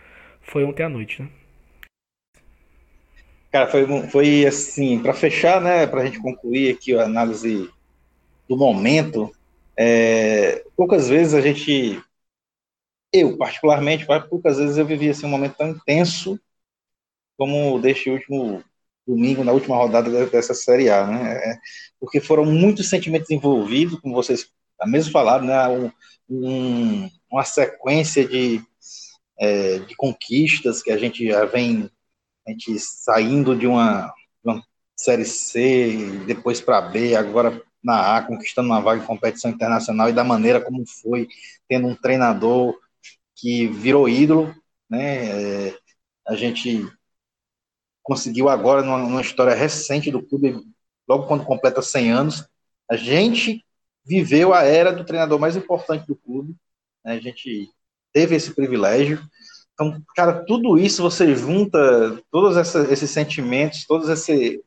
foi 0.40 0.64
ontem 0.64 0.84
à 0.84 0.88
noite, 0.88 1.22
né? 1.22 1.28
Cara, 3.50 3.66
foi, 3.68 3.86
foi 4.08 4.46
assim, 4.46 4.98
para 4.98 5.14
fechar, 5.14 5.60
né, 5.60 5.86
para 5.86 6.02
a 6.02 6.04
gente 6.04 6.20
concluir 6.20 6.74
aqui 6.74 6.94
a 6.94 7.04
análise 7.04 7.68
do 8.48 8.56
momento, 8.56 9.32
é, 9.78 10.64
poucas 10.76 11.08
vezes 11.08 11.34
a 11.34 11.40
gente, 11.40 12.02
eu 13.12 13.36
particularmente, 13.36 14.06
poucas 14.28 14.58
vezes 14.58 14.76
eu 14.76 14.86
vivi 14.86 15.10
assim, 15.10 15.26
um 15.26 15.30
momento 15.30 15.56
tão 15.56 15.70
intenso 15.70 16.40
como 17.36 17.78
deste 17.78 18.10
último 18.10 18.64
domingo, 19.06 19.44
na 19.44 19.52
última 19.52 19.76
rodada 19.76 20.26
dessa 20.26 20.54
Série 20.54 20.90
A, 20.90 21.06
né, 21.06 21.32
é, 21.36 21.58
porque 22.00 22.20
foram 22.20 22.44
muitos 22.44 22.88
sentimentos 22.88 23.30
envolvidos, 23.30 24.00
como 24.00 24.14
vocês 24.14 24.48
mesmo 24.86 25.12
falaram, 25.12 25.44
né, 25.44 25.68
um, 25.68 25.90
um, 26.28 27.10
uma 27.30 27.44
sequência 27.44 28.26
de, 28.26 28.60
é, 29.38 29.78
de 29.80 29.94
conquistas 29.94 30.82
que 30.82 30.90
a 30.90 30.96
gente 30.96 31.26
já 31.26 31.44
vem 31.44 31.90
a 32.46 32.50
gente 32.50 32.78
saindo 32.78 33.56
de 33.56 33.66
uma, 33.66 34.06
de 34.44 34.50
uma 34.50 34.64
Série 34.96 35.24
C, 35.24 36.22
depois 36.26 36.60
para 36.60 36.80
B, 36.80 37.16
agora 37.16 37.60
na 37.82 38.16
A, 38.16 38.22
conquistando 38.22 38.68
uma 38.68 38.80
vaga 38.80 39.02
em 39.02 39.06
competição 39.06 39.50
internacional 39.50 40.08
e 40.08 40.12
da 40.12 40.24
maneira 40.24 40.60
como 40.60 40.84
foi, 40.86 41.28
tendo 41.68 41.86
um 41.86 41.94
treinador 41.94 42.78
que 43.34 43.66
virou 43.68 44.08
ídolo, 44.08 44.54
né? 44.88 45.68
É, 45.68 45.78
a 46.26 46.34
gente 46.34 46.86
conseguiu 48.02 48.48
agora, 48.48 48.82
numa, 48.82 49.20
história 49.20 49.54
recente 49.54 50.10
do 50.10 50.22
clube, 50.22 50.62
logo 51.08 51.26
quando 51.26 51.44
completa 51.44 51.82
100 51.82 52.12
anos, 52.12 52.48
a 52.90 52.96
gente 52.96 53.64
viveu 54.04 54.54
a 54.54 54.62
era 54.62 54.92
do 54.92 55.04
treinador 55.04 55.38
mais 55.38 55.56
importante 55.56 56.06
do 56.06 56.16
clube, 56.16 56.54
né? 57.04 57.14
a 57.14 57.20
gente 57.20 57.68
teve 58.12 58.36
esse 58.36 58.54
privilégio, 58.54 59.20
então, 59.76 60.02
cara, 60.14 60.42
tudo 60.46 60.78
isso 60.78 61.02
você 61.02 61.36
junta, 61.36 61.78
todos 62.30 62.56
esses 62.56 63.10
sentimentos, 63.10 63.84
todos 63.84 64.08
esse, 64.08 64.64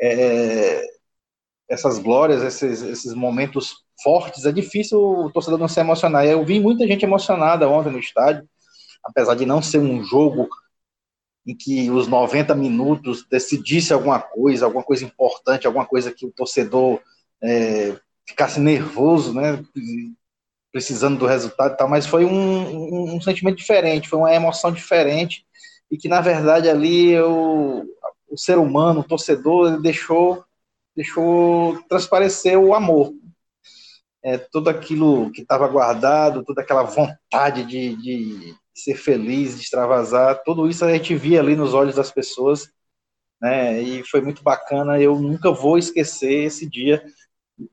é, 0.00 0.82
essas 1.68 1.98
glórias, 1.98 2.42
esses, 2.42 2.82
esses 2.82 3.14
momentos 3.14 3.84
fortes, 4.02 4.44
é 4.44 4.52
difícil 4.52 5.00
o 5.00 5.30
torcedor 5.30 5.58
não 5.58 5.68
se 5.68 5.80
emocionar. 5.80 6.24
Eu 6.24 6.44
vi 6.44 6.60
muita 6.60 6.86
gente 6.86 7.04
emocionada 7.04 7.68
ontem 7.68 7.90
no 7.90 7.98
estádio, 7.98 8.48
apesar 9.02 9.34
de 9.34 9.46
não 9.46 9.60
ser 9.60 9.78
um 9.78 10.02
jogo 10.04 10.48
em 11.46 11.56
que 11.56 11.90
os 11.90 12.08
90 12.08 12.54
minutos 12.54 13.24
decidisse 13.30 13.92
alguma 13.92 14.18
coisa, 14.18 14.64
alguma 14.64 14.82
coisa 14.82 15.04
importante, 15.04 15.66
alguma 15.66 15.86
coisa 15.86 16.12
que 16.12 16.26
o 16.26 16.32
torcedor 16.32 17.00
é, 17.42 17.96
ficasse 18.26 18.58
nervoso, 18.58 19.32
né? 19.32 19.64
precisando 20.72 21.18
do 21.18 21.26
resultado 21.26 21.72
e 21.72 21.76
tal, 21.76 21.88
mas 21.88 22.06
foi 22.06 22.26
um, 22.26 23.14
um, 23.14 23.20
sentimento 23.20 23.56
diferente, 23.56 24.10
foi 24.10 24.18
uma 24.18 24.34
emoção 24.34 24.70
diferente, 24.70 25.46
e 25.90 25.96
que 25.96 26.06
na 26.06 26.20
verdade 26.20 26.68
ali 26.68 27.12
eu, 27.12 27.88
o 28.28 28.36
ser 28.36 28.58
humano, 28.58 29.00
o 29.00 29.04
torcedor, 29.04 29.68
ele 29.68 29.80
deixou, 29.80 30.44
deixou 30.96 31.80
transparecer 31.88 32.58
o 32.58 32.74
amor. 32.74 33.12
É, 34.22 34.38
tudo 34.38 34.70
aquilo 34.70 35.30
que 35.30 35.42
estava 35.42 35.68
guardado, 35.68 36.42
toda 36.44 36.62
aquela 36.62 36.82
vontade 36.82 37.64
de, 37.64 37.94
de 37.96 38.54
ser 38.74 38.96
feliz, 38.96 39.56
de 39.56 39.62
extravasar, 39.62 40.42
tudo 40.44 40.68
isso 40.68 40.84
a 40.84 40.92
gente 40.92 41.14
via 41.14 41.40
ali 41.40 41.54
nos 41.54 41.74
olhos 41.74 41.94
das 41.94 42.10
pessoas, 42.10 42.68
né? 43.40 43.80
E 43.80 44.02
foi 44.04 44.20
muito 44.20 44.42
bacana. 44.42 44.98
Eu 44.98 45.20
nunca 45.20 45.52
vou 45.52 45.78
esquecer 45.78 46.44
esse 46.44 46.68
dia. 46.68 47.04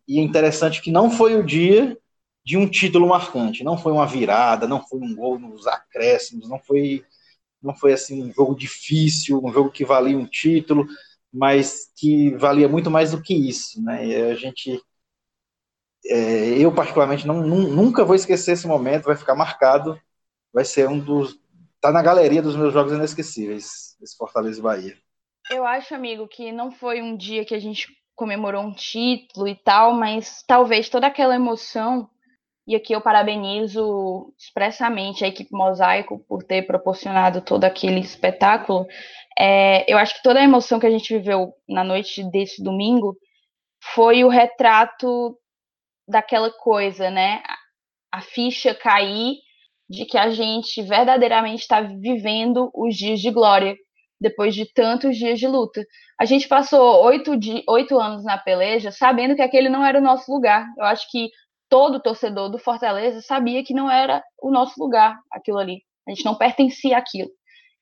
E 0.07 0.19
é 0.19 0.21
interessante 0.21 0.81
que 0.81 0.91
não 0.91 1.09
foi 1.09 1.35
o 1.35 1.43
dia 1.43 1.97
de 2.45 2.57
um 2.57 2.67
título 2.67 3.07
marcante. 3.07 3.63
Não 3.63 3.77
foi 3.77 3.91
uma 3.91 4.05
virada, 4.05 4.67
não 4.67 4.85
foi 4.85 4.99
um 4.99 5.15
gol 5.15 5.39
nos 5.39 5.65
acréscimos, 5.65 6.47
não 6.47 6.59
foi, 6.59 7.03
não 7.61 7.73
foi 7.73 7.93
assim 7.93 8.21
um 8.21 8.31
jogo 8.31 8.53
difícil, 8.53 9.41
um 9.43 9.51
jogo 9.51 9.71
que 9.71 9.85
valia 9.85 10.17
um 10.17 10.25
título, 10.25 10.85
mas 11.33 11.91
que 11.95 12.29
valia 12.35 12.69
muito 12.69 12.91
mais 12.91 13.11
do 13.11 13.21
que 13.21 13.33
isso, 13.33 13.81
né? 13.83 14.05
E 14.05 14.15
a 14.15 14.35
gente, 14.35 14.79
é, 16.05 16.59
eu 16.59 16.71
particularmente 16.71 17.25
não, 17.25 17.41
nunca 17.41 18.05
vou 18.05 18.15
esquecer 18.15 18.51
esse 18.51 18.67
momento, 18.67 19.05
vai 19.05 19.15
ficar 19.15 19.33
marcado, 19.33 19.99
vai 20.53 20.63
ser 20.63 20.87
um 20.87 20.99
dos, 20.99 21.39
tá 21.81 21.91
na 21.91 22.03
galeria 22.03 22.41
dos 22.41 22.55
meus 22.55 22.71
jogos 22.71 22.93
inesquecíveis, 22.93 23.97
esse 24.01 24.15
Fortaleza 24.15 24.59
e 24.59 24.63
Bahia. 24.63 24.97
Eu 25.49 25.65
acho, 25.65 25.95
amigo, 25.95 26.27
que 26.27 26.51
não 26.51 26.71
foi 26.71 27.01
um 27.01 27.17
dia 27.17 27.43
que 27.43 27.55
a 27.55 27.59
gente 27.59 27.87
comemorou 28.15 28.61
um 28.61 28.73
título 28.73 29.47
e 29.47 29.55
tal, 29.55 29.93
mas 29.93 30.43
talvez 30.47 30.87
toda 30.87 31.07
aquela 31.07 31.35
emoção 31.35 32.07
e 32.65 32.75
aqui 32.75 32.93
eu 32.93 33.01
parabenizo 33.01 34.33
expressamente 34.37 35.25
a 35.25 35.27
equipe 35.27 35.53
Mosaico 35.53 36.19
por 36.19 36.43
ter 36.43 36.65
proporcionado 36.65 37.41
todo 37.41 37.65
aquele 37.65 37.99
espetáculo. 37.99 38.87
É, 39.39 39.91
eu 39.91 39.97
acho 39.97 40.15
que 40.15 40.23
toda 40.23 40.39
a 40.39 40.43
emoção 40.43 40.79
que 40.79 40.85
a 40.85 40.91
gente 40.91 41.13
viveu 41.13 41.53
na 41.67 41.83
noite 41.83 42.23
desse 42.31 42.63
domingo 42.63 43.17
foi 43.93 44.23
o 44.23 44.29
retrato 44.29 45.37
daquela 46.07 46.51
coisa, 46.51 47.09
né? 47.09 47.41
A 48.11 48.21
ficha 48.21 48.75
cair 48.75 49.37
de 49.89 50.05
que 50.05 50.17
a 50.17 50.29
gente 50.29 50.81
verdadeiramente 50.81 51.61
está 51.61 51.81
vivendo 51.81 52.71
os 52.73 52.95
dias 52.95 53.19
de 53.19 53.31
glória 53.31 53.75
depois 54.19 54.55
de 54.55 54.65
tantos 54.71 55.17
dias 55.17 55.37
de 55.39 55.47
luta. 55.47 55.85
A 56.19 56.25
gente 56.25 56.47
passou 56.47 57.03
oito, 57.03 57.31
oito 57.67 57.99
anos 57.99 58.23
na 58.23 58.37
peleja 58.37 58.91
sabendo 58.91 59.35
que 59.35 59.41
aquele 59.41 59.69
não 59.69 59.85
era 59.85 59.99
o 59.99 60.01
nosso 60.01 60.31
lugar. 60.31 60.65
Eu 60.77 60.85
acho 60.85 61.09
que 61.11 61.29
todo 61.69 62.01
torcedor 62.01 62.49
do 62.49 62.57
Fortaleza 62.57 63.21
sabia 63.21 63.63
que 63.63 63.73
não 63.73 63.91
era 63.91 64.23
o 64.41 64.49
nosso 64.51 64.81
lugar 64.81 65.17
aquilo 65.31 65.57
ali. 65.57 65.81
A 66.07 66.11
gente 66.11 66.23
não 66.25 66.35
pertencia 66.35 66.97
àquilo. 66.97 67.29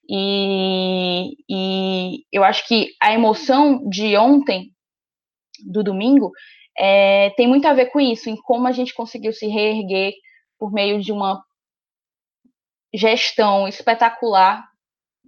E, 0.10 1.36
e 1.50 2.26
eu 2.32 2.44
acho 2.44 2.68
que 2.68 2.90
a 3.02 3.14
emoção 3.14 3.88
de 3.90 4.18
ontem, 4.18 4.72
do 5.72 5.84
domingo, 5.84 6.32
é, 6.78 7.30
tem 7.32 7.48
muito 7.48 7.68
a 7.68 7.74
ver 7.74 7.88
com 7.88 8.00
isso, 8.00 8.30
em 8.30 8.36
como 8.36 8.68
a 8.68 8.72
gente 8.72 8.94
conseguiu 8.94 9.34
se 9.34 9.48
reerguer 9.48 10.14
por 10.58 10.72
meio 10.72 11.02
de 11.02 11.12
uma 11.12 11.44
gestão 12.94 13.68
espetacular, 13.68 14.66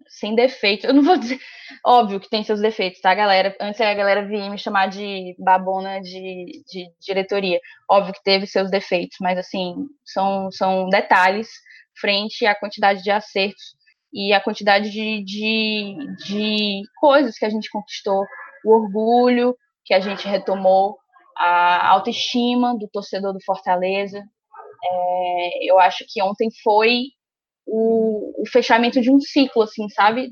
sem 0.07 0.35
defeitos. 0.35 0.85
Eu 0.85 0.93
não 0.93 1.03
vou 1.03 1.17
dizer, 1.17 1.39
óbvio 1.85 2.19
que 2.19 2.29
tem 2.29 2.43
seus 2.43 2.59
defeitos, 2.59 3.01
tá, 3.01 3.13
galera? 3.15 3.55
Antes 3.59 3.79
a 3.81 3.93
galera 3.93 4.27
vinha 4.27 4.49
me 4.49 4.57
chamar 4.57 4.87
de 4.87 5.35
babona 5.39 5.99
de, 6.01 6.63
de 6.67 6.87
diretoria. 6.99 7.59
Óbvio 7.89 8.13
que 8.13 8.23
teve 8.23 8.45
seus 8.45 8.69
defeitos, 8.69 9.17
mas 9.21 9.37
assim, 9.37 9.75
são, 10.03 10.51
são 10.51 10.89
detalhes 10.89 11.49
frente 11.99 12.45
à 12.45 12.55
quantidade 12.55 13.03
de 13.03 13.11
acertos 13.11 13.75
e 14.13 14.31
a 14.31 14.39
quantidade 14.39 14.91
de, 14.91 15.23
de, 15.23 15.95
de 16.25 16.81
coisas 16.97 17.37
que 17.37 17.45
a 17.45 17.49
gente 17.49 17.69
conquistou, 17.71 18.23
o 18.63 18.71
orgulho 18.71 19.57
que 19.83 19.93
a 19.93 19.99
gente 19.99 20.27
retomou, 20.27 20.97
a 21.35 21.89
autoestima 21.89 22.77
do 22.77 22.87
torcedor 22.87 23.33
do 23.33 23.43
Fortaleza. 23.43 24.23
É, 24.85 25.69
eu 25.69 25.79
acho 25.79 26.05
que 26.07 26.21
ontem 26.21 26.49
foi 26.63 27.05
o, 27.65 28.41
o, 28.41 28.47
fechamento 28.47 29.01
de 29.01 29.09
um 29.09 29.19
ciclo, 29.19 29.63
assim, 29.63 29.89
sabe? 29.89 30.29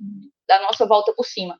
Da 0.47 0.61
nossa 0.61 0.85
volta 0.85 1.13
por 1.15 1.25
cima. 1.25 1.57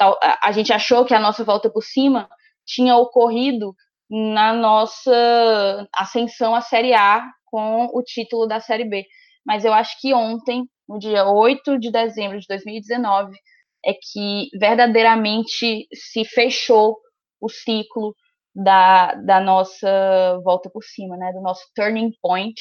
A, 0.00 0.48
a 0.48 0.52
gente 0.52 0.72
achou 0.72 1.04
que 1.04 1.14
a 1.14 1.20
nossa 1.20 1.44
volta 1.44 1.68
por 1.70 1.82
cima 1.82 2.28
tinha 2.64 2.96
ocorrido 2.96 3.74
na 4.10 4.54
nossa 4.54 5.86
ascensão 5.94 6.54
à 6.54 6.60
Série 6.60 6.94
A 6.94 7.28
com 7.44 7.86
o 7.92 8.02
título 8.02 8.46
da 8.46 8.60
Série 8.60 8.84
B. 8.84 9.04
Mas 9.48 9.64
eu 9.64 9.72
acho 9.72 9.98
que 9.98 10.12
ontem, 10.12 10.68
no 10.86 10.98
dia 10.98 11.24
8 11.24 11.78
de 11.78 11.90
dezembro 11.90 12.38
de 12.38 12.46
2019, 12.46 13.34
é 13.82 13.94
que 13.94 14.50
verdadeiramente 14.60 15.88
se 15.90 16.22
fechou 16.26 16.98
o 17.40 17.48
ciclo 17.48 18.14
da, 18.54 19.14
da 19.14 19.40
nossa 19.40 20.38
volta 20.44 20.68
por 20.68 20.84
cima, 20.84 21.16
né, 21.16 21.32
do 21.32 21.40
nosso 21.40 21.62
turning 21.74 22.12
point. 22.20 22.60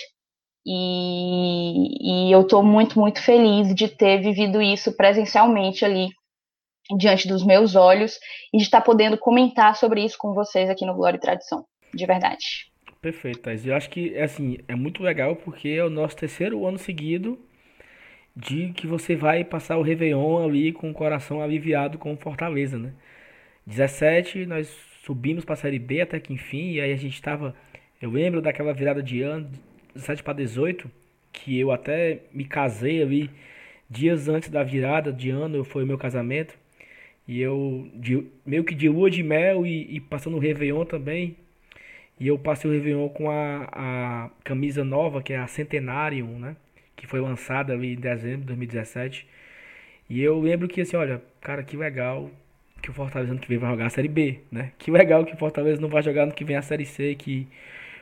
E, 0.65 2.29
e 2.29 2.31
eu 2.31 2.43
estou 2.43 2.63
muito, 2.63 2.97
muito 2.97 3.21
feliz 3.21 3.75
de 3.75 3.89
ter 3.89 4.21
vivido 4.21 4.61
isso 4.61 4.95
presencialmente 4.95 5.83
ali 5.83 6.07
diante 6.97 7.27
dos 7.27 7.45
meus 7.45 7.75
olhos 7.75 8.17
e 8.53 8.59
de 8.59 8.63
estar 8.63 8.79
podendo 8.79 9.17
comentar 9.17 9.75
sobre 9.75 10.05
isso 10.05 10.17
com 10.17 10.33
vocês 10.33 10.69
aqui 10.69 10.85
no 10.85 10.95
Glória 10.95 11.17
e 11.17 11.21
Tradição, 11.21 11.65
de 11.93 12.05
verdade. 12.05 12.71
Perfeito, 13.01 13.39
Thais. 13.39 13.65
Eu 13.65 13.75
acho 13.75 13.89
que 13.89 14.17
assim, 14.17 14.57
é 14.67 14.75
muito 14.75 15.03
legal 15.03 15.35
porque 15.35 15.69
é 15.69 15.83
o 15.83 15.89
nosso 15.89 16.15
terceiro 16.15 16.65
ano 16.65 16.77
seguido 16.77 17.39
de 18.35 18.71
que 18.73 18.85
você 18.87 19.15
vai 19.15 19.43
passar 19.43 19.77
o 19.77 19.81
Réveillon 19.81 20.43
ali 20.45 20.71
com 20.71 20.89
o 20.91 20.93
coração 20.93 21.41
aliviado 21.41 21.97
com 21.97 22.15
Fortaleza, 22.17 22.77
né? 22.77 22.93
17, 23.65 24.45
nós 24.45 24.67
subimos 25.03 25.45
para 25.45 25.53
a 25.53 25.57
Série 25.57 25.79
B 25.79 26.01
até 26.01 26.19
que 26.19 26.33
enfim, 26.33 26.73
e 26.73 26.81
aí 26.81 26.91
a 26.93 26.95
gente 26.97 27.15
estava. 27.15 27.55
Eu 28.01 28.11
lembro 28.11 28.41
daquela 28.41 28.73
virada 28.73 29.01
de 29.01 29.21
ano, 29.21 29.49
17 29.95 30.23
para 30.23 30.33
18, 30.33 30.89
que 31.33 31.59
eu 31.59 31.71
até 31.71 32.21
me 32.33 32.45
casei 32.45 33.01
ali 33.01 33.29
dias 33.89 34.27
antes 34.29 34.49
da 34.49 34.63
virada 34.63 35.11
de 35.13 35.29
ano, 35.29 35.63
foi 35.63 35.83
o 35.83 35.87
meu 35.87 35.97
casamento. 35.97 36.57
E 37.27 37.41
eu, 37.41 37.89
de, 37.95 38.25
meio 38.45 38.63
que 38.63 38.75
de 38.75 38.89
lua 38.89 39.09
de 39.09 39.23
mel 39.23 39.65
e, 39.65 39.95
e 39.97 39.99
passando 39.99 40.37
o 40.37 40.39
Réveillon 40.39 40.85
também. 40.85 41.37
E 42.19 42.27
eu 42.27 42.37
passei 42.37 42.69
o 42.69 42.73
Réveillon 42.73 43.09
com 43.09 43.29
a, 43.29 43.67
a 43.71 44.29
camisa 44.43 44.83
nova, 44.83 45.21
que 45.21 45.33
é 45.33 45.37
a 45.37 45.47
Centenarium, 45.47 46.39
né? 46.39 46.55
Que 46.95 47.05
foi 47.05 47.19
lançada 47.19 47.73
ali 47.73 47.93
em 47.93 47.99
dezembro 47.99 48.41
de 48.41 48.47
2017. 48.47 49.27
E 50.09 50.21
eu 50.21 50.39
lembro 50.39 50.67
que 50.67 50.81
assim, 50.81 50.95
olha, 50.95 51.21
cara, 51.41 51.63
que 51.63 51.77
legal 51.77 52.31
que 52.81 52.89
o 52.89 52.93
Fortaleza 52.93 53.31
ano 53.31 53.39
que 53.39 53.47
vem 53.47 53.57
vai 53.57 53.69
jogar 53.69 53.87
a 53.87 53.89
Série 53.89 54.07
B, 54.07 54.39
né? 54.51 54.71
Que 54.77 54.89
legal 54.89 55.25
que 55.25 55.33
o 55.33 55.37
Fortaleza 55.37 55.81
não 55.81 55.89
vai 55.89 56.01
jogar 56.01 56.23
ano 56.23 56.31
que 56.33 56.45
vem 56.45 56.55
a 56.55 56.61
Série 56.61 56.85
C, 56.85 57.15
que 57.15 57.47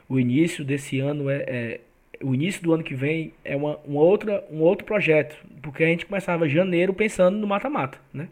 o 0.08 0.18
início 0.18 0.64
desse 0.64 1.00
ano 1.00 1.28
é, 1.28 1.44
é 1.46 1.80
o 2.22 2.34
início 2.34 2.62
do 2.62 2.72
ano 2.72 2.82
que 2.82 2.94
vem 2.94 3.32
é 3.44 3.56
uma, 3.56 3.76
uma 3.84 4.00
outra, 4.00 4.44
um 4.50 4.60
outro 4.60 4.86
projeto, 4.86 5.36
porque 5.62 5.84
a 5.84 5.88
gente 5.88 6.06
começava 6.06 6.48
janeiro 6.48 6.94
pensando 6.94 7.36
no 7.36 7.46
mata-mata, 7.46 7.98
né? 8.12 8.28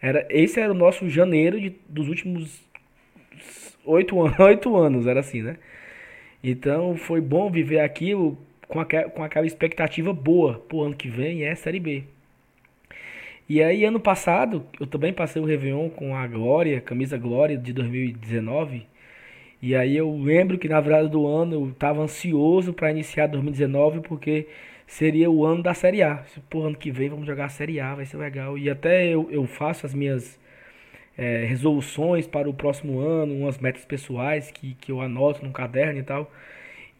Era, 0.00 0.26
esse 0.30 0.60
era 0.60 0.72
o 0.72 0.76
nosso 0.76 1.08
janeiro 1.08 1.60
de, 1.60 1.74
dos 1.88 2.08
últimos 2.08 2.60
oito 3.88 4.16
oito 4.42 4.76
anos, 4.76 5.06
era 5.06 5.20
assim, 5.20 5.42
né? 5.42 5.56
Então 6.42 6.96
foi 6.96 7.20
bom 7.20 7.50
viver 7.50 7.80
aquilo 7.80 8.38
com, 8.68 8.80
aqua, 8.80 9.04
com 9.04 9.24
aquela 9.24 9.46
expectativa 9.46 10.12
boa 10.12 10.58
pro 10.68 10.82
ano 10.82 10.94
que 10.96 11.08
vem, 11.08 11.44
é 11.44 11.54
Série 11.54 11.80
B. 11.80 12.04
E 13.48 13.62
aí, 13.62 13.84
ano 13.84 13.98
passado, 13.98 14.66
eu 14.78 14.86
também 14.86 15.12
passei 15.12 15.40
o 15.40 15.44
Réveillon 15.44 15.88
com 15.88 16.14
a 16.14 16.26
Glória, 16.26 16.82
camisa 16.82 17.16
Glória 17.16 17.56
de 17.56 17.72
2019. 17.72 18.86
E 19.62 19.74
aí 19.74 19.96
eu 19.96 20.14
lembro 20.16 20.58
que 20.58 20.68
na 20.68 20.80
virada 20.80 21.08
do 21.08 21.26
ano 21.26 21.54
eu 21.54 21.68
estava 21.70 22.02
ansioso 22.02 22.72
para 22.72 22.90
iniciar 22.90 23.26
2019 23.26 24.00
porque 24.02 24.46
seria 24.86 25.30
o 25.30 25.44
ano 25.46 25.62
da 25.62 25.74
Série 25.74 26.02
A. 26.02 26.24
Por 26.50 26.66
ano 26.66 26.76
que 26.76 26.90
vem 26.90 27.08
vamos 27.08 27.26
jogar 27.26 27.46
a 27.46 27.48
Série 27.48 27.80
A, 27.80 27.94
vai 27.94 28.06
ser 28.06 28.18
legal. 28.18 28.58
E 28.58 28.70
até 28.70 29.08
eu, 29.08 29.28
eu 29.30 29.46
faço 29.46 29.86
as 29.86 29.94
minhas 29.94 30.38
é, 31.18 31.44
resoluções 31.44 32.28
para 32.28 32.48
o 32.48 32.54
próximo 32.54 33.00
ano, 33.00 33.34
umas 33.34 33.58
metas 33.58 33.84
pessoais 33.84 34.52
que, 34.52 34.74
que 34.74 34.92
eu 34.92 35.00
anoto 35.00 35.44
no 35.44 35.50
caderno 35.50 35.98
e 35.98 36.02
tal. 36.04 36.32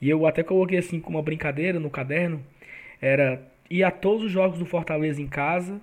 E 0.02 0.10
eu 0.10 0.26
até 0.26 0.42
coloquei 0.42 0.78
assim 0.78 1.00
como 1.00 1.16
uma 1.16 1.22
brincadeira 1.22 1.78
no 1.78 1.88
caderno, 1.88 2.44
era 3.00 3.40
ir 3.70 3.84
a 3.84 3.90
todos 3.92 4.24
os 4.24 4.32
jogos 4.32 4.58
do 4.58 4.66
Fortaleza 4.66 5.22
em 5.22 5.28
casa 5.28 5.80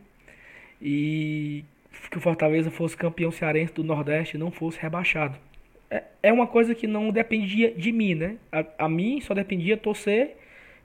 e 0.82 1.64
que 2.12 2.18
o 2.18 2.22
Fortaleza 2.22 2.70
fosse 2.70 2.96
campeão 2.96 3.32
cearense 3.32 3.74
do 3.74 3.84
Nordeste 3.84 4.36
e 4.36 4.40
não 4.40 4.52
fosse 4.52 4.80
rebaixado. 4.80 5.38
É, 5.90 6.04
é 6.24 6.34
uma 6.34 6.48
coisa 6.48 6.76
que 6.76 6.88
não 6.88 7.12
dependia 7.12 7.72
de 7.72 7.92
mim, 7.92 8.16
né? 8.16 8.38
A, 8.52 8.86
a 8.86 8.90
mim 8.90 9.22
só 9.22 9.34
dependia 9.34 9.78
torcer, 9.78 10.36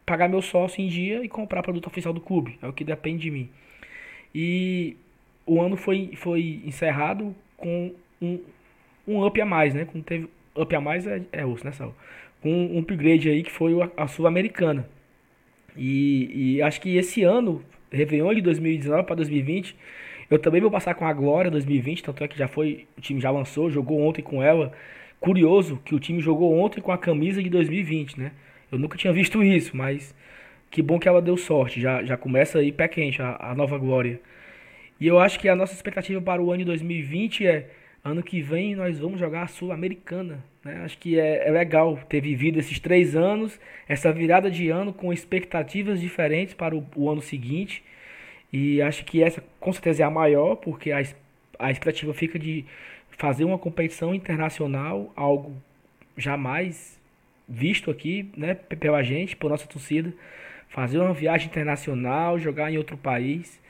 pagar 0.06 0.28
meu 0.28 0.40
sócio 0.40 0.80
em 0.82 0.88
dia 0.88 1.24
e 1.24 1.28
comprar 1.28 1.62
produto 1.62 1.88
oficial 1.88 2.14
do 2.14 2.20
clube. 2.20 2.58
É 2.62 2.68
o 2.68 2.72
que 2.72 2.84
depende 2.84 3.22
de 3.22 3.30
mim. 3.30 3.50
E 4.34 4.96
o 5.54 5.60
ano 5.60 5.76
foi, 5.76 6.12
foi 6.16 6.62
encerrado 6.64 7.34
com 7.56 7.92
um, 8.20 8.38
um 9.06 9.26
up 9.26 9.40
a 9.40 9.46
mais, 9.46 9.74
né? 9.74 9.84
Com 9.84 10.00
teve 10.00 10.28
up 10.56 10.74
a 10.74 10.80
mais 10.80 11.06
é, 11.06 11.22
é 11.32 11.44
osso, 11.44 11.64
né? 11.64 11.72
Com 12.40 12.50
um 12.50 12.78
upgrade 12.78 13.28
aí 13.28 13.42
que 13.42 13.50
foi 13.50 13.80
a, 13.82 13.90
a 13.96 14.06
Sul-Americana. 14.06 14.88
E, 15.76 16.56
e 16.56 16.62
acho 16.62 16.80
que 16.80 16.96
esse 16.96 17.22
ano 17.22 17.64
Réveillon 17.90 18.34
de 18.34 18.40
2019 18.40 19.04
para 19.04 19.16
2020. 19.16 19.76
Eu 20.30 20.38
também 20.38 20.60
vou 20.60 20.70
passar 20.70 20.94
com 20.94 21.04
a 21.04 21.12
Glória 21.12 21.50
2020, 21.50 22.04
tanto 22.04 22.22
é 22.22 22.28
que 22.28 22.38
já 22.38 22.46
foi, 22.46 22.86
o 22.96 23.00
time 23.00 23.20
já 23.20 23.30
lançou, 23.30 23.68
jogou 23.68 24.00
ontem 24.00 24.22
com 24.22 24.40
ela. 24.42 24.72
Curioso 25.18 25.80
que 25.84 25.94
o 25.94 25.98
time 25.98 26.20
jogou 26.20 26.56
ontem 26.56 26.80
com 26.80 26.92
a 26.92 26.98
camisa 26.98 27.42
de 27.42 27.50
2020, 27.50 28.18
né? 28.18 28.32
Eu 28.70 28.78
nunca 28.78 28.96
tinha 28.96 29.12
visto 29.12 29.42
isso, 29.42 29.76
mas 29.76 30.14
que 30.70 30.80
bom 30.80 31.00
que 31.00 31.08
ela 31.08 31.20
deu 31.20 31.36
sorte. 31.36 31.80
Já, 31.80 32.04
já 32.04 32.16
começa 32.16 32.60
aí 32.60 32.70
pé 32.70 32.86
quente 32.86 33.20
a, 33.20 33.36
a 33.40 33.54
nova 33.54 33.76
Glória. 33.76 34.20
E 35.00 35.06
eu 35.06 35.18
acho 35.18 35.40
que 35.40 35.48
a 35.48 35.56
nossa 35.56 35.72
expectativa 35.72 36.20
para 36.20 36.42
o 36.42 36.50
ano 36.50 36.58
de 36.58 36.64
2020 36.66 37.46
é 37.46 37.70
ano 38.04 38.22
que 38.22 38.42
vem 38.42 38.74
nós 38.74 38.98
vamos 38.98 39.18
jogar 39.18 39.42
a 39.42 39.46
Sul-Americana. 39.46 40.44
Né? 40.64 40.82
Acho 40.84 40.98
que 40.98 41.18
é, 41.18 41.48
é, 41.48 41.50
legal 41.50 41.98
ter 42.08 42.20
vivido 42.20 42.58
esses 42.58 42.78
três 42.78 43.16
anos, 43.16 43.58
essa 43.88 44.12
virada 44.12 44.50
de 44.50 44.68
ano 44.68 44.92
com 44.92 45.12
expectativas 45.12 46.00
diferentes 46.00 46.54
para 46.54 46.76
o, 46.76 46.86
o, 46.94 47.10
ano 47.10 47.22
seguinte. 47.22 47.82
E 48.52 48.82
acho 48.82 49.04
que 49.04 49.22
essa 49.22 49.42
com 49.58 49.72
certeza 49.72 50.02
é 50.02 50.06
a 50.06 50.10
maior, 50.10 50.56
porque 50.56 50.92
a, 50.92 51.02
a 51.58 51.70
expectativa 51.70 52.12
fica 52.12 52.38
de 52.38 52.64
fazer 53.10 53.44
uma 53.44 53.58
competição 53.58 54.14
internacional, 54.14 55.12
algo 55.16 55.54
jamais 56.16 56.98
visto 57.48 57.90
aqui 57.90 58.30
né, 58.36 58.54
pela 58.54 59.02
gente, 59.02 59.36
por 59.36 59.50
nossa 59.50 59.66
torcida. 59.66 60.12
Fazer 60.68 60.98
uma 60.98 61.12
viagem 61.12 61.48
internacional, 61.48 62.38
jogar 62.38 62.70
em 62.70 62.78
outro 62.78 62.96
país. 62.96 63.60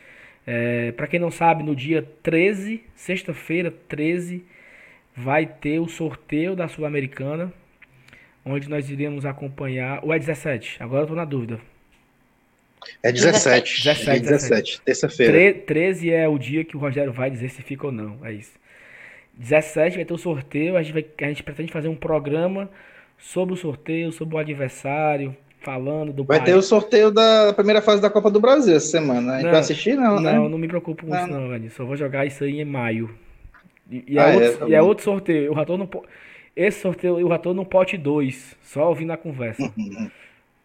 É, 0.46 0.92
para 0.92 1.06
quem 1.06 1.20
não 1.20 1.30
sabe, 1.30 1.62
no 1.62 1.76
dia 1.76 2.06
13, 2.22 2.82
sexta-feira 2.94 3.72
13, 3.88 4.44
vai 5.16 5.46
ter 5.46 5.78
o 5.78 5.88
sorteio 5.88 6.56
da 6.56 6.68
Sul-Americana, 6.68 7.52
onde 8.44 8.68
nós 8.68 8.88
iremos 8.90 9.26
acompanhar. 9.26 10.00
Ou 10.02 10.12
é 10.12 10.18
17? 10.18 10.82
Agora 10.82 11.02
eu 11.04 11.08
tô 11.08 11.14
na 11.14 11.24
dúvida. 11.24 11.60
É 13.02 13.12
17. 13.12 13.84
17, 13.84 14.10
é 14.10 14.20
17, 14.20 14.80
terça-feira. 14.82 15.54
13 15.66 16.10
é 16.10 16.26
o 16.26 16.38
dia 16.38 16.64
que 16.64 16.76
o 16.76 16.80
Rogério 16.80 17.12
vai 17.12 17.30
dizer 17.30 17.50
se 17.50 17.62
fica 17.62 17.86
ou 17.86 17.92
não. 17.92 18.24
É 18.24 18.32
isso. 18.32 18.58
17 19.34 19.96
vai 19.96 20.04
ter 20.04 20.14
o 20.14 20.18
sorteio. 20.18 20.76
A 20.76 20.82
gente, 20.82 20.92
vai, 20.92 21.06
a 21.22 21.28
gente 21.28 21.42
pretende 21.42 21.72
fazer 21.72 21.88
um 21.88 21.96
programa 21.96 22.70
sobre 23.18 23.54
o 23.54 23.56
sorteio, 23.56 24.10
sobre 24.12 24.34
o 24.34 24.38
adversário, 24.38 25.36
falando 25.60 26.12
do 26.12 26.24
Vai 26.24 26.38
país. 26.38 26.50
ter 26.50 26.56
o 26.56 26.62
sorteio 26.62 27.10
da 27.10 27.52
primeira 27.52 27.82
fase 27.82 28.00
da 28.00 28.10
Copa 28.10 28.30
do 28.30 28.40
Brasil 28.40 28.76
essa 28.76 28.86
semana. 28.86 29.32
A 29.32 29.34
gente 29.36 29.44
não, 29.44 29.50
vai 29.50 29.60
assistir, 29.60 29.94
não, 29.94 30.16
não 30.16 30.20
né? 30.20 30.32
Não, 30.32 30.48
não 30.48 30.58
me 30.58 30.68
preocupo 30.68 31.04
com 31.04 31.10
não. 31.12 31.18
isso, 31.18 31.28
não. 31.28 31.70
Só 31.70 31.84
vou 31.84 31.96
jogar 31.96 32.26
isso 32.26 32.44
aí 32.44 32.60
em 32.60 32.64
maio. 32.64 33.10
E, 33.90 34.04
e, 34.06 34.18
é, 34.18 34.22
ah, 34.22 34.30
é, 34.30 34.34
outro, 34.34 34.64
é, 34.64 34.68
e 34.68 34.74
é, 34.74 34.82
outro, 34.82 35.04
sorteio. 35.04 35.50
O 35.52 35.54
Rator 35.54 35.78
não 35.78 35.88
Esse 36.56 36.80
sorteio 36.80 37.24
o 37.24 37.28
Rator 37.28 37.54
no 37.54 37.64
pote 37.64 37.96
2. 37.96 38.56
Só 38.62 38.88
ouvindo 38.88 39.12
a 39.12 39.16
conversa. 39.16 39.62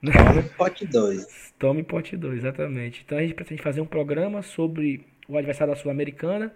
Tome 0.01 0.43
pote 0.57 0.85
2. 0.85 1.53
Tome 1.57 1.83
pote 1.83 2.15
2, 2.17 2.37
exatamente. 2.39 3.03
Então 3.05 3.17
a 3.17 3.21
gente 3.21 3.33
pretende 3.33 3.61
fazer 3.61 3.81
um 3.81 3.85
programa 3.85 4.41
sobre 4.41 5.03
o 5.27 5.37
adversário 5.37 5.73
da 5.73 5.79
Sul-Americana, 5.79 6.53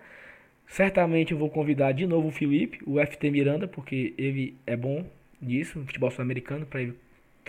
Certamente 0.70 1.32
eu 1.32 1.38
vou 1.38 1.50
convidar 1.50 1.92
de 1.94 2.06
novo 2.06 2.28
o 2.28 2.32
Felipe, 2.32 2.80
o 2.86 3.04
FT 3.04 3.32
Miranda, 3.32 3.68
porque 3.68 4.14
ele 4.18 4.56
é 4.68 4.78
bom 4.78 5.04
nisso, 5.42 5.80
no 5.80 5.86
futebol 5.86 6.12
sul-americano, 6.12 6.66
para 6.66 6.84
ele 6.84 6.94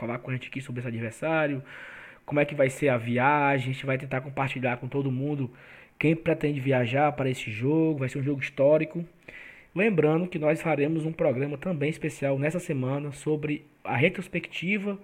falar 0.00 0.18
com 0.18 0.30
a 0.30 0.34
gente 0.34 0.48
aqui 0.48 0.60
sobre 0.60 0.80
esse 0.80 0.88
adversário, 0.88 1.62
como 2.24 2.40
é 2.40 2.44
que 2.44 2.54
vai 2.54 2.70
ser 2.70 2.88
a 2.88 2.96
viagem, 2.96 3.70
a 3.70 3.72
gente 3.72 3.86
vai 3.86 3.98
tentar 3.98 4.20
compartilhar 4.20 4.78
com 4.78 4.88
todo 4.88 5.10
mundo 5.10 5.50
quem 5.98 6.16
pretende 6.16 6.58
viajar 6.60 7.12
para 7.12 7.28
esse 7.28 7.50
jogo, 7.50 7.98
vai 7.98 8.08
ser 8.08 8.18
um 8.18 8.22
jogo 8.22 8.40
histórico. 8.40 9.04
Lembrando 9.74 10.26
que 10.26 10.38
nós 10.38 10.62
faremos 10.62 11.04
um 11.04 11.12
programa 11.12 11.58
também 11.58 11.90
especial 11.90 12.38
nessa 12.38 12.58
semana 12.58 13.12
sobre 13.12 13.66
a 13.84 13.96
retrospectiva 13.96 14.98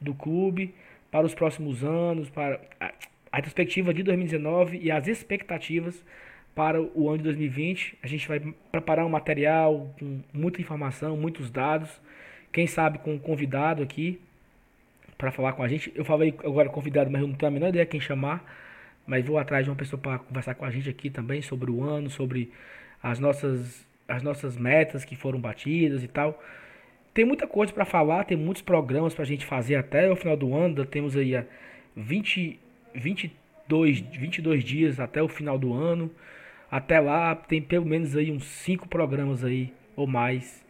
do 0.00 0.12
clube 0.12 0.74
para 1.10 1.24
os 1.24 1.34
próximos 1.34 1.84
anos, 1.84 2.28
para 2.28 2.60
a 2.80 3.36
retrospectiva 3.36 3.94
de 3.94 4.02
2019 4.02 4.78
e 4.82 4.90
as 4.90 5.06
expectativas 5.06 6.04
para 6.54 6.80
o 6.82 7.08
ano 7.08 7.18
de 7.18 7.24
2020. 7.24 7.96
A 8.02 8.06
gente 8.06 8.26
vai 8.26 8.40
preparar 8.72 9.06
um 9.06 9.08
material 9.08 9.94
com 9.98 10.20
muita 10.32 10.60
informação, 10.60 11.16
muitos 11.16 11.50
dados. 11.50 12.00
Quem 12.52 12.66
sabe 12.66 12.98
com 12.98 13.14
um 13.14 13.18
convidado 13.18 13.82
aqui 13.82 14.20
para 15.20 15.30
falar 15.30 15.52
com 15.52 15.62
a 15.62 15.68
gente. 15.68 15.92
Eu 15.94 16.04
falei 16.04 16.34
agora 16.42 16.70
convidado, 16.70 17.10
mas 17.10 17.20
eu 17.20 17.28
não 17.28 17.34
tenho 17.34 17.50
a 17.50 17.52
menor 17.52 17.68
ideia 17.68 17.84
quem 17.84 18.00
chamar. 18.00 18.42
Mas 19.06 19.24
vou 19.24 19.38
atrás 19.38 19.64
de 19.64 19.70
uma 19.70 19.76
pessoa 19.76 20.00
para 20.00 20.18
conversar 20.18 20.54
com 20.54 20.64
a 20.64 20.70
gente 20.70 20.88
aqui 20.88 21.10
também 21.10 21.42
sobre 21.42 21.70
o 21.70 21.82
ano, 21.84 22.08
sobre 22.08 22.50
as 23.02 23.18
nossas, 23.18 23.86
as 24.08 24.22
nossas 24.22 24.56
metas 24.56 25.04
que 25.04 25.14
foram 25.14 25.38
batidas 25.38 26.02
e 26.02 26.08
tal. 26.08 26.42
Tem 27.12 27.24
muita 27.24 27.46
coisa 27.46 27.72
para 27.72 27.84
falar, 27.84 28.24
tem 28.24 28.36
muitos 28.36 28.62
programas 28.62 29.14
para 29.14 29.24
a 29.24 29.26
gente 29.26 29.44
fazer 29.44 29.76
até 29.76 30.10
o 30.10 30.16
final 30.16 30.36
do 30.36 30.54
ano. 30.56 30.84
Temos 30.86 31.16
aí 31.16 31.36
a 31.36 31.44
20, 31.94 32.58
22, 32.94 34.00
22 34.00 34.64
dias 34.64 34.98
até 34.98 35.22
o 35.22 35.28
final 35.28 35.58
do 35.58 35.74
ano. 35.74 36.10
Até 36.70 36.98
lá 36.98 37.34
tem 37.34 37.60
pelo 37.60 37.84
menos 37.84 38.16
aí 38.16 38.30
uns 38.30 38.44
5 38.44 38.88
programas 38.88 39.44
aí 39.44 39.72
ou 39.96 40.06
mais 40.06 40.64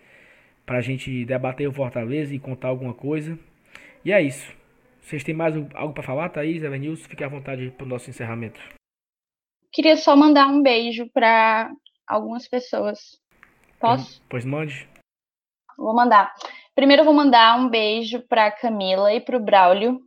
para 0.67 0.79
a 0.79 0.81
gente 0.81 1.25
debater 1.25 1.69
o 1.69 1.73
Fortaleza 1.73 2.35
e 2.35 2.39
contar 2.39 2.69
alguma 2.69 2.95
coisa. 2.95 3.39
E 4.05 4.13
é 4.13 4.23
isso. 4.23 4.53
Vocês 5.01 5.25
têm 5.25 5.35
mais 5.35 5.55
algo 5.75 5.93
para 5.93 6.03
falar, 6.03 6.29
Thaís, 6.29 6.63
Evanilson? 6.63 7.09
Fique 7.09 7.25
à 7.25 7.29
vontade 7.29 7.71
para 7.71 7.85
o 7.85 7.89
nosso 7.89 8.09
encerramento. 8.09 8.61
Queria 9.73 9.97
só 9.97 10.17
mandar 10.17 10.47
um 10.47 10.63
beijo 10.63 11.09
para 11.13 11.71
algumas 12.07 12.49
pessoas. 12.49 12.99
Posso? 13.79 14.21
Pois, 14.29 14.45
pois 14.45 14.45
mande. 14.45 14.89
Vou 15.77 15.95
mandar. 15.95 16.33
Primeiro 16.75 17.01
eu 17.01 17.07
vou 17.07 17.15
mandar 17.15 17.59
um 17.59 17.69
beijo 17.69 18.21
para 18.29 18.51
Camila 18.51 19.13
e 19.13 19.21
para 19.21 19.37
o 19.37 19.41
Braulio. 19.41 20.01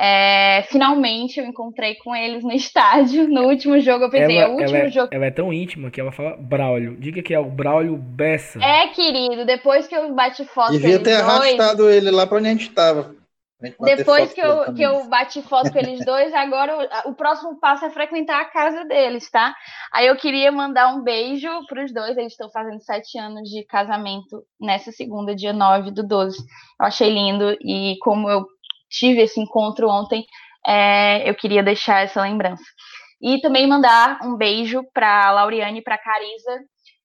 É, 0.00 0.62
finalmente 0.70 1.40
eu 1.40 1.46
encontrei 1.46 1.96
com 1.96 2.14
eles 2.14 2.44
no 2.44 2.52
estádio. 2.52 3.28
No 3.28 3.48
último 3.48 3.80
jogo 3.80 4.04
eu 4.04 4.10
pensei, 4.10 4.36
ela, 4.36 4.46
é 4.46 4.48
o 4.48 4.56
último 4.56 4.76
ela, 4.76 4.88
jogo. 4.88 5.08
Ela 5.12 5.26
é 5.26 5.30
tão 5.30 5.52
íntima 5.52 5.90
que 5.90 6.00
ela 6.00 6.12
fala 6.12 6.36
Braulio. 6.36 6.96
Diga 6.96 7.22
que 7.22 7.34
é 7.34 7.38
o 7.38 7.50
Braulio 7.50 7.96
Bessa. 7.96 8.58
É, 8.62 8.88
querido, 8.88 9.44
depois 9.44 9.86
que 9.86 9.94
eu 9.94 10.14
bati 10.14 10.44
foto 10.44 10.72
Devia 10.72 10.98
ter 10.98 11.16
dois, 11.16 11.20
arrastado 11.20 11.90
ele 11.90 12.10
lá 12.10 12.26
para 12.26 12.38
onde 12.38 12.48
a 12.48 12.52
gente 12.52 12.68
estava. 12.68 13.16
Depois 13.60 14.32
que 14.32 14.40
eu, 14.40 14.72
que 14.72 14.82
eu 14.82 15.08
bati 15.08 15.42
foto 15.42 15.72
com 15.72 15.78
eles 15.78 16.04
dois, 16.04 16.32
agora 16.32 17.02
o, 17.04 17.10
o, 17.10 17.14
próximo 17.14 17.58
passo 17.58 17.84
é 17.84 17.90
frequentar 17.90 18.40
a 18.40 18.44
casa 18.44 18.84
deles, 18.84 19.28
tá? 19.30 19.52
Aí 19.92 20.06
eu 20.06 20.16
queria 20.16 20.52
mandar 20.52 20.94
um 20.94 21.02
beijo 21.02 21.48
para 21.66 21.84
os 21.84 21.92
dois. 21.92 22.16
Eles 22.16 22.32
estão 22.32 22.48
fazendo 22.50 22.80
sete 22.80 23.18
anos 23.18 23.48
de 23.48 23.64
casamento 23.64 24.44
nessa 24.60 24.92
segunda, 24.92 25.34
dia 25.34 25.52
9 25.52 25.90
do 25.90 26.06
12. 26.06 26.38
Eu 26.38 26.86
achei 26.86 27.10
lindo 27.10 27.56
e 27.60 27.96
como 28.00 28.30
eu 28.30 28.46
tive 28.88 29.22
esse 29.22 29.40
encontro 29.40 29.88
ontem, 29.88 30.24
é, 30.64 31.28
eu 31.28 31.34
queria 31.34 31.62
deixar 31.62 32.04
essa 32.04 32.22
lembrança. 32.22 32.62
E 33.20 33.40
também 33.40 33.66
mandar 33.66 34.20
um 34.22 34.36
beijo 34.36 34.84
para 34.94 35.32
Lauriane 35.32 35.80
e 35.80 35.82
para 35.82 35.98
Carisa. 35.98 36.60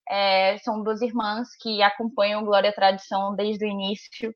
É, 0.07 0.57
são 0.59 0.83
duas 0.83 1.01
irmãs 1.01 1.47
que 1.61 1.81
acompanham 1.81 2.43
Glória 2.43 2.73
Tradição 2.73 3.33
desde 3.35 3.65
o 3.65 3.67
início 3.67 4.35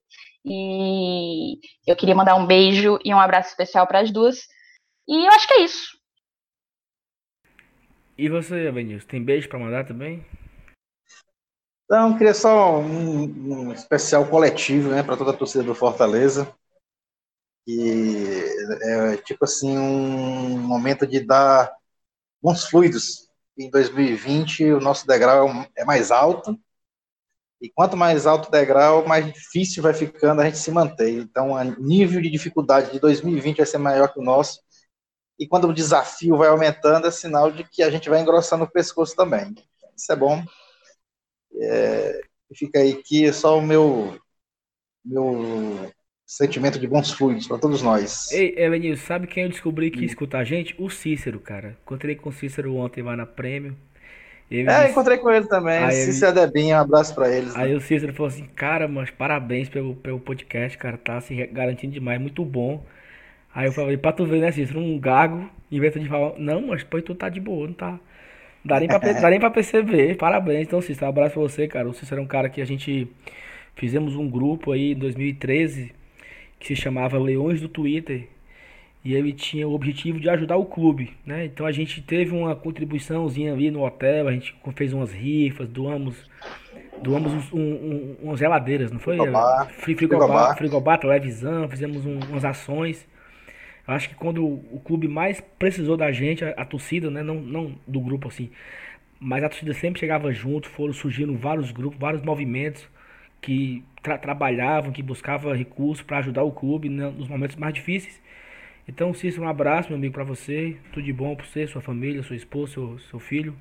e 0.50 1.60
eu 1.86 1.96
queria 1.96 2.16
mandar 2.16 2.36
um 2.36 2.48
beijo 2.48 2.98
e 3.04 3.14
um 3.14 3.20
abraço 3.20 3.50
especial 3.50 3.86
para 3.86 4.00
as 4.00 4.12
duas. 4.12 4.40
E 5.08 5.26
eu 5.26 5.32
acho 5.32 5.48
que 5.48 5.54
é 5.54 5.62
isso. 5.62 5.98
E 8.18 8.30
você, 8.30 8.68
Avenils, 8.68 9.06
tem 9.06 9.24
beijo 9.24 9.48
para 9.48 9.60
mandar 9.60 9.86
também? 9.86 10.26
Não, 11.90 12.18
queria 12.18 12.34
só 12.34 12.80
um, 12.80 13.24
um 13.24 13.74
especial 13.74 14.28
coletivo, 14.28 14.90
né, 14.90 15.04
para 15.04 15.16
toda 15.16 15.32
a 15.32 15.38
torcida 15.38 15.64
do 15.64 15.76
Fortaleza. 15.76 16.54
E 17.66 18.44
é 18.82 19.18
tipo 19.18 19.44
assim 19.44 19.78
um 19.78 20.58
momento 20.58 21.06
de 21.06 21.20
dar 21.20 21.72
bons 22.42 22.66
fluidos. 22.66 23.30
Em 23.58 23.70
2020 23.70 24.72
o 24.74 24.80
nosso 24.80 25.06
degrau 25.06 25.50
é 25.76 25.84
mais 25.84 26.12
alto 26.12 26.58
e 27.62 27.70
quanto 27.70 27.98
mais 27.98 28.28
alto 28.28 28.48
o 28.48 28.52
degrau, 28.52 29.08
mais 29.08 29.26
difícil 29.26 29.82
vai 29.82 29.94
ficando 29.94 30.42
a 30.42 30.46
gente 30.46 30.58
se 30.58 30.72
manter. 30.72 31.12
Então, 31.12 31.52
o 31.52 31.82
nível 31.82 32.22
de 32.22 32.30
dificuldade 32.30 32.92
de 32.92 33.00
2020 33.00 33.58
vai 33.58 33.66
ser 33.66 33.80
maior 33.80 34.14
que 34.14 34.20
o 34.20 34.24
nosso. 34.24 34.62
E 35.40 35.48
quando 35.48 35.68
o 35.68 35.74
desafio 35.74 36.38
vai 36.38 36.50
aumentando, 36.50 37.08
é 37.08 37.12
sinal 37.12 37.52
de 37.52 37.64
que 37.64 37.82
a 37.82 37.90
gente 37.90 38.10
vai 38.10 38.22
engrossando 38.22 38.64
o 38.64 38.72
pescoço 38.72 39.16
também. 39.16 39.56
Isso 39.96 40.12
é 40.12 40.16
bom. 40.16 40.44
É, 41.60 42.22
fica 42.56 42.80
aí 42.80 43.02
que 43.02 43.26
é 43.26 43.34
só 43.34 43.58
o 43.58 43.62
meu, 43.62 44.20
meu 45.04 45.92
sentimento 46.26 46.78
de 46.78 46.88
bons 46.88 47.12
fluidos 47.12 47.48
para 47.48 47.58
todos 47.58 47.82
nós. 47.82 48.32
Ei, 48.32 48.54
Elenil, 48.56 48.98
sabe 48.98 49.26
quem 49.26 49.44
eu 49.44 49.50
descobri 49.50 49.90
que 49.90 50.02
hum. 50.02 50.06
escuta 50.06 50.38
a 50.38 50.44
gente? 50.44 50.76
O 50.78 50.90
Cícero, 50.90 51.40
cara. 51.40 51.78
Encontrei 51.84 52.16
com 52.16 52.30
o 52.30 52.34
Cícero 52.34 52.76
ontem 52.76 53.02
lá 53.02 53.16
na 53.16 53.26
Prêmio. 53.26 53.76
Ele 54.50 54.70
é, 54.70 54.80
disse... 54.80 54.92
encontrei 54.92 55.18
com 55.18 55.30
ele 55.30 55.46
também. 55.46 55.78
Aí 55.78 55.92
Cícero 55.92 56.38
ele... 56.38 56.48
Debinha, 56.48 56.78
um 56.78 56.82
abraço 56.82 57.14
pra 57.14 57.30
eles. 57.30 57.56
Aí 57.56 57.72
né? 57.72 57.76
o 57.76 57.82
Cícero 57.82 58.14
falou 58.14 58.28
assim: 58.28 58.46
Cara, 58.56 58.88
mas 58.88 59.12
parabéns 59.12 59.68
pelo, 59.68 59.96
pelo 59.96 60.20
podcast, 60.20 60.78
cara. 60.78 60.98
Tá 60.98 61.20
se 61.20 61.36
garantindo 61.48 61.94
demais, 61.94 62.20
muito 62.20 62.44
bom. 62.46 62.84
Aí 63.54 63.68
eu 63.68 63.74
falei: 63.74 63.98
Pra 63.98 64.14
tu 64.14 64.26
ver, 64.26 64.40
né, 64.40 64.52
Cícero? 64.52 64.80
Um 64.80 64.98
gago, 64.98 65.50
vez 65.70 65.94
de 65.94 66.08
falar: 66.08 66.34
Não, 66.38 66.68
mas 66.68 66.84
pô, 66.84 67.02
tu 67.02 67.14
tá 67.14 67.28
de 67.28 67.42
boa, 67.42 67.68
não 67.68 67.74
tá. 67.74 68.00
Dá 68.64 68.80
nem, 68.80 68.88
pra, 68.88 69.00
dá 69.20 69.30
nem 69.30 69.40
pra 69.40 69.52
perceber. 69.52 70.16
Parabéns. 70.16 70.68
Então, 70.68 70.82
Cícero, 70.82 71.08
um 71.08 71.10
abraço 71.10 71.34
pra 71.34 71.42
você, 71.42 71.68
cara. 71.68 71.90
O 71.90 71.94
Cícero 71.94 72.22
é 72.22 72.24
um 72.24 72.28
cara 72.28 72.50
que 72.50 72.62
a 72.62 72.66
gente 72.66 73.08
fizemos 73.76 74.16
um 74.16 74.30
grupo 74.30 74.72
aí 74.72 74.94
em 74.94 74.96
2013 74.96 75.94
que 76.60 76.68
se 76.68 76.76
chamava 76.76 77.20
Leões 77.20 77.62
do 77.62 77.68
Twitter 77.68 78.28
e 79.08 79.16
ele 79.16 79.32
tinha 79.32 79.66
o 79.66 79.74
objetivo 79.74 80.20
de 80.20 80.30
ajudar 80.30 80.58
o 80.58 80.66
clube, 80.66 81.16
né? 81.26 81.46
Então 81.46 81.66
a 81.66 81.72
gente 81.72 82.02
teve 82.02 82.36
uma 82.36 82.54
contribuiçãozinha 82.54 83.54
ali 83.54 83.72
no 83.72 83.86
hotel, 83.86 84.28
a 84.28 84.34
gente 84.34 84.54
fez 84.76 84.92
umas 84.92 85.14
rifas, 85.14 85.70
doamos 85.70 86.30
doamos 87.02 87.54
um, 87.54 87.58
um, 87.58 88.18
umas 88.24 88.38
geladeiras, 88.38 88.92
não 88.92 89.00
foi? 89.00 89.16
Frigobar, 89.16 89.70
frigobar, 89.70 90.58
frigobar, 90.58 91.00
televisão, 91.00 91.70
fizemos 91.70 92.06
um, 92.06 92.20
umas 92.20 92.44
ações. 92.44 93.08
Eu 93.88 93.94
acho 93.94 94.10
que 94.10 94.16
quando 94.16 94.44
o 94.44 94.82
clube 94.84 95.08
mais 95.08 95.40
precisou 95.58 95.96
da 95.96 96.12
gente, 96.12 96.44
a, 96.44 96.50
a, 96.50 96.66
torcida, 96.66 97.10
né, 97.10 97.24
não, 97.24 97.36
não 97.36 97.76
do 97.88 98.02
grupo 98.02 98.28
assim, 98.28 98.50
mas 99.22 99.42
a 99.42 99.48
torcida 99.48 99.74
sempre 99.74 100.02
chegava 100.02 100.34
junto, 100.34 100.68
foram 100.68 100.92
surgindo 100.92 101.34
vários 101.38 101.72
grupos, 101.72 101.98
vários 101.98 102.22
movimentos 102.24 102.86
que 103.40 103.86
tra 104.04 104.18
trabalhavam, 104.18 104.92
que 104.92 105.02
buscavam 105.02 105.54
recursos 105.54 106.04
para 106.06 106.18
ajudar 106.18 106.44
o 106.44 106.52
clube 106.52 106.90
né, 106.90 107.10
nos 107.10 107.30
momentos 107.30 107.56
mais 107.56 107.74
difíceis. 107.74 108.20
Então, 108.88 109.14
Cícero, 109.14 109.44
um 109.44 109.50
abraço, 109.50 109.90
meu 109.90 109.98
amigo, 109.98 110.14
para 110.14 110.24
você. 110.24 110.78
Tudo 110.94 111.04
de 111.04 111.12
bom 111.12 111.36
para 111.36 111.46
você, 111.46 111.68
sua 111.68 111.82
família, 111.82 112.24
sua 112.24 112.36
esposa, 112.36 112.74
seu, 112.74 113.00
seu 113.00 113.20
filho. 113.20 113.56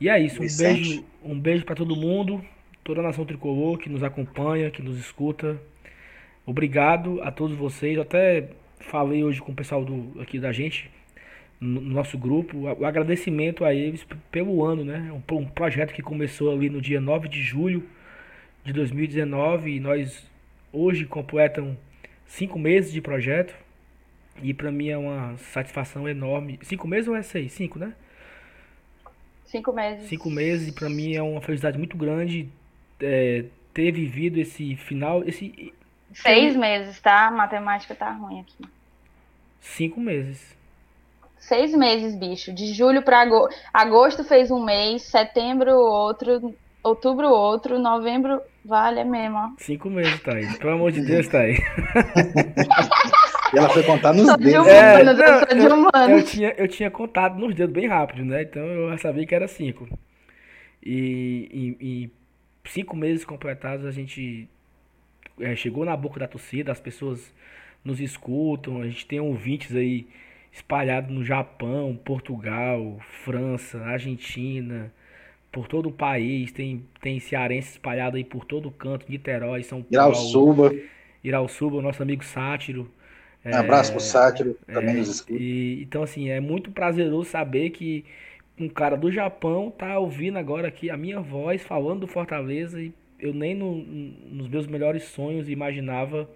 E 0.00 0.08
é 0.08 0.18
isso. 0.18 0.38
Um 0.40 0.42
Vicente. 0.42 0.74
beijo, 0.74 1.04
um 1.22 1.38
beijo 1.38 1.64
para 1.64 1.74
todo 1.74 1.94
mundo, 1.94 2.42
toda 2.82 3.00
a 3.00 3.02
nação 3.04 3.24
tricolor 3.24 3.78
que 3.78 3.88
nos 3.88 4.02
acompanha, 4.02 4.70
que 4.70 4.82
nos 4.82 4.98
escuta. 4.98 5.60
Obrigado 6.46 7.22
a 7.22 7.30
todos 7.30 7.56
vocês. 7.56 7.96
Eu 7.96 8.02
até 8.02 8.48
falei 8.80 9.22
hoje 9.22 9.40
com 9.40 9.52
o 9.52 9.54
pessoal 9.54 9.84
do, 9.84 10.20
aqui 10.20 10.38
da 10.38 10.50
gente, 10.50 10.90
no 11.60 11.80
nosso 11.80 12.18
grupo, 12.18 12.58
o 12.58 12.84
agradecimento 12.84 13.64
a 13.64 13.72
eles 13.72 14.04
pelo 14.32 14.64
ano, 14.64 14.84
né? 14.84 15.12
Um, 15.12 15.36
um 15.36 15.46
projeto 15.46 15.92
que 15.92 16.02
começou 16.02 16.50
ali 16.50 16.68
no 16.68 16.80
dia 16.80 17.00
9 17.00 17.28
de 17.28 17.40
julho 17.40 17.84
de 18.64 18.72
2019 18.72 19.76
e 19.76 19.78
nós 19.78 20.28
hoje 20.72 21.04
completam 21.04 21.76
cinco 22.26 22.58
meses 22.58 22.92
de 22.92 23.00
projeto. 23.00 23.54
E 24.40 24.54
para 24.54 24.70
mim 24.70 24.88
é 24.88 24.96
uma 24.96 25.36
satisfação 25.36 26.08
enorme. 26.08 26.58
Cinco 26.62 26.88
meses 26.88 27.08
ou 27.08 27.16
é 27.16 27.22
seis? 27.22 27.52
Cinco, 27.52 27.78
né? 27.78 27.94
Cinco 29.46 29.72
meses. 29.72 30.08
Cinco 30.08 30.30
meses 30.30 30.68
e 30.68 30.72
para 30.72 30.88
mim 30.88 31.14
é 31.14 31.22
uma 31.22 31.40
felicidade 31.40 31.76
muito 31.76 31.96
grande 31.96 32.48
é, 33.00 33.44
ter 33.74 33.92
vivido 33.92 34.38
esse 34.38 34.76
final. 34.76 35.22
esse 35.24 35.72
Seis 36.14 36.56
meses, 36.56 37.00
tá? 37.00 37.28
A 37.28 37.30
matemática 37.30 37.94
tá 37.94 38.10
ruim 38.10 38.40
aqui. 38.40 38.64
Cinco 39.60 40.00
meses. 40.00 40.56
Seis 41.38 41.74
meses, 41.74 42.14
bicho. 42.14 42.52
De 42.52 42.72
julho 42.72 43.02
para 43.02 43.20
agosto. 43.20 43.54
Agosto 43.72 44.24
fez 44.24 44.50
um 44.50 44.62
mês, 44.62 45.02
setembro 45.02 45.72
outro, 45.72 46.54
outubro 46.82 47.28
outro, 47.28 47.78
novembro 47.78 48.40
vale 48.64 49.00
é 49.00 49.04
mesmo. 49.04 49.54
Cinco 49.58 49.90
meses, 49.90 50.20
Thaís. 50.22 50.56
Pelo 50.58 50.74
amor 50.74 50.92
de 50.92 51.02
Deus, 51.02 51.28
Thaís. 51.28 51.58
E 53.52 53.58
ela 53.58 53.68
foi 53.68 53.82
contar 53.82 54.12
nos 54.12 54.26
dedos. 54.36 54.64
De 54.64 54.70
é, 54.70 55.04
não, 55.04 55.90
eu, 55.92 56.08
eu, 56.08 56.16
eu, 56.16 56.24
tinha, 56.24 56.54
eu 56.56 56.68
tinha 56.68 56.90
contado 56.90 57.38
nos 57.38 57.54
dedos 57.54 57.74
bem 57.74 57.86
rápido, 57.86 58.24
né? 58.24 58.42
Então 58.42 58.62
eu 58.62 58.90
já 58.90 58.98
sabia 58.98 59.26
que 59.26 59.34
era 59.34 59.46
cinco. 59.46 59.88
E 60.84 61.76
em 61.80 62.10
cinco 62.64 62.96
meses 62.96 63.24
completados 63.24 63.86
a 63.86 63.90
gente 63.90 64.48
é, 65.40 65.54
chegou 65.54 65.84
na 65.84 65.96
boca 65.96 66.20
da 66.20 66.26
torcida, 66.26 66.72
as 66.72 66.80
pessoas 66.80 67.32
nos 67.84 68.00
escutam, 68.00 68.80
a 68.80 68.86
gente 68.86 69.06
tem 69.06 69.20
ouvintes 69.20 69.74
aí 69.74 70.06
espalhados 70.52 71.10
no 71.10 71.24
Japão, 71.24 71.98
Portugal, 72.04 72.98
França, 73.24 73.78
Argentina, 73.78 74.92
por 75.50 75.66
todo 75.66 75.88
o 75.88 75.92
país, 75.92 76.52
tem, 76.52 76.84
tem 77.00 77.18
cearense 77.20 77.72
espalhado 77.72 78.16
aí 78.16 78.24
por 78.24 78.44
todo 78.44 78.68
o 78.68 78.72
canto, 78.72 79.06
Niterói, 79.08 79.62
São 79.62 79.82
Paulo. 79.82 79.94
Irauçuba. 79.94 80.74
Irauçuba, 81.24 81.76
o 81.76 81.82
nosso 81.82 82.02
amigo 82.02 82.24
Sátiro. 82.24 82.90
Um 83.44 83.50
é, 83.50 83.56
abraço 83.56 83.92
pro 83.92 84.00
Sátiro, 84.00 84.56
também 84.66 84.94
é, 84.94 84.98
nos 84.98 85.08
escuta. 85.08 85.40
E, 85.40 85.82
então, 85.82 86.02
assim, 86.02 86.28
é 86.28 86.40
muito 86.40 86.70
prazeroso 86.70 87.30
saber 87.30 87.70
que 87.70 88.04
um 88.58 88.68
cara 88.68 88.96
do 88.96 89.10
Japão 89.10 89.70
tá 89.70 89.98
ouvindo 89.98 90.38
agora 90.38 90.68
aqui 90.68 90.90
a 90.90 90.96
minha 90.96 91.20
voz 91.20 91.62
falando 91.62 92.00
do 92.00 92.06
Fortaleza 92.06 92.80
e 92.80 92.92
eu 93.18 93.32
nem 93.32 93.54
no, 93.54 93.76
nos 93.76 94.48
meus 94.48 94.66
melhores 94.66 95.04
sonhos 95.04 95.48
imaginava 95.48 96.28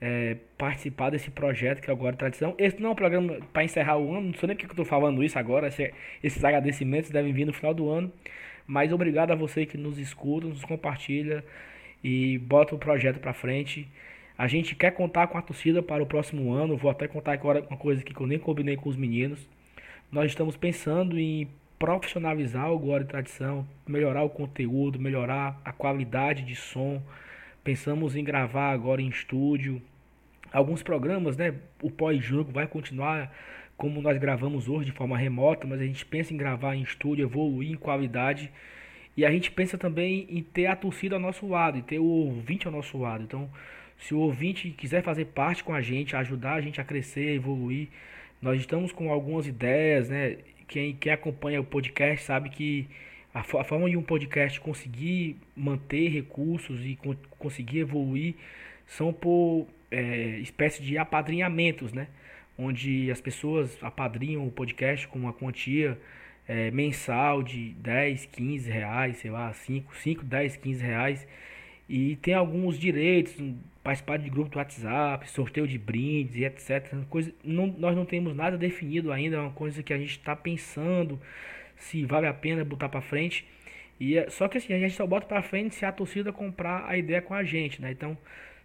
é, 0.00 0.36
participar 0.58 1.10
desse 1.10 1.30
projeto 1.30 1.80
que 1.80 1.90
é 1.90 1.92
agora 1.92 2.16
Tradição. 2.16 2.54
Esse 2.58 2.80
não 2.80 2.90
é 2.90 2.92
um 2.92 2.96
programa 2.96 3.38
para 3.52 3.64
encerrar 3.64 3.98
o 3.98 4.12
ano, 4.14 4.28
não 4.28 4.34
sei 4.34 4.48
nem 4.48 4.56
porque 4.56 4.66
eu 4.66 4.72
estou 4.72 4.84
falando 4.84 5.22
isso 5.22 5.38
agora, 5.38 5.68
esses 6.22 6.44
agradecimentos 6.44 7.10
devem 7.10 7.32
vir 7.32 7.46
no 7.46 7.52
final 7.52 7.72
do 7.72 7.88
ano, 7.88 8.12
mas 8.66 8.92
obrigado 8.92 9.30
a 9.30 9.34
você 9.34 9.64
que 9.66 9.78
nos 9.78 9.98
escuta, 9.98 10.46
nos 10.46 10.64
compartilha 10.64 11.44
e 12.02 12.38
bota 12.38 12.74
o 12.74 12.78
projeto 12.78 13.18
para 13.18 13.32
frente. 13.32 13.88
A 14.36 14.48
gente 14.48 14.74
quer 14.74 14.90
contar 14.90 15.28
com 15.28 15.38
a 15.38 15.42
torcida 15.42 15.80
para 15.80 16.02
o 16.02 16.06
próximo 16.06 16.52
ano, 16.52 16.76
vou 16.76 16.90
até 16.90 17.06
contar 17.06 17.32
agora 17.32 17.64
uma 17.70 17.78
coisa 17.78 18.02
que 18.02 18.20
eu 18.20 18.26
nem 18.26 18.38
combinei 18.38 18.76
com 18.76 18.88
os 18.88 18.96
meninos. 18.96 19.48
Nós 20.10 20.26
estamos 20.26 20.56
pensando 20.56 21.18
em 21.18 21.48
profissionalizar 21.78 22.72
o 22.72 22.78
Glória 22.78 23.04
e 23.04 23.06
Tradição, 23.06 23.66
melhorar 23.86 24.24
o 24.24 24.28
conteúdo, 24.28 24.98
melhorar 24.98 25.60
a 25.64 25.72
qualidade 25.72 26.42
de 26.42 26.56
som. 26.56 27.00
Pensamos 27.62 28.16
em 28.16 28.24
gravar 28.24 28.72
agora 28.72 29.00
em 29.00 29.08
estúdio. 29.08 29.80
Alguns 30.52 30.82
programas, 30.82 31.36
né? 31.36 31.54
O 31.80 31.90
pós-jogo 31.90 32.50
vai 32.50 32.66
continuar 32.66 33.32
como 33.76 34.02
nós 34.02 34.18
gravamos 34.18 34.68
hoje 34.68 34.86
de 34.86 34.92
forma 34.92 35.16
remota, 35.16 35.66
mas 35.66 35.80
a 35.80 35.84
gente 35.84 36.04
pensa 36.04 36.34
em 36.34 36.36
gravar 36.36 36.74
em 36.74 36.82
estúdio, 36.82 37.24
evoluir 37.24 37.70
em 37.70 37.76
qualidade. 37.76 38.50
E 39.16 39.24
a 39.24 39.30
gente 39.30 39.50
pensa 39.52 39.78
também 39.78 40.26
em 40.28 40.42
ter 40.42 40.66
a 40.66 40.74
torcida 40.74 41.14
ao 41.14 41.20
nosso 41.20 41.46
lado, 41.46 41.78
e 41.78 41.82
ter 41.82 42.00
o 42.00 42.04
ouvinte 42.04 42.66
ao 42.66 42.72
nosso 42.72 42.98
lado. 42.98 43.22
Então, 43.22 43.48
se 43.98 44.14
o 44.14 44.18
ouvinte 44.18 44.70
quiser 44.70 45.02
fazer 45.02 45.26
parte 45.26 45.64
com 45.64 45.72
a 45.72 45.80
gente, 45.80 46.16
ajudar 46.16 46.54
a 46.54 46.60
gente 46.60 46.80
a 46.80 46.84
crescer, 46.84 47.28
a 47.28 47.34
evoluir, 47.34 47.88
nós 48.40 48.60
estamos 48.60 48.92
com 48.92 49.10
algumas 49.10 49.46
ideias, 49.46 50.08
né? 50.08 50.36
Quem, 50.68 50.94
quem 50.94 51.12
acompanha 51.12 51.60
o 51.60 51.64
podcast 51.64 52.24
sabe 52.24 52.50
que 52.50 52.86
a, 53.32 53.40
a 53.40 53.64
forma 53.64 53.88
de 53.88 53.96
um 53.96 54.02
podcast 54.02 54.60
conseguir 54.60 55.36
manter 55.56 56.08
recursos 56.08 56.84
e 56.84 56.96
co 56.96 57.16
conseguir 57.38 57.80
evoluir 57.80 58.34
são 58.86 59.12
por 59.12 59.66
é, 59.90 60.38
espécie 60.40 60.82
de 60.82 60.98
apadrinhamentos, 60.98 61.92
né? 61.92 62.08
Onde 62.58 63.10
as 63.10 63.20
pessoas 63.20 63.78
apadrinham 63.82 64.46
o 64.46 64.50
podcast 64.50 65.08
com 65.08 65.18
uma 65.18 65.32
quantia 65.32 65.98
é, 66.46 66.70
mensal 66.70 67.42
de 67.42 67.70
10, 67.74 68.26
15 68.26 68.70
reais, 68.70 69.16
sei 69.16 69.30
lá, 69.30 69.52
5, 69.52 69.96
5, 69.96 70.24
10, 70.24 70.56
15 70.56 70.82
reais. 70.82 71.26
E 71.88 72.16
tem 72.16 72.34
alguns 72.34 72.78
direitos, 72.78 73.34
participar 73.84 74.18
de 74.18 74.30
grupo 74.30 74.50
do 74.50 74.58
WhatsApp, 74.58 75.28
sorteio 75.30 75.68
de 75.68 75.78
brindes 75.78 76.36
e 76.36 76.44
etc. 76.44 76.94
Coisa, 77.10 77.32
não, 77.44 77.66
nós 77.66 77.94
não 77.94 78.06
temos 78.06 78.34
nada 78.34 78.56
definido 78.56 79.12
ainda, 79.12 79.36
é 79.36 79.40
uma 79.40 79.50
coisa 79.50 79.82
que 79.82 79.92
a 79.92 79.98
gente 79.98 80.12
está 80.12 80.34
pensando 80.34 81.20
se 81.76 82.02
vale 82.06 82.26
a 82.26 82.32
pena 82.32 82.64
botar 82.64 82.88
para 82.88 83.02
frente. 83.02 83.46
E 84.00 84.16
é, 84.16 84.30
só 84.30 84.48
que 84.48 84.56
assim, 84.56 84.72
a 84.72 84.78
gente 84.78 84.94
só 84.94 85.06
bota 85.06 85.26
para 85.26 85.42
frente 85.42 85.74
se 85.74 85.84
a 85.84 85.92
torcida 85.92 86.32
comprar 86.32 86.86
a 86.88 86.96
ideia 86.96 87.20
com 87.20 87.34
a 87.34 87.44
gente, 87.44 87.80
né? 87.80 87.92
Então, 87.92 88.16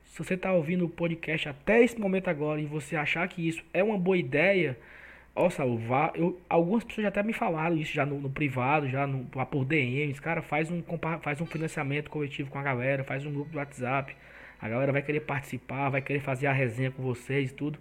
se 0.05 0.17
você 0.17 0.35
está 0.35 0.53
ouvindo 0.53 0.85
o 0.85 0.89
podcast 0.89 1.49
até 1.49 1.83
esse 1.83 1.99
momento 1.99 2.29
agora 2.29 2.61
e 2.61 2.65
você 2.65 2.95
achar 2.95 3.27
que 3.27 3.45
isso 3.45 3.61
é 3.73 3.83
uma 3.83 3.97
boa 3.97 4.17
ideia, 4.17 4.77
ó, 5.35 5.49
salvar, 5.49 6.13
eu, 6.15 6.39
algumas 6.49 6.85
pessoas 6.85 7.03
já 7.03 7.09
até 7.09 7.21
me 7.21 7.33
falaram 7.33 7.75
isso 7.75 7.93
já 7.93 8.05
no, 8.05 8.19
no 8.21 8.29
privado, 8.29 8.87
já 8.87 9.05
no, 9.05 9.25
por 9.25 9.65
DMs, 9.65 10.21
cara, 10.21 10.41
faz 10.41 10.71
um, 10.71 10.81
faz 11.21 11.41
um 11.41 11.45
financiamento 11.45 12.09
coletivo 12.09 12.49
com 12.49 12.57
a 12.57 12.63
galera, 12.63 13.03
faz 13.03 13.25
um 13.25 13.33
grupo 13.33 13.51
do 13.51 13.57
WhatsApp, 13.57 14.15
a 14.61 14.67
galera 14.67 14.91
vai 14.91 15.01
querer 15.01 15.21
participar, 15.21 15.89
vai 15.89 16.01
querer 16.01 16.19
fazer 16.19 16.47
a 16.47 16.53
resenha 16.53 16.91
com 16.91 17.01
vocês 17.01 17.51
e 17.51 17.53
tudo. 17.53 17.79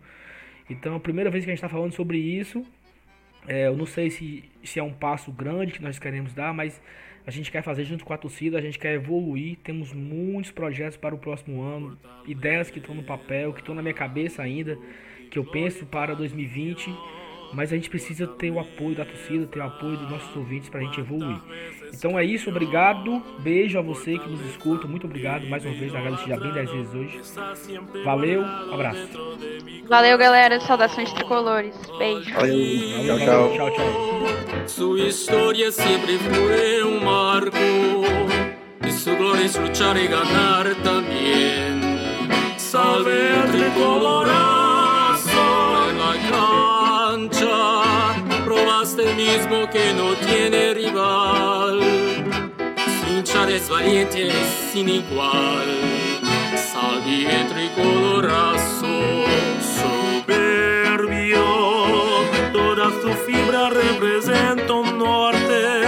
Então, 0.71 0.95
a 0.95 1.01
primeira 1.01 1.31
vez 1.31 1.45
que 1.45 1.51
a 1.51 1.53
gente 1.53 1.59
está 1.59 1.69
falando 1.69 1.93
sobre 1.93 2.19
isso, 2.19 2.65
é, 3.47 3.67
eu 3.67 3.77
não 3.77 3.87
sei 3.87 4.11
se, 4.11 4.45
se 4.63 4.79
é 4.79 4.83
um 4.83 4.93
passo 4.93 5.33
grande 5.33 5.73
que 5.73 5.83
nós 5.83 5.99
queremos 5.99 6.35
dar, 6.35 6.53
mas 6.53 6.81
a 7.27 7.31
gente 7.31 7.51
quer 7.51 7.63
fazer 7.63 7.85
junto 7.85 8.05
com 8.05 8.13
a 8.13 8.19
torcida, 8.19 8.59
a 8.59 8.61
gente 8.61 8.79
quer 8.79 8.95
evoluir. 8.95 9.57
Temos 9.65 9.93
muitos 9.93 10.51
projetos 10.51 10.97
para 10.97 11.15
o 11.15 11.19
próximo 11.19 11.63
ano, 11.63 11.99
ideias 12.27 12.71
que 12.71 12.79
estão 12.79 12.95
no 12.95 13.03
papel, 13.03 13.53
que 13.53 13.61
estão 13.61 13.75
na 13.75 13.83
minha 13.83 13.95
cabeça 13.95 14.43
ainda, 14.43 14.79
que 15.31 15.39
eu 15.39 15.45
penso 15.45 15.85
para 15.87 16.15
2020 16.15 16.91
mas 17.53 17.73
a 17.73 17.77
gente 17.77 17.89
precisa 17.89 18.27
ter 18.27 18.51
o 18.51 18.59
apoio 18.59 18.95
da 18.95 19.05
torcida, 19.05 19.47
ter 19.47 19.59
o 19.59 19.65
apoio 19.65 19.97
dos 19.97 20.11
nossos 20.11 20.37
ouvintes 20.37 20.69
para 20.69 20.81
a 20.81 20.83
gente 20.85 21.01
evoluir. 21.01 21.39
Então 21.93 22.19
é 22.19 22.25
isso, 22.25 22.51
obrigado, 22.51 23.23
beijo 23.41 23.79
a 23.79 23.83
você 23.83 24.19
que 24.19 24.29
nos 24.29 24.41
escuta, 24.47 24.87
muito 24.87 25.07
obrigado 25.07 25.47
mais 25.49 25.65
uma 25.65 25.75
vez, 25.75 25.95
agradeço 25.95 26.29
já 26.29 26.37
bem 26.37 26.53
10 26.53 26.71
vezes 26.71 26.95
hoje. 26.95 27.21
Valeu, 28.05 28.45
abraço. 28.45 29.09
Valeu, 29.89 30.19
galera, 30.19 30.61
saudações 30.61 31.13
tricolores, 31.13 31.75
beijo. 31.99 32.33
Valeu, 32.35 33.19
tchau, 33.19 33.19
tchau. 33.19 33.55
tchau, 33.55 33.71
tchau. 33.71 34.69
Sua 34.69 35.01
história 35.01 35.73
sempre 35.73 36.19
foi 36.19 36.85
um 36.85 37.01
marco, 37.03 37.57
e 38.87 38.93
sua 38.93 39.15
glória 39.15 39.45
é 39.45 39.61
luchar 39.61 39.97
e 39.97 40.07
ganhar 40.07 40.75
também. 40.83 41.89
Que 49.47 49.95
no 49.95 50.15
tiene 50.15 50.75
rival. 50.75 51.81
Sinchares 53.07 53.69
valientes 53.69 54.33
sin 54.73 54.89
igual, 54.89 55.67
salvi 56.57 57.27
el 57.27 57.47
tricolorazo. 57.47 58.87
Soberbio, 60.27 61.45
toda 62.53 62.91
su 63.01 63.11
fibra 63.27 63.71
representa 63.71 64.73
un 64.73 64.99
norte, 64.99 65.83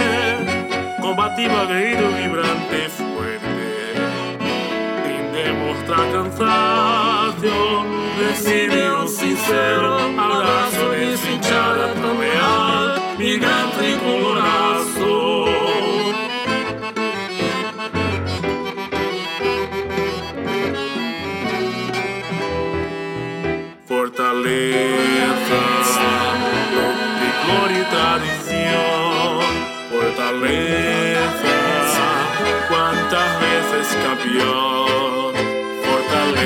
combativa, 1.01 1.65
guerrero, 1.65 2.07
vibrante, 2.09 2.89
fuerte. 2.89 3.93
Sin 5.05 5.33
demostrar 5.33 6.11
cansancio, 6.11 7.81
un 7.81 9.07
sincero 9.07 10.20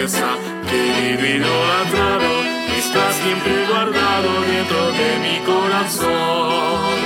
Fortaleza, 0.06 0.38
querido 0.70 1.26
idolatrado, 1.26 2.32
está 2.78 3.12
siempre 3.14 3.66
guardado 3.68 4.30
dentro 4.42 4.92
de 4.92 5.18
mi 5.20 5.40
corazón. 5.46 6.98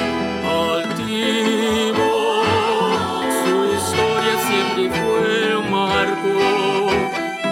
Altivo, 0.44 2.12
su 3.42 3.56
historia 3.74 4.36
siempre 4.48 4.84
fue 5.00 5.56
un 5.56 5.68
marco, 5.72 6.34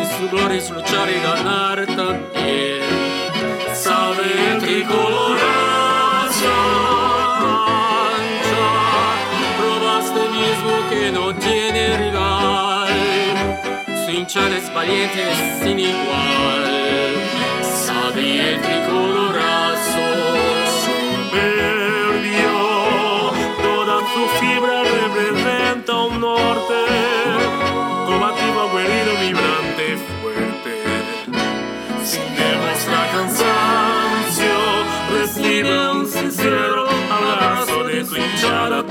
y 0.02 0.04
su 0.18 0.24
gloria 0.30 0.58
es 0.58 0.70
luchar 0.70 1.08
y 1.10 1.20
ganar 1.22 1.86
también. 1.86 2.84
Sabe 3.74 4.60
tricolorazo, 4.60 6.56
probaste 9.58 10.22
mismo 10.30 10.74
que 10.90 11.12
no 11.12 11.26
tiene 11.36 11.57
su 14.28 14.40
hinchades 14.40 14.74
valientes 14.74 15.38
sin 15.64 15.80
igual. 15.80 17.16
Sabe 17.62 18.54
el 18.54 18.62
tricolorazo, 18.62 20.08
soberbio, 21.32 22.58
toda 23.62 24.00
su 24.14 24.28
fibra 24.40 24.84
representa 24.84 25.94
un 25.96 26.20
norte, 26.20 26.80
combativo, 28.06 28.62
aguerrido, 28.70 29.12
vibrante, 29.22 29.98
fuerte, 30.22 30.74
sin 32.04 32.36
demostrar 32.36 33.12
cansancio, 33.12 34.58
recibe 35.14 35.90
un 35.92 36.06
sincero 36.06 36.88
abrazo 37.10 37.84
de 37.86 38.04
tu 38.04 38.16
hinchada 38.16 38.84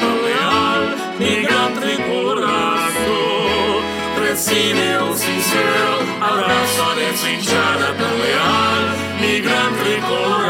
Ned 4.37 4.43
Simil 4.43 5.17
sincero, 5.17 6.01
abrazo 6.21 6.85
a 6.85 6.95
la 6.95 7.31
hinchada 7.31 7.97
peleal, 7.97 8.95
me 9.19 9.41
gran 9.41 9.75
tricolor. 9.79 10.46